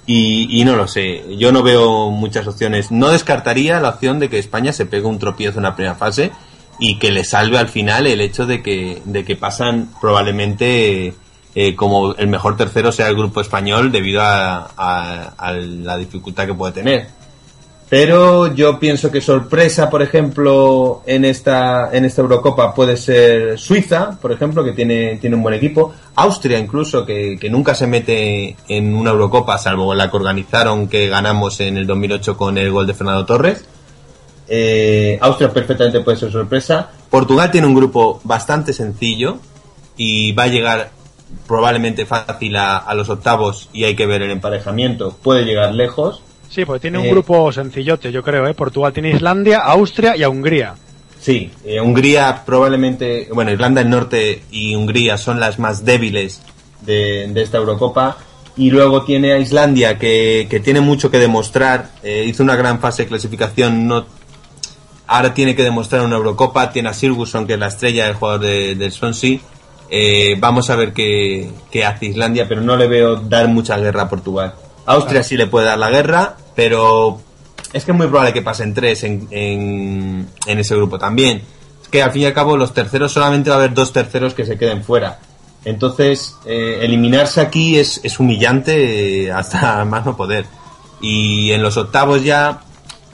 [0.09, 2.93] Y, y no lo sé, yo no veo muchas opciones.
[2.93, 6.31] No descartaría la opción de que España se pegue un tropiezo en la primera fase
[6.79, 11.15] y que le salve al final el hecho de que, de que pasan probablemente
[11.59, 15.25] eh, como el mejor tercero sea el grupo español debido a,
[15.59, 17.07] la dificultad que puede tener.
[17.89, 24.19] Pero yo pienso que sorpresa, por ejemplo, en esta, en esta Eurocopa puede ser Suiza,
[24.21, 25.95] por ejemplo, que tiene, tiene un buen equipo.
[26.17, 31.09] Austria incluso, que, que nunca se mete en una Eurocopa, salvo la que organizaron que
[31.09, 33.65] ganamos en el 2008 con el gol de Fernando Torres.
[34.47, 36.91] Eh, Austria perfectamente puede ser sorpresa.
[37.09, 39.39] Portugal tiene un grupo bastante sencillo
[39.97, 40.96] y va a llegar
[41.47, 45.17] probablemente fácil a, a los octavos y hay que ver el emparejamiento.
[45.23, 46.23] Puede llegar lejos.
[46.49, 48.55] Sí, porque tiene un Eh, grupo sencillote, yo creo, ¿eh?
[48.55, 50.75] Portugal tiene Islandia, Austria y a Hungría.
[51.21, 56.41] Sí, eh, Hungría probablemente, bueno, Irlanda del Norte y Hungría son las más débiles
[56.83, 58.17] de, de esta Eurocopa.
[58.57, 61.91] Y luego tiene a Islandia que, que tiene mucho que demostrar.
[62.03, 64.07] eh, hizo una gran fase de clasificación, no,
[65.09, 66.71] ahora tiene que demostrar una Eurocopa.
[66.73, 69.41] Tiene a Sirguson, que es la estrella, el jugador de- del Swansea.
[69.91, 74.03] Eh, vamos a ver qué, qué hace Islandia, pero no le veo dar mucha guerra
[74.03, 74.55] a Portugal.
[74.87, 77.21] Austria sí le puede dar la guerra, pero
[77.73, 81.43] es que es muy probable que pasen tres en, en, en ese grupo también.
[81.83, 84.35] Es que al fin y al cabo los terceros solamente va a haber dos terceros
[84.35, 85.19] que se queden fuera.
[85.65, 90.47] Entonces, eh, eliminarse aquí es, es humillante eh, hasta más no poder.
[91.01, 92.61] Y en los octavos ya,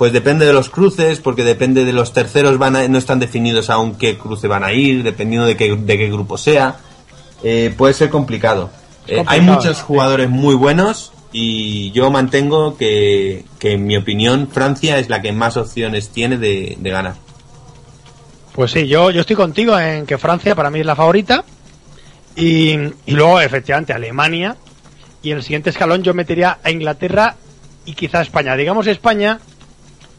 [0.03, 3.70] pues depende de los cruces, porque depende de los terceros, van a- no están definidos
[3.70, 6.79] aún qué cruce van a ir, dependiendo de qué, de qué grupo sea.
[7.45, 8.69] Eh, puede ser complicado.
[9.07, 14.99] Eh, hay muchos jugadores muy buenos y yo mantengo que, que, en mi opinión, Francia
[14.99, 17.15] es la que más opciones tiene de, de ganar.
[18.57, 21.45] Pues sí, yo, yo estoy contigo en que Francia para mí es la favorita.
[22.35, 22.70] Y,
[23.07, 24.57] y luego, efectivamente, Alemania.
[25.23, 27.37] Y en el siguiente escalón yo metería a Inglaterra
[27.87, 28.57] y quizá España.
[28.57, 29.39] Digamos España,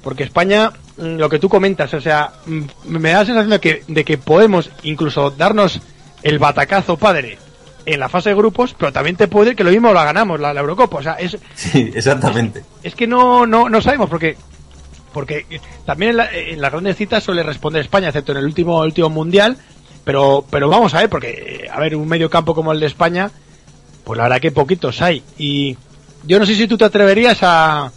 [0.04, 3.60] porque España, mm, lo que tú comentas, o sea, mm, me da la sensación de
[3.60, 5.80] que, de que podemos incluso darnos
[6.22, 7.38] el batacazo padre
[7.86, 10.54] en la fase de grupos, pero también te puede que lo mismo la ganamos, la,
[10.54, 10.98] la Eurocopa.
[10.98, 12.64] O sea, es, Sí, exactamente.
[12.84, 14.38] es que no, no, no sabemos porque
[15.14, 15.46] porque
[15.86, 19.10] también en, la- en las grandes citas suele responder España, excepto en el último último
[19.10, 19.58] mundial,
[20.04, 22.88] pero pero vamos a ver porque eh, a ver un medio campo como el de
[22.88, 23.30] España,
[24.04, 25.78] pues la verdad que poquitos hay y
[26.26, 27.92] yo no sé si tú te atreverías a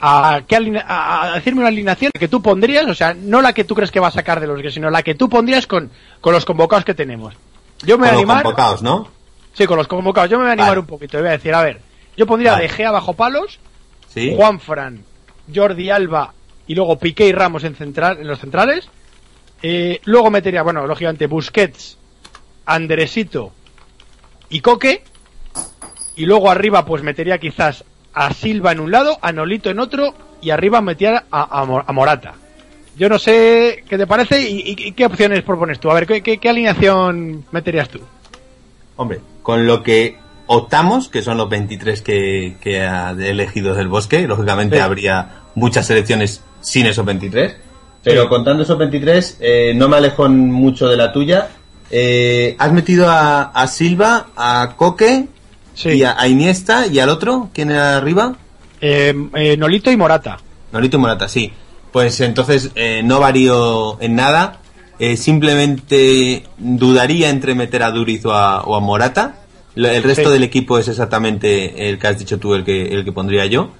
[0.00, 3.64] a, qué aline- a- decirme una alineación que tú pondrías, o sea, no la que
[3.64, 5.90] tú crees que va a sacar de los que, sino la que tú pondrías con,
[6.20, 7.34] con los convocados que tenemos.
[7.82, 8.42] Yo me voy a Con los animar.
[8.42, 9.08] convocados, ¿no?
[9.52, 10.30] Sí, con los convocados.
[10.30, 10.80] Yo me voy a animar Vale.
[10.80, 11.18] un poquito.
[11.18, 11.80] y voy a decir, a ver,
[12.16, 12.64] yo pondría Vale.
[12.64, 13.58] De Gea bajo palos,
[14.12, 14.32] Sí.
[14.36, 15.02] Juan Fran,
[15.54, 16.32] Jordi Alba
[16.66, 18.88] y luego Piqué y Ramos en, central, en los centrales.
[19.62, 21.98] Eh, luego metería, bueno, lógicamente Busquets,
[22.66, 23.52] Andresito
[24.48, 25.02] y Coque.
[26.16, 27.84] Y luego arriba pues metería quizás
[28.26, 31.84] a Silva en un lado, a Nolito en otro y arriba metería a, a Mo-
[31.86, 32.34] a Morata.
[32.96, 35.90] Yo no sé qué te parece y, y- y qué opciones propones tú.
[35.90, 38.00] A ver, ¿qué, qué, qué alineación meterías tú?
[38.96, 40.16] Hombre, con lo que
[40.46, 44.82] optamos, que son los 23 que, que ha elegido del bosque, lógicamente Sí.
[44.82, 47.54] habría muchas selecciones sin esos 23,
[48.02, 48.28] pero Sí.
[48.28, 51.48] contando esos 23, eh, no me alejo mucho de la tuya.
[51.90, 55.26] Eh, has metido a, a Silva, a Coque
[55.78, 55.90] Sí.
[55.90, 58.34] y a, a Iniesta y al otro, ¿quién era arriba?
[58.80, 60.38] Eh, eh, Nolito y Morata.
[60.72, 61.52] Nolito y Morata, sí.
[61.92, 64.58] Pues entonces eh, no varío en nada.
[64.98, 69.36] Eh, simplemente dudaría entre meter a Duriz o a, o a Morata.
[69.76, 70.32] El resto Sí.
[70.32, 73.70] del equipo es exactamente el que has dicho tú, el que, el que pondría yo.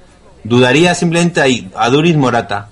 [0.44, 2.68] Dudaría simplemente ahí, a Duriz Morata.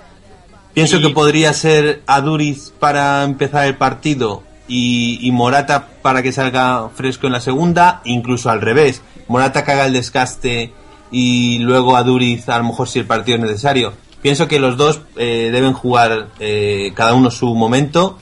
[0.75, 6.23] Pienso Y- que podría ser a Duriz para empezar el partido y, y Morata para
[6.23, 9.03] que salga fresco en la segunda, incluso al revés.
[9.29, 10.73] Morata haga el desgaste
[11.11, 13.93] y luego a Duriz a lo mejor si el partido es necesario.
[14.23, 18.19] Pienso que los dos eh, deben jugar eh, cada uno su momento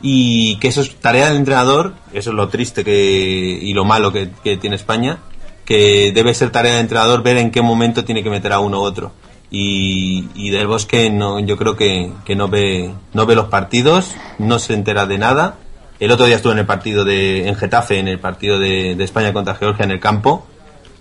[0.00, 4.12] y que eso es tarea del entrenador, eso es lo triste que, y lo malo
[4.12, 5.18] que, que tiene España,
[5.64, 8.80] que debe ser tarea del entrenador ver en qué momento tiene que meter a uno
[8.80, 9.12] u otro.
[9.50, 14.14] Y, y del Bosque no, yo creo que, que no ve no ve los partidos,
[14.38, 15.58] no se entera de nada.
[16.02, 19.04] El otro día estuve en el partido de en Getafe, en el partido de, de
[19.04, 20.44] España contra Georgia en el campo,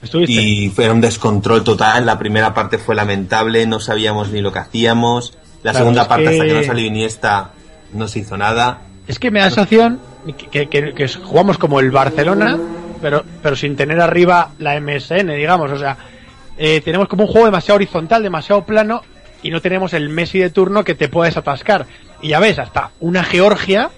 [0.04, 0.34] ¿Estuviste?
[0.34, 2.06] y fue un descontrol total.
[2.06, 5.36] La primera parte fue lamentable, no sabíamos ni lo que hacíamos.
[5.64, 7.50] La Claro, segunda parte, hasta que- que no salió Iniesta,
[7.94, 8.82] no se hizo nada.
[9.08, 10.00] Es que me da la sensación
[10.52, 12.60] que, que- que jugamos como el Barcelona,
[13.02, 15.72] pero, pero sin tener arriba la MSN, digamos.
[15.72, 15.98] O sea,
[16.60, 19.02] eh, tenemos como un juego demasiado horizontal, demasiado plano,
[19.42, 21.88] y no tenemos el Messi de turno que te puedes atascar.
[22.22, 23.90] Y ya ves, hasta una Georgia,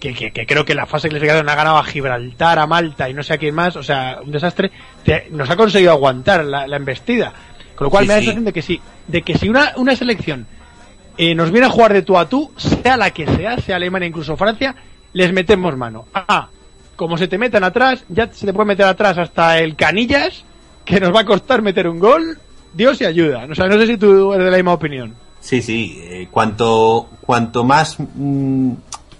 [0.00, 3.14] que, que- que creo que la fase clasificación ha ganado a Gibraltar, a Malta y
[3.14, 4.70] no sé a quién más, o sea, un desastre,
[5.04, 7.32] te- nos ha conseguido aguantar la, la embestida.
[7.76, 8.26] Con lo cual Sí, me da la sí.
[8.26, 10.46] sensación de que sí, de que si una, una selección
[11.16, 14.08] eh, nos viene a jugar de tú a tú, sea la que sea, sea Alemania,
[14.08, 14.74] incluso Francia,
[15.12, 16.06] les metemos mano.
[16.14, 16.48] Ah,
[16.96, 20.44] como se te metan atrás, ya se te puede meter atrás hasta el Canillas,
[20.84, 22.38] que nos va a costar meter un gol,
[22.72, 23.46] Dios y ayuda.
[23.50, 25.14] O sea, no sé si tú eres de la misma opinión.
[25.40, 25.98] Sí, sí.
[26.02, 28.72] eh, cuanto, cuanto más mm,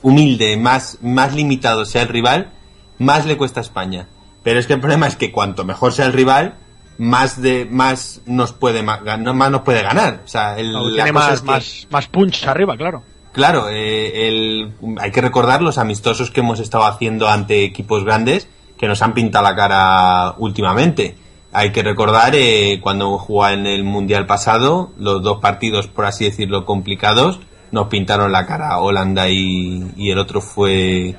[0.02, 2.50] humilde, más, más limitado sea el rival,
[2.98, 4.06] más le cuesta a España.
[4.42, 6.54] Pero es que el problema es que cuanto mejor sea el rival,
[6.98, 10.22] más de más nos puede gan- más nos puede ganar.
[10.24, 13.02] O sea, el, tiene más, es que- más, más punch arriba, claro.
[13.32, 18.48] Claro, eh, el- hay que recordar los amistosos que hemos estado haciendo ante equipos grandes
[18.76, 21.16] que nos han pintado la cara últimamente.
[21.52, 26.24] Hay que recordar eh, cuando jugó en el Mundial pasado, los dos partidos, por así
[26.24, 27.40] decirlo, complicados,
[27.72, 31.14] nos pintaron la cara Holanda y, y el otro fue...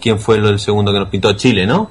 [0.00, 1.32] ¿Quién fue el segundo que nos pintó?
[1.34, 1.90] Chile, ¿no?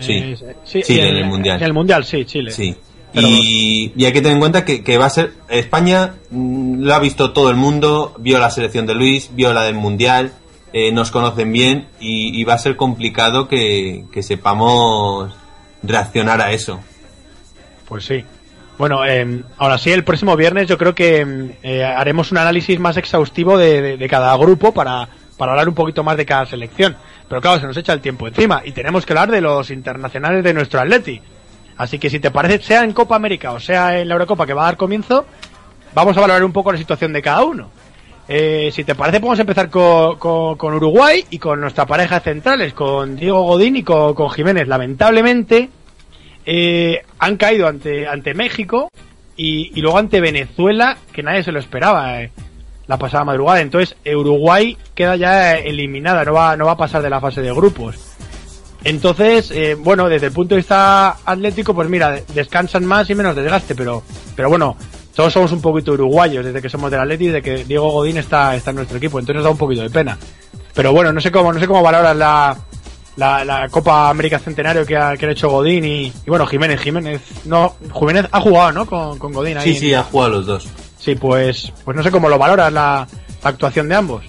[0.00, 1.58] Sí, Eh, sí, Chile en el Mundial.
[1.58, 2.50] En el Mundial, sí, Chile.
[2.50, 2.74] Sí.
[3.12, 6.82] Pero- Y, y hay que tener en cuenta que, que va a ser España mm,
[6.82, 10.32] lo ha visto todo el mundo, vio la selección de Luis, vio la del Mundial,
[10.72, 15.32] eh, nos conocen bien y, y va a ser complicado que, que sepamos
[15.84, 16.80] reaccionar a eso.
[17.88, 18.24] Pues sí.
[18.82, 22.96] Bueno, eh, ahora sí, el próximo viernes yo creo que eh, haremos un análisis más
[22.96, 26.96] exhaustivo de, cada grupo para, para hablar un poquito más de cada selección.
[27.28, 30.42] Pero claro, se nos echa el tiempo encima y tenemos que hablar de los internacionales
[30.42, 31.20] de nuestro Atleti.
[31.76, 34.52] Así que si te parece, sea en Copa América o sea en la Eurocopa que
[34.52, 35.26] va a dar comienzo,
[35.94, 37.70] vamos a valorar un poco la situación de cada uno.
[38.26, 42.74] Eh, si te parece, podemos empezar co- co- con Uruguay y con nuestra pareja centrales,
[42.74, 44.66] con Diego Godín y con, con Jiménez.
[44.66, 45.70] Lamentablemente,
[46.46, 48.90] eh, han caído ante, ante México
[49.36, 52.30] y, luego ante Venezuela, que nadie se lo esperaba eh,
[52.86, 53.60] la pasada madrugada.
[53.60, 57.52] Entonces, Uruguay queda ya eliminada, no va, no va a pasar de la fase de
[57.52, 58.12] grupos.
[58.84, 63.36] Entonces, eh, bueno, desde el punto de vista atlético, pues mira, descansan más y menos
[63.36, 64.02] desgaste, pero,
[64.34, 64.76] pero bueno,
[65.14, 68.56] todos somos un poquito uruguayos desde que somos del Atleti desde que Diego Godín está,
[68.56, 70.18] está en nuestro equipo, entonces nos da un poquito de pena.
[70.74, 72.56] Pero bueno, no sé cómo, no sé cómo valoras la,
[73.16, 76.80] la, la Copa América Centenario que ha, que ha hecho Godín y, y bueno, Jiménez,
[76.80, 78.86] Jiménez, no, Jiménez ha jugado, ¿no?
[78.86, 79.72] Con, con Godín ahí.
[79.74, 80.68] Sí, sí, ha jugado los dos.
[80.98, 83.06] Sí, pues, pues no sé cómo lo valoras la,
[83.42, 84.24] la actuación de ambos.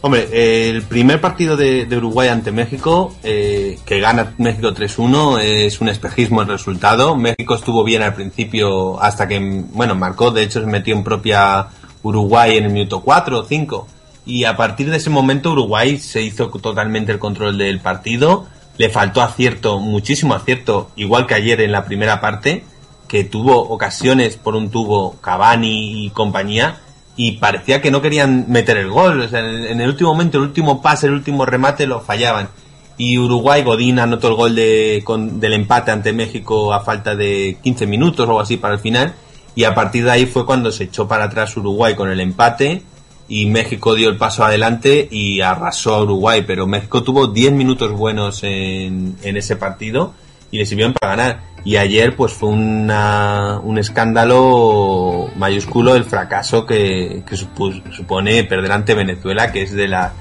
[0.00, 5.40] Hombre, eh, el primer partido de, de Uruguay ante México, eh, que gana México 3-1,
[5.40, 7.16] es un espejismo el resultado.
[7.16, 11.66] México estuvo bien al principio hasta que, bueno, marcó, de hecho se metió en propia
[12.04, 13.88] Uruguay en el minuto 4 o 5.
[14.28, 18.46] Y a partir de ese momento Uruguay se hizo totalmente el control del partido.
[18.76, 22.62] Le faltó acierto, muchísimo acierto, igual que ayer en la primera parte,
[23.08, 26.76] que tuvo ocasiones por un tubo Cavani y compañía,
[27.16, 29.30] y parecía que no querían meter el gol.
[29.32, 32.50] En, el último momento, el último pase, el último remate lo fallaban.
[32.98, 37.86] Y Uruguay, Godín anotó el gol de, del empate ante México a falta de 15
[37.86, 39.14] minutos o algo así para el final.
[39.54, 42.82] Y a partir de ahí fue cuando se echó para atrás Uruguay con el empate
[43.28, 46.44] y México dio el paso adelante y arrasó a Uruguay.
[46.46, 50.14] Pero México tuvo 10 minutos buenos en, en ese partido
[50.50, 51.40] y le sirvieron para ganar.
[51.64, 58.94] Y ayer pues fue una, un escándalo mayúsculo el fracaso que, que supone perder ante
[58.94, 60.14] Venezuela, que es de la,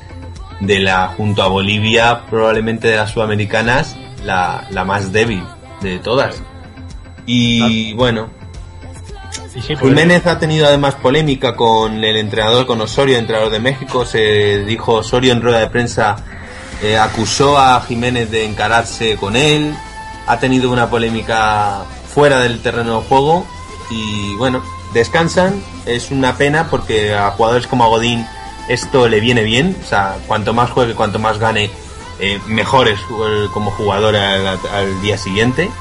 [0.59, 5.43] de la, junto a Bolivia, probablemente de las sudamericanas, la, la más débil
[5.81, 6.41] de todas.
[7.25, 8.29] Y bueno,
[9.61, 14.05] Sí, Jiménez ha tenido además polémica con el entrenador, con Osorio, entrenador de México.
[14.05, 16.15] Se dijo Osorio en rueda de prensa,
[16.84, 19.73] eh, acusó a Jiménez de encararse con él.
[20.27, 23.45] Ha tenido una polémica fuera del terreno de juego.
[23.89, 24.61] Y bueno,
[24.93, 25.61] descansan.
[25.85, 28.27] Es una pena porque a jugadores como a Godín
[28.69, 29.75] esto le viene bien.
[29.84, 31.71] O sea, cuanto más juegue, cuanto más gane,
[32.19, 35.71] eh, mejor es eh, como jugador al, al día siguiente.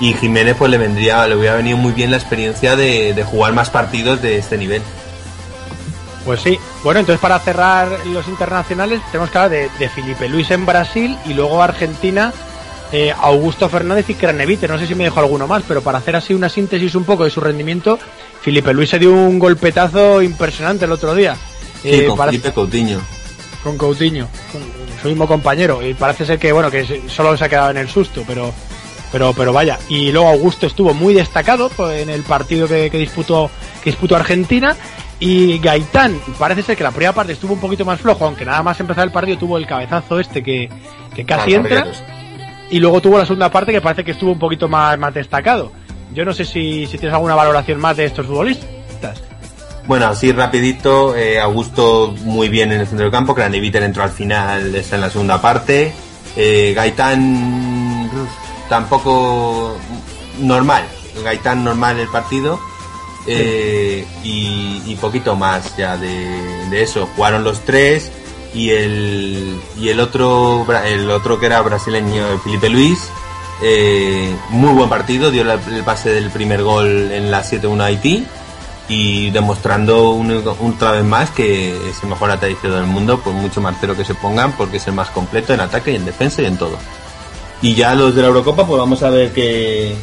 [0.00, 3.52] Y Jiménez pues le vendría, le hubiera venido muy bien la experiencia de, de jugar
[3.52, 4.80] más partidos de este nivel.
[6.24, 6.58] Pues sí.
[6.84, 11.16] Bueno, entonces para cerrar los internacionales tenemos que hablar de, de Felipe Luis en Brasil
[11.24, 12.32] y luego Argentina,
[12.92, 14.68] eh, Augusto Fernández y Cranevite.
[14.68, 17.24] No sé si me dejo alguno más, pero para hacer así una síntesis un poco
[17.24, 17.98] de su rendimiento,
[18.42, 21.34] Felipe Luis se dio un golpetazo impresionante el otro día.
[21.82, 23.00] Sí, Eh, con parece- Felipe Coutinho.
[23.64, 24.62] con Coutinho, con
[25.02, 25.84] su mismo compañero.
[25.84, 28.52] Y parece ser que, bueno, que solo se ha quedado en el susto, pero,
[29.12, 29.78] pero, pero vaya.
[29.88, 33.50] Y luego Augusto estuvo muy destacado pues, en el partido que, que disputó,
[33.82, 34.76] que disputó Argentina.
[35.20, 38.62] Y Gaitán, parece ser que la primera parte estuvo un poquito más flojo, aunque nada
[38.62, 40.68] más empezar el partido tuvo el cabezazo este que,
[41.14, 41.86] que casi entra.
[42.70, 45.72] Y luego tuvo la segunda parte que parece que estuvo un poquito más, más destacado.
[46.14, 49.22] Yo no sé si, si tienes alguna valoración más de estos futbolistas.
[49.88, 54.10] Bueno, así rapidito, eh, Augusto muy bien en el centro del campo, Craneviter entró al
[54.10, 55.92] final, está en la segunda parte.
[56.36, 58.10] Eh, Gaitán
[58.68, 59.76] tampoco
[60.38, 60.84] normal,
[61.24, 62.58] Gaitán normal el partido.
[63.30, 67.06] eh, y, y poquito más ya de, de eso.
[67.14, 68.10] Jugaron los tres
[68.54, 72.98] y el, y el otro el otro que era brasileño, Felipe Luis,
[73.60, 77.86] Eh, muy buen partido, dio la- el pase del primer gol en la 7-1 a
[77.86, 78.24] Haití
[78.88, 83.60] y demostrando un- otra vez más que es el mejor ataque del mundo, por mucho
[83.60, 86.46] martero que se pongan, porque es el más completo en ataque y en defensa y
[86.46, 86.78] en todo.
[87.62, 89.94] Y ya los de la Eurocopa, pues vamos a ver qué,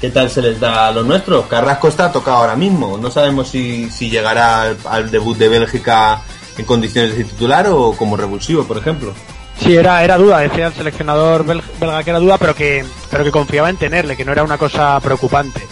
[0.00, 1.46] qué tal se les da a los nuestros.
[1.46, 6.20] Carrasco está tocado ahora mismo, no sabemos si, si llegará al, debut de Bélgica
[6.56, 9.12] en condiciones de titular o como revulsivo, por ejemplo.
[9.60, 13.24] Sí, era, era duda, decía el seleccionador bel- belga que era duda, pero que, pero
[13.24, 15.66] que confiaba en tenerle, que no era una cosa preocupante.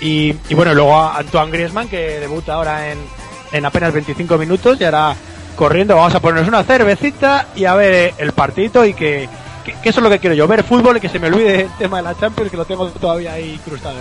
[0.00, 2.98] Y, y bueno, luego a Antoine Griezmann, que debuta ahora en,
[3.52, 5.14] en apenas 25 minutos, y ahora
[5.56, 9.28] corriendo, vamos a ponernos una cervecita y a ver el partidito y que,
[9.74, 11.62] que, que eso es lo que quiero yo, ver fútbol y que se me olvide
[11.62, 13.96] el tema de la Champions, que lo tengo todavía ahí cruzado.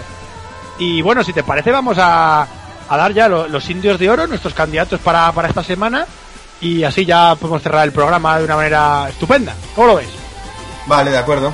[0.80, 2.48] Y bueno, si te parece, vamos a,
[2.90, 6.06] a dar ya lo- los indios de oro, nuestros candidatos para, para esta semana,
[6.62, 9.54] y así ya podemos cerrar el programa de una manera estupenda.
[9.76, 10.10] ¿Cómo lo ves?
[10.88, 11.52] Vale, de acuerdo.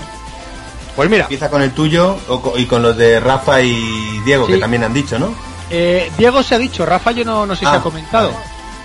[0.95, 2.17] Pues mira, Empieza con el tuyo
[2.55, 4.53] y con los de Rafa y Diego, Sí.
[4.53, 5.33] que también han dicho, ¿no?
[5.69, 8.27] eh, Diego se ha dicho, Rafa yo no, no sé si Ah, ha comentado.
[8.31, 8.43] vale.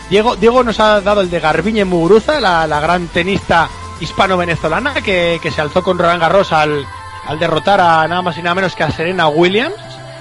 [0.09, 3.69] Diego, Diego nos ha dado el de Garbiñe Muguruza, la, la gran tenista
[4.01, 6.85] hispano-venezolana que, que se alzó con Roland Garros al,
[7.27, 9.75] al derrotar a nada más y nada menos que a Serena Williams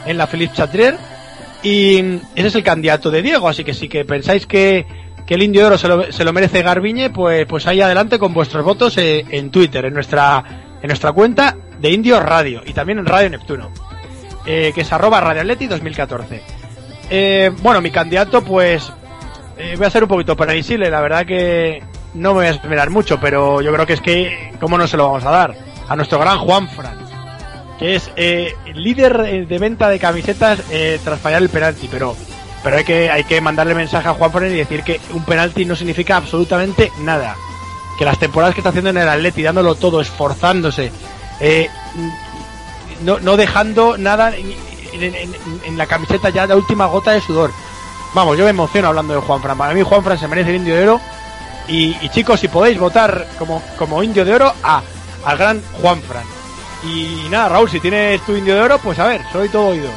[0.06, 0.98] en la Philippe Chatrier.
[1.64, 2.00] Y
[2.36, 4.86] ese es el candidato de Diego, así que si que pensáis que,
[5.26, 8.20] que el Indio de Oro se lo, se lo merece Garbiñe, pues, pues ahí adelante
[8.20, 10.44] con vuestros votos eh, en Twitter, en nuestra,
[10.82, 13.72] en nuestra cuenta de Indio Radio y también en Radio Neptuno,
[14.46, 16.42] eh, que es arroba Radio Atleti 2014.
[17.10, 18.92] Eh, bueno, mi candidato, pues
[19.58, 21.82] eh, voy a ser un poquito previsible, la verdad que
[22.18, 24.98] no me voy a esperar mucho, pero yo creo que es que, ¿cómo no se
[24.98, 25.56] lo vamos a dar?
[25.88, 26.98] A nuestro gran Juan Fran,
[27.80, 32.16] que es eh, líder eh, de venta de camisetas eh, tras fallar el penalti, pero
[32.64, 35.64] pero hay que hay que mandarle mensaje a Juan Fran y decir que un penalti
[35.64, 37.36] no significa absolutamente nada.
[37.98, 40.92] Que las temporadas que está haciendo en el Atleti, dándolo todo, esforzándose,
[41.40, 41.70] eh,
[43.04, 44.54] no, no dejando nada en,
[45.04, 47.52] en- la camiseta ya la última gota de sudor.
[48.14, 49.58] Vamos, yo me emociono hablando de Juan Fran.
[49.58, 51.02] Para mí Juan Fran se merece el indio de oro.
[51.68, 54.82] Y, y chicos, si podéis votar como, como indio de oro a
[55.26, 56.24] al gran Juan Fran.
[56.84, 59.92] Y, nada, Raúl, si tienes tu indio de oro, pues a ver, soy todo oídos.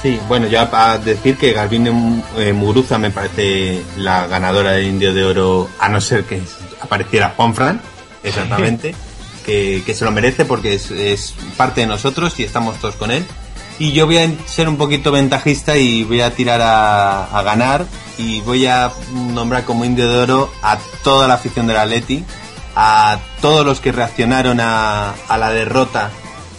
[0.00, 5.12] Sí, bueno, ya para decir que Garbine eh, Muguruza me parece la ganadora del Indio
[5.12, 6.40] de Oro, a no ser que
[6.80, 7.82] apareciera Juanfran,
[8.22, 8.94] exactamente,
[9.44, 13.10] que, que se lo merece porque es, es parte de nosotros y estamos todos con
[13.10, 13.26] él.
[13.80, 17.86] Y yo voy a ser un poquito ventajista y voy a tirar a, ganar
[18.18, 18.92] y voy a
[19.32, 22.22] nombrar como Indio de Oro a toda la afición del Atleti,
[22.76, 26.10] a todos los que reaccionaron a, la derrota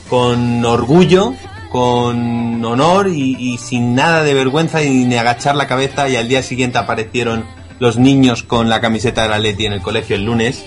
[0.09, 1.35] con orgullo,
[1.71, 6.27] con honor y, y sin nada de vergüenza y ni agachar la cabeza y al
[6.27, 7.45] día siguiente aparecieron
[7.77, 10.65] los niños con la camiseta del Atleti en el colegio el lunes.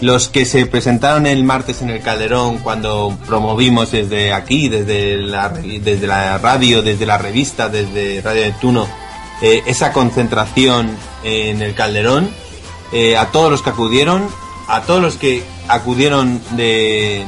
[0.00, 5.48] Los que se presentaron el martes en el Calderón cuando promovimos desde aquí, desde la,
[5.48, 8.86] desde la radio, desde la revista, desde Radio Neptuno,
[9.40, 12.28] eh, esa concentración en el Calderón,
[12.92, 14.28] eh, a todos los que acudieron,
[14.68, 17.24] a todos los que acudieron de,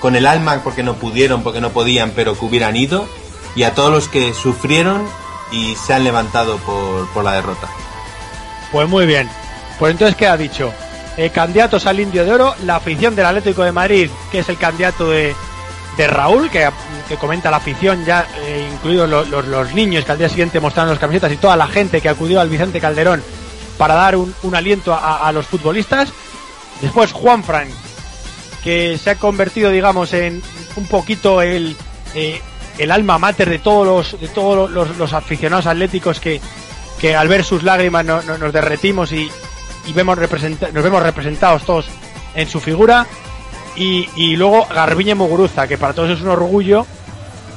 [0.00, 3.08] con el alma porque no pudieron, porque no podían, pero que hubieran ido,
[3.54, 5.06] y a todos los que sufrieron
[5.52, 7.68] y se han levantado por, por la derrota.
[8.72, 9.28] Pues muy bien.
[9.78, 10.72] Pues entonces, ¿qué ha dicho?
[11.16, 14.56] Eh, candidatos al Indio de Oro, la afición del Atlético de Madrid, que es el
[14.56, 15.34] candidato de,
[15.98, 16.66] de Raúl, que,
[17.06, 20.88] que comenta la afición, ya eh, incluidos lo- los, niños que al día siguiente mostraron
[20.90, 23.22] las camisetas y toda la gente que acudió al Vicente Calderón
[23.76, 26.08] para dar un, un aliento a, a los futbolistas.
[26.80, 27.68] Después Juan Frank,
[28.64, 30.42] que se ha convertido, digamos, en
[30.76, 31.76] un poquito el,
[32.14, 32.40] eh,
[32.78, 36.40] el alma mater de todos los, de todos los, los aficionados atléticos que,
[36.98, 39.30] que al ver sus lágrimas no- no- nos derretimos y,
[39.86, 41.86] y vemos nos vemos representados todos
[42.34, 43.06] en su figura.
[43.74, 46.86] Y, y luego Garbiñe Muguruza, que para todos es un orgullo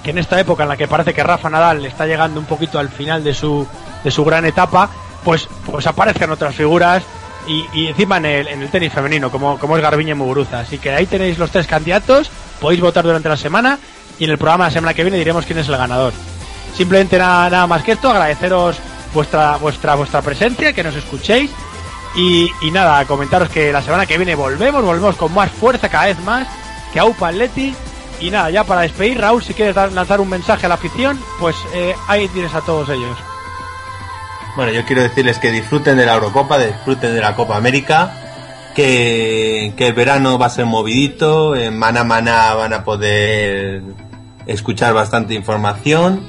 [0.01, 2.79] que en esta época en la que parece que Rafa Nadal está llegando un poquito
[2.79, 3.67] al final de su,
[4.03, 4.89] de su gran etapa,
[5.23, 7.03] pues, pues aparecen otras figuras
[7.47, 10.59] y, y encima en el, en el tenis femenino, como, como es Garbiñe Muguruza.
[10.59, 12.29] Así que ahí tenéis los tres candidatos,
[12.61, 13.79] podéis votar durante la semana
[14.19, 16.13] y en el programa de la semana que viene diremos quién es el ganador.
[16.75, 18.77] Simplemente nada, nada más que esto, agradeceros
[19.13, 21.49] vuestra, vuestra, vuestra presencia, que nos escuchéis
[22.15, 26.19] y, nada, comentaros que la semana que viene volvemos, volvemos con más fuerza cada vez
[26.21, 26.47] más,
[26.93, 27.75] que Aupa Atleti.
[28.21, 31.19] Y nada, ya para despedir, Raúl, si quieres dar- lanzar un mensaje a la afición,
[31.39, 33.17] pues eh, ahí tienes a todos ellos.
[34.55, 38.13] Bueno, yo quiero decirles que disfruten de la Eurocopa, disfruten de la Copa América,
[38.73, 43.81] que, el verano va a ser movidito, en Mana Mana van a poder
[44.47, 46.25] escuchar bastante información,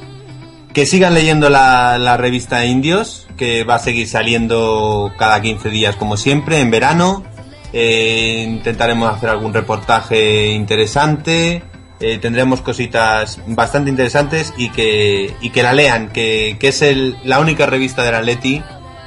[0.73, 5.97] que sigan leyendo la, la revista Indios, que va a seguir saliendo cada 15 días
[5.97, 7.25] como siempre, en verano.
[7.73, 11.63] Eh, intentaremos hacer algún reportaje interesante,
[12.01, 17.17] eh, tendremos cositas bastante interesantes y que, y que la lean, que, que es el,
[17.25, 18.63] la única revista del Atleti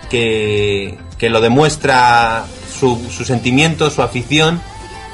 [0.10, 4.62] que, que lo demuestra su, su sentimiento, su afición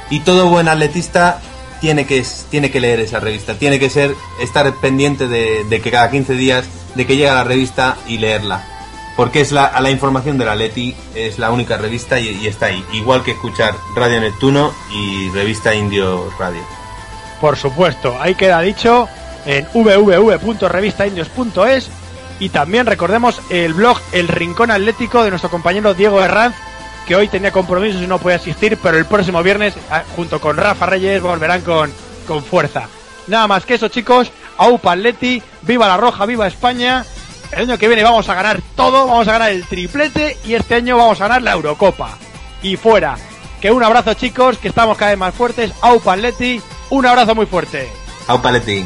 [0.09, 1.39] y todo buen atletista
[1.81, 5.91] tiene que, tiene que leer esa revista, tiene que ser estar pendiente de, de que
[5.91, 6.65] cada 15 días
[6.95, 8.74] de que llega la revista y leerla.
[9.15, 12.67] Porque es la, la información de la Leti, es la única revista y, y está
[12.67, 12.83] ahí.
[12.93, 16.61] Igual que escuchar Radio Neptuno y Revista Indio Radio.
[17.39, 19.07] Por supuesto, ahí queda dicho
[19.45, 21.89] en www.revistaindios.es
[22.39, 26.55] y también recordemos el blog El Rincón Atlético de nuestro compañero Diego Herranz,
[27.07, 30.57] que hoy tenía compromisos y no puede asistir, pero el próximo viernes, ah, junto con
[30.57, 31.91] Rafa Reyes, volverán con,
[32.27, 32.87] con fuerza.
[33.27, 34.31] Nada más que eso, chicos.
[34.57, 37.05] Aupa Atleti, viva la Roja, viva España.
[37.51, 40.76] El año que viene vamos a ganar todo, vamos a ganar el triplete y este
[40.76, 42.17] año vamos a ganar la Eurocopa.
[42.61, 43.17] Y fuera.
[43.61, 45.72] Que un abrazo, chicos, que estamos cada vez más fuertes.
[45.81, 47.89] Aupa Atleti, un abrazo muy fuerte.
[48.27, 48.85] Aupa Leti.